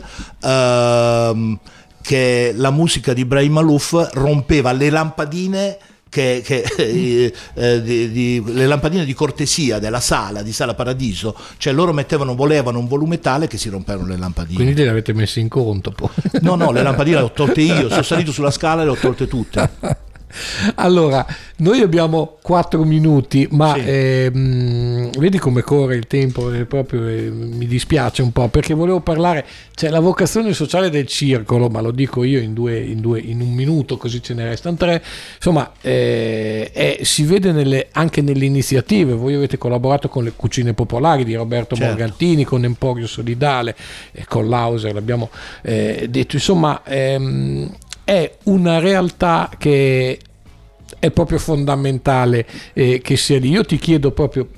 Ehm, 0.42 1.58
che 2.00 2.52
la 2.54 2.70
musica 2.70 3.12
di 3.12 3.22
Ibrahim 3.22 3.52
Malouf 3.52 4.10
rompeva 4.12 4.72
le 4.72 4.88
lampadine 4.88 5.78
che, 6.08 6.42
che 6.44 6.62
eh, 6.76 7.32
eh, 7.54 7.82
di, 7.82 8.10
di, 8.10 8.42
le 8.46 8.66
lampadine 8.66 9.04
di 9.04 9.14
cortesia 9.14 9.78
della 9.78 10.00
sala, 10.00 10.42
di 10.42 10.52
Sala 10.52 10.74
Paradiso, 10.74 11.36
cioè 11.56 11.72
loro 11.72 11.92
mettevano, 11.92 12.34
volevano 12.34 12.78
un 12.78 12.88
volume 12.88 13.20
tale 13.20 13.46
che 13.46 13.58
si 13.58 13.68
rompevano 13.68 14.08
le 14.08 14.16
lampadine. 14.16 14.56
Quindi 14.56 14.82
le 14.82 14.88
avete 14.88 15.12
messe 15.12 15.40
in 15.40 15.48
conto 15.48 15.90
poi. 15.90 16.10
No, 16.40 16.54
no, 16.54 16.70
le 16.70 16.82
lampadine 16.82 17.16
le 17.16 17.22
ho 17.22 17.32
tolte 17.32 17.60
io, 17.60 17.88
sono 17.90 18.02
salito 18.02 18.32
sulla 18.32 18.50
scala 18.50 18.82
e 18.82 18.84
le 18.84 18.90
ho 18.90 18.96
tolte 18.96 19.26
tutte. 19.26 19.70
Allora, 20.76 21.26
noi 21.56 21.80
abbiamo 21.80 22.36
4 22.42 22.84
minuti, 22.84 23.46
ma 23.50 23.74
sì. 23.74 23.82
ehm, 23.84 25.10
vedi 25.18 25.38
come 25.38 25.62
corre 25.62 25.96
il 25.96 26.06
tempo, 26.06 26.52
eh, 26.52 26.64
proprio 26.64 27.06
eh, 27.06 27.30
mi 27.30 27.66
dispiace 27.66 28.22
un 28.22 28.32
po' 28.32 28.48
perché 28.48 28.74
volevo 28.74 29.00
parlare, 29.00 29.44
c'è 29.74 29.88
la 29.88 30.00
vocazione 30.00 30.52
sociale 30.52 30.90
del 30.90 31.06
circolo, 31.06 31.68
ma 31.68 31.80
lo 31.80 31.90
dico 31.90 32.24
io 32.24 32.40
in, 32.40 32.52
due, 32.52 32.78
in, 32.78 33.00
due, 33.00 33.20
in 33.20 33.40
un 33.40 33.52
minuto, 33.52 33.96
così 33.96 34.22
ce 34.22 34.34
ne 34.34 34.44
restano 34.44 34.76
tre. 34.76 35.02
Insomma, 35.36 35.72
eh, 35.80 36.70
è, 36.72 36.98
si 37.02 37.24
vede 37.24 37.52
nelle, 37.52 37.88
anche 37.92 38.20
nelle 38.22 38.44
iniziative. 38.44 39.12
Voi 39.12 39.34
avete 39.34 39.58
collaborato 39.58 40.08
con 40.08 40.24
le 40.24 40.32
cucine 40.34 40.74
popolari 40.74 41.24
di 41.24 41.34
Roberto 41.34 41.74
certo. 41.74 41.90
Morgantini, 41.90 42.44
con 42.44 42.64
Emporio 42.64 43.06
Solidale, 43.06 43.74
e 44.12 44.24
con 44.26 44.48
Lauser, 44.48 44.94
l'abbiamo 44.94 45.30
eh, 45.62 46.06
detto. 46.08 46.36
Insomma, 46.36 46.82
ehm, 46.84 47.70
è 48.08 48.36
una 48.44 48.78
realtà 48.78 49.50
che 49.58 50.18
è 50.98 51.10
proprio 51.10 51.38
fondamentale 51.38 52.46
eh, 52.72 53.02
che 53.02 53.18
sia 53.18 53.38
lì. 53.38 53.50
Io 53.50 53.66
ti 53.66 53.76
chiedo 53.76 54.12
proprio 54.12 54.48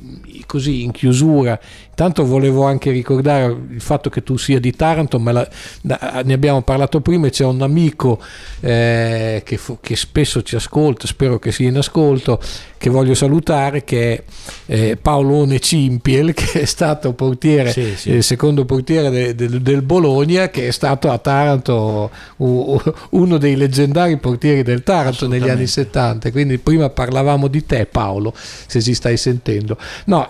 così 0.47 0.85
in 0.85 0.93
chiusura, 0.93 1.59
intanto 2.01 2.25
volevo 2.25 2.65
anche 2.65 2.91
ricordare 2.91 3.55
il 3.73 3.81
fatto 3.83 4.09
che 4.09 4.23
tu 4.23 4.39
sia 4.39 4.59
di 4.59 4.75
Taranto, 4.75 5.19
ma 5.19 5.33
la, 5.33 5.49
ne 5.83 6.33
abbiamo 6.33 6.63
parlato 6.63 7.03
prima 7.03 7.27
e 7.27 7.31
c'è 7.31 7.45
un 7.45 7.61
amico 7.61 8.19
eh, 8.61 9.43
che, 9.45 9.61
che, 9.83 9.97
spesso 9.97 10.43
ci 10.43 10.57
ascolta, 10.57 11.07
spero 11.07 11.39
che 11.39 11.53
sia 11.53 11.69
in 11.69 11.77
ascolto, 11.77 12.41
che 12.79 12.89
voglio 12.89 13.13
salutare, 13.13 13.85
che 13.85 14.15
è 14.15 14.23
eh, 14.65 14.97
Paolone 14.97 15.61
Cimpiel, 15.61 16.33
che 16.35 16.63
è 16.63 16.65
stato 16.65 17.13
portiere, 17.13 17.71
sì, 17.71 17.95
sì. 17.95 18.13
il 18.13 18.23
secondo 18.23 18.65
portiere 18.65 19.11
de, 19.11 19.35
de, 19.35 19.61
del 19.61 19.83
Bologna, 19.83 20.49
che 20.49 20.69
è 20.69 20.71
stato 20.71 21.11
a 21.11 21.19
Taranto 21.19 22.11
uno 22.39 23.37
dei 23.37 23.57
leggendari 23.57 24.17
portieri 24.17 24.63
del 24.63 24.83
Taranto 24.83 25.29
negli 25.29 25.51
anni 25.51 25.67
70. 25.67 26.31
Quindi 26.31 26.57
prima 26.57 26.89
parlavamo 26.89 27.47
di 27.47 27.67
te 27.67 27.85
Paolo, 27.85 28.33
se 28.35 28.81
ci 28.81 28.95
stai 28.95 29.19
sentendo. 29.19 29.77
No, 30.07 30.27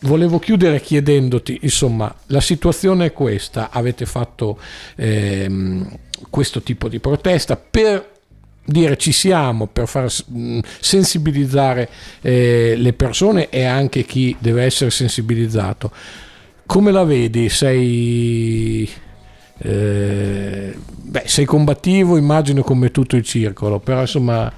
volevo 0.00 0.40
chiudere 0.40 0.80
chiedendoti, 1.04 1.58
insomma, 1.62 2.12
la 2.26 2.40
situazione 2.40 3.06
è 3.06 3.12
questa, 3.12 3.68
avete 3.70 4.06
fatto 4.06 4.58
ehm, 4.96 5.98
questo 6.30 6.62
tipo 6.62 6.88
di 6.88 6.98
protesta 6.98 7.56
per 7.56 8.12
dire 8.66 8.96
ci 8.96 9.12
siamo 9.12 9.66
per 9.66 9.86
far 9.86 10.10
mm, 10.32 10.60
sensibilizzare 10.80 11.86
eh, 12.22 12.74
le 12.78 12.92
persone 12.94 13.50
e 13.50 13.64
anche 13.64 14.04
chi 14.04 14.34
deve 14.38 14.64
essere 14.64 14.90
sensibilizzato. 14.90 15.90
Come 16.64 16.90
la 16.90 17.04
vedi? 17.04 17.50
Sei, 17.50 18.88
eh, 19.58 20.74
beh, 20.74 21.24
sei 21.26 21.44
combattivo, 21.44 22.16
immagino 22.16 22.62
come 22.62 22.90
tutto 22.90 23.16
il 23.16 23.22
circolo, 23.22 23.80
però 23.80 24.00
insomma 24.00 24.50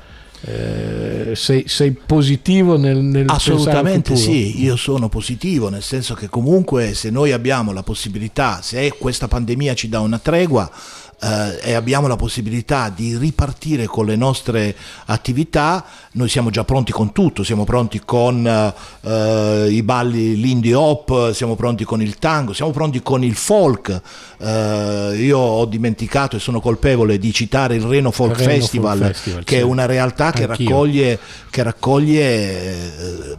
eh, 0.49 1.33
sei, 1.35 1.65
sei, 1.67 1.91
positivo 1.91 2.79
nel, 2.79 2.99
nel 2.99 3.25
assolutamente 3.29 4.15
sì 4.15 4.63
io 4.63 4.77
sono 4.77 5.09
positivo 5.09 5.69
nel 5.71 5.83
senso 5.83 6.15
che 6.15 6.29
comunque 6.29 6.95
se 6.95 7.11
noi 7.11 7.33
abbiamo 7.33 7.73
la 7.73 7.83
possibilità 7.83 8.61
se 8.63 8.95
questa 8.97 9.27
pandemia 9.27 9.75
ci 9.75 9.89
dà 9.89 9.99
una 9.99 10.21
tregua 10.21 10.71
eh, 11.19 11.59
e 11.63 11.73
abbiamo 11.73 12.09
la 12.09 12.17
possibilità 12.17 12.93
di 12.95 13.17
ripartire 13.17 13.87
con 13.87 14.05
le 14.05 14.17
nostre 14.17 14.77
attività, 15.07 15.85
noi 16.13 16.29
siamo 16.29 16.51
già 16.51 16.65
pronti 16.65 16.93
con 16.93 17.13
tutto, 17.13 17.43
siamo 17.43 17.65
pronti 17.65 18.03
con 18.05 18.47
eh, 18.47 19.67
i 19.71 19.83
balli 19.83 20.37
l'indie 20.37 20.75
hop, 20.75 21.33
siamo 21.33 21.57
pronti 21.57 21.85
con 21.85 22.03
il 22.03 22.19
tango, 22.19 22.53
siamo 22.53 22.71
pronti 22.71 23.01
con 23.03 23.25
il 23.25 23.35
folk. 23.35 24.01
Eh, 24.39 25.17
io 25.19 25.39
ho 25.39 25.65
dimenticato 25.65 26.37
e 26.37 26.39
sono 26.39 26.61
colpevole 26.61 27.19
di 27.19 27.33
citare 27.33 27.77
il 27.77 27.83
Reno 27.83 28.11
Folk, 28.11 28.37
Reno 28.37 28.51
Festival, 28.51 28.99
Folk 28.99 29.13
Festival, 29.13 29.45
che 29.45 29.55
sì. 29.55 29.61
è 29.61 29.65
una 29.65 29.87
realtà 29.87 30.33
che 30.33 30.45
raccoglie, 30.45 31.19
che 31.49 31.63
raccoglie 31.63 32.21
eh, 32.21 33.37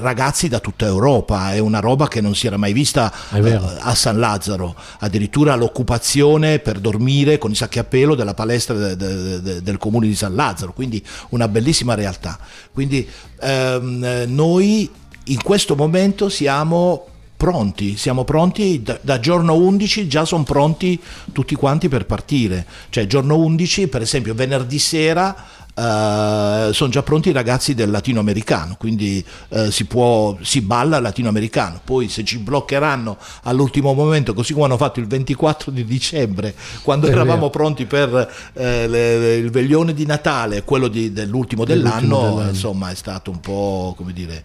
ragazzi 0.00 0.48
da 0.48 0.60
tutta 0.60 0.86
Europa, 0.86 1.52
è 1.52 1.58
una 1.58 1.80
roba 1.80 2.06
che 2.06 2.20
non 2.20 2.36
si 2.36 2.46
era 2.46 2.56
mai 2.56 2.72
vista 2.72 3.12
eh, 3.32 3.60
a 3.80 3.94
San 3.96 4.18
Lazzaro, 4.18 4.76
addirittura 5.00 5.56
l'occupazione 5.56 6.60
per 6.60 6.78
dormire 6.78 7.15
con 7.38 7.50
i 7.50 7.54
sacchi 7.54 7.78
a 7.78 7.84
pelo 7.84 8.14
della 8.14 8.34
palestra 8.34 8.76
de, 8.76 8.96
de, 8.96 9.40
de, 9.40 9.62
del 9.62 9.78
comune 9.78 10.06
di 10.06 10.14
San 10.14 10.34
Lazzaro, 10.34 10.72
quindi 10.72 11.04
una 11.30 11.48
bellissima 11.48 11.94
realtà. 11.94 12.38
Quindi 12.72 13.08
ehm, 13.40 14.24
noi 14.28 14.90
in 15.24 15.42
questo 15.42 15.74
momento 15.74 16.28
siamo 16.28 17.06
pronti, 17.36 17.96
siamo 17.96 18.24
pronti, 18.24 18.82
da, 18.82 18.98
da, 19.00 19.20
giorno 19.20 19.54
11 19.54 20.08
già 20.08 20.24
sono 20.24 20.42
pronti 20.42 21.00
tutti 21.32 21.54
quanti 21.54 21.88
per 21.88 22.06
partire, 22.06 22.66
cioè 22.88 23.06
giorno 23.06 23.36
11 23.36 23.88
per 23.88 24.02
esempio 24.02 24.34
venerdì 24.34 24.78
sera 24.78 25.54
Uh, 25.76 26.72
sono 26.72 26.88
già 26.88 27.02
pronti 27.02 27.28
i 27.28 27.32
ragazzi 27.32 27.74
del 27.74 27.90
latinoamericano, 27.90 28.76
quindi 28.78 29.22
uh, 29.48 29.68
si, 29.68 29.84
può, 29.84 30.34
si 30.40 30.62
balla 30.62 30.98
latinoamericano. 31.00 31.82
Poi 31.84 32.08
se 32.08 32.24
ci 32.24 32.38
bloccheranno 32.38 33.18
all'ultimo 33.42 33.92
momento, 33.92 34.32
così 34.32 34.54
come 34.54 34.64
hanno 34.64 34.78
fatto 34.78 35.00
il 35.00 35.06
24 35.06 35.70
di 35.70 35.84
dicembre, 35.84 36.54
quando 36.80 37.08
è 37.08 37.10
eravamo 37.10 37.36
vero. 37.36 37.50
pronti 37.50 37.84
per 37.84 38.08
uh, 38.10 38.58
le, 38.58 39.36
il 39.36 39.50
veglione 39.50 39.92
di 39.92 40.06
Natale, 40.06 40.62
quello 40.64 40.88
di, 40.88 41.12
dell'ultimo 41.12 41.66
dell'anno, 41.66 42.20
dell'anno, 42.20 42.48
insomma 42.48 42.90
è 42.90 42.94
stato 42.94 43.30
un 43.30 43.40
po' 43.40 43.92
come 43.98 44.14
dire 44.14 44.44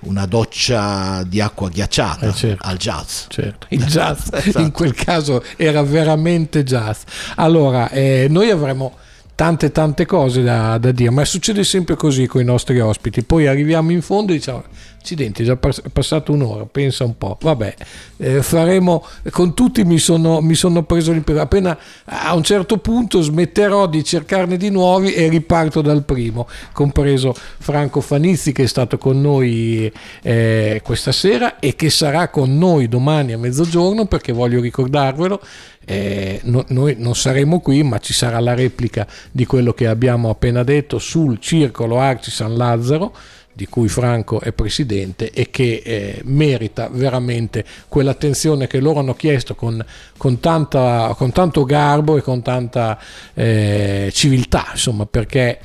una 0.00 0.26
doccia 0.26 1.22
di 1.24 1.40
acqua 1.40 1.68
ghiacciata 1.68 2.28
eh 2.28 2.32
certo, 2.32 2.66
al 2.66 2.76
jazz. 2.76 3.24
Certo. 3.28 3.66
Il 3.70 3.84
jazz 3.84 4.28
esatto. 4.32 4.60
in 4.60 4.70
quel 4.70 4.94
caso 4.94 5.42
era 5.56 5.82
veramente 5.82 6.62
jazz. 6.62 7.02
Allora, 7.36 7.90
eh, 7.90 8.26
noi 8.28 8.50
avremo 8.50 8.96
tante 9.34 9.70
tante 9.70 10.04
cose 10.04 10.42
da, 10.42 10.78
da, 10.78 10.90
dire, 10.90 11.10
ma 11.10 11.24
succede 11.24 11.62
sempre 11.62 11.94
così 11.94 12.26
con 12.26 12.40
i 12.40 12.44
nostri 12.44 12.80
ospiti. 12.80 13.22
Poi 13.22 13.46
arriviamo 13.46 13.92
in 13.92 14.02
fondo 14.02 14.32
e 14.32 14.36
diciamo 14.36 14.64
Accidenti, 15.08 15.40
è 15.40 15.46
già 15.46 15.56
passato 15.56 16.32
un'ora, 16.32 16.66
pensa 16.66 17.04
un 17.04 17.16
po'. 17.16 17.38
Vabbè, 17.40 17.74
eh, 18.18 18.42
faremo, 18.42 19.06
con 19.30 19.54
tutti 19.54 19.82
mi 19.84 19.96
sono, 19.96 20.42
mi 20.42 20.54
sono 20.54 20.82
preso 20.82 21.12
l'impegno. 21.12 21.40
Appena 21.40 21.78
a 22.04 22.34
un 22.34 22.42
certo 22.42 22.76
punto 22.76 23.22
smetterò 23.22 23.86
di 23.86 24.04
cercarne 24.04 24.58
di 24.58 24.68
nuovi 24.68 25.14
e 25.14 25.30
riparto 25.30 25.80
dal 25.80 26.04
primo, 26.04 26.46
compreso 26.72 27.34
Franco 27.34 28.02
Fanizzi 28.02 28.52
che 28.52 28.64
è 28.64 28.66
stato 28.66 28.98
con 28.98 29.18
noi 29.18 29.90
eh, 30.22 30.82
questa 30.84 31.12
sera 31.12 31.58
e 31.58 31.74
che 31.74 31.88
sarà 31.88 32.28
con 32.28 32.58
noi 32.58 32.86
domani 32.86 33.32
a 33.32 33.38
mezzogiorno 33.38 34.04
perché 34.04 34.32
voglio 34.32 34.60
ricordarvelo. 34.60 35.40
Eh, 35.86 36.40
no, 36.44 36.66
noi 36.68 36.96
non 36.98 37.14
saremo 37.14 37.60
qui, 37.60 37.82
ma 37.82 37.98
ci 37.98 38.12
sarà 38.12 38.40
la 38.40 38.52
replica 38.52 39.06
di 39.30 39.46
quello 39.46 39.72
che 39.72 39.86
abbiamo 39.86 40.28
appena 40.28 40.62
detto 40.62 40.98
sul 40.98 41.38
circolo 41.40 41.98
Arci 41.98 42.30
San 42.30 42.58
Lazzaro 42.58 43.14
di 43.58 43.66
cui 43.66 43.88
Franco 43.88 44.38
è 44.38 44.52
presidente 44.52 45.32
e 45.32 45.50
che 45.50 45.82
eh, 45.84 46.20
merita 46.22 46.88
veramente 46.92 47.64
quell'attenzione 47.88 48.68
che 48.68 48.78
loro 48.78 49.00
hanno 49.00 49.14
chiesto 49.14 49.56
con, 49.56 49.84
con, 50.16 50.38
tanta, 50.38 51.12
con 51.16 51.32
tanto 51.32 51.64
garbo 51.64 52.16
e 52.16 52.22
con 52.22 52.40
tanta 52.40 52.96
eh, 53.34 54.10
civiltà, 54.12 54.68
insomma, 54.70 55.06
perché 55.06 55.58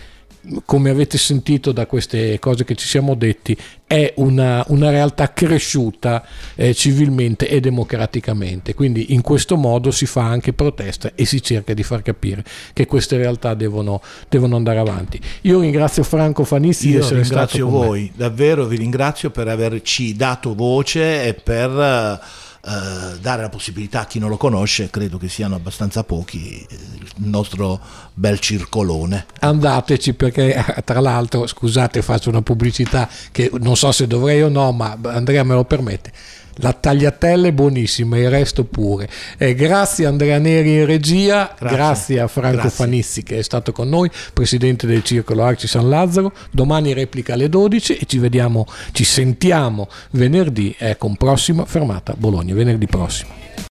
come 0.66 0.89
avete 0.89 1.18
sentito 1.18 1.72
da 1.72 1.86
queste 1.86 2.38
cose 2.39 2.66
che 2.66 2.76
ci 2.76 2.88
siamo 2.88 3.16
detti, 3.16 3.58
è 3.86 4.14
una, 4.18 4.64
una 4.70 4.89
realtà 4.89 5.32
cresciuta 5.32 6.26
eh, 6.56 6.74
civilmente 6.74 7.48
e 7.48 7.60
democraticamente. 7.60 8.74
Quindi 8.74 9.14
in 9.14 9.22
questo 9.22 9.56
modo 9.56 9.91
si 9.91 10.06
fa 10.06 10.24
anche 10.24 10.52
protesta 10.52 11.12
e 11.16 11.26
si 11.26 11.41
cerca 11.41 11.74
di 11.74 11.84
far 11.84 12.02
capire 12.02 12.44
che 12.74 12.86
queste 12.86 13.18
realtà 13.18 13.54
devono, 13.54 14.02
devono 14.28 14.56
andare 14.56 14.80
avanti. 14.80 15.20
Io 15.41 15.60
ringrazio 15.60 16.04
Franco 16.04 16.44
Fanissi 16.44 16.88
Io 16.88 17.00
di 17.00 17.04
essere 17.04 17.22
ringrazio 17.22 17.70
voi, 17.70 18.12
davvero 18.16 18.66
vi 18.66 18.78
ringrazio 18.78 19.30
per 19.30 19.48
averci 19.48 20.16
dato 20.16 20.56
voce 20.56 21.26
e 21.26 21.34
per 21.34 22.22
eh, 22.66 23.20
dare 23.20 23.41
la 23.41 23.49
possibilità 23.49 24.01
a 24.01 24.05
chi 24.05 24.20
non 24.20 24.30
lo 24.30 24.38
conosce, 24.38 24.89
credo 24.89 25.18
che 25.18 25.28
siano 25.28 25.55
abbastanza 25.55 26.03
pochi, 26.05 26.66
il 26.70 27.11
nostro 27.18 27.80
bel 28.14 28.39
circolone. 28.39 29.26
Andateci 29.41 30.14
perché 30.14 30.55
eh, 30.55 30.84
tra 30.84 31.01
l'altro, 31.01 31.45
scusate 31.45 32.01
faccio 32.01 32.30
una 32.30 32.41
pubblicità 32.41 33.09
che 33.32 33.51
non 33.59 33.76
so 33.76 33.91
se 33.91 34.07
dovrei 34.07 34.41
o 34.43 34.49
no, 34.49 34.72
ma 34.72 34.97
Andrea 35.03 35.43
me 35.43 35.55
lo 35.55 35.66
permette 35.66 36.11
la 36.58 36.74
tagliatella 36.74 37.47
è 37.47 37.51
buonissima, 37.51 38.18
il 38.18 38.30
resto 38.30 38.64
pure. 38.64 39.10
Eh, 39.38 39.56
grazie 39.56 40.06
Andrea 40.06 40.38
Neri 40.38 40.76
in 40.76 40.86
regia, 40.86 41.54
grazie, 41.58 41.78
grazie 41.78 42.20
a 42.20 42.28
Franco 42.28 42.58
grazie. 42.58 42.70
Fanissi 42.70 43.24
che 43.24 43.39
è 43.39 43.41
stato 43.41 43.72
con 43.72 43.89
noi, 43.89 44.10
presidente 44.34 44.86
del 44.88 45.04
Circolo 45.04 45.43
Arci 45.43 45.68
San 45.68 45.89
Lazzaro. 45.89 46.32
Domani 46.51 46.93
replica 46.93 47.34
alle 47.34 47.49
12 47.49 47.97
e 47.97 48.06
ci 48.06 48.20
vediamo, 48.20 48.66
ci 48.91 49.04
sentiamo 49.04 49.89
venerdì 50.12 50.76
eh, 50.78 50.97
con 50.97 51.16
prossima 51.16 51.66
fermata 51.66 52.14
Bologna, 52.18 52.54
venerdì 52.54 52.86
prossimo. 52.86 53.43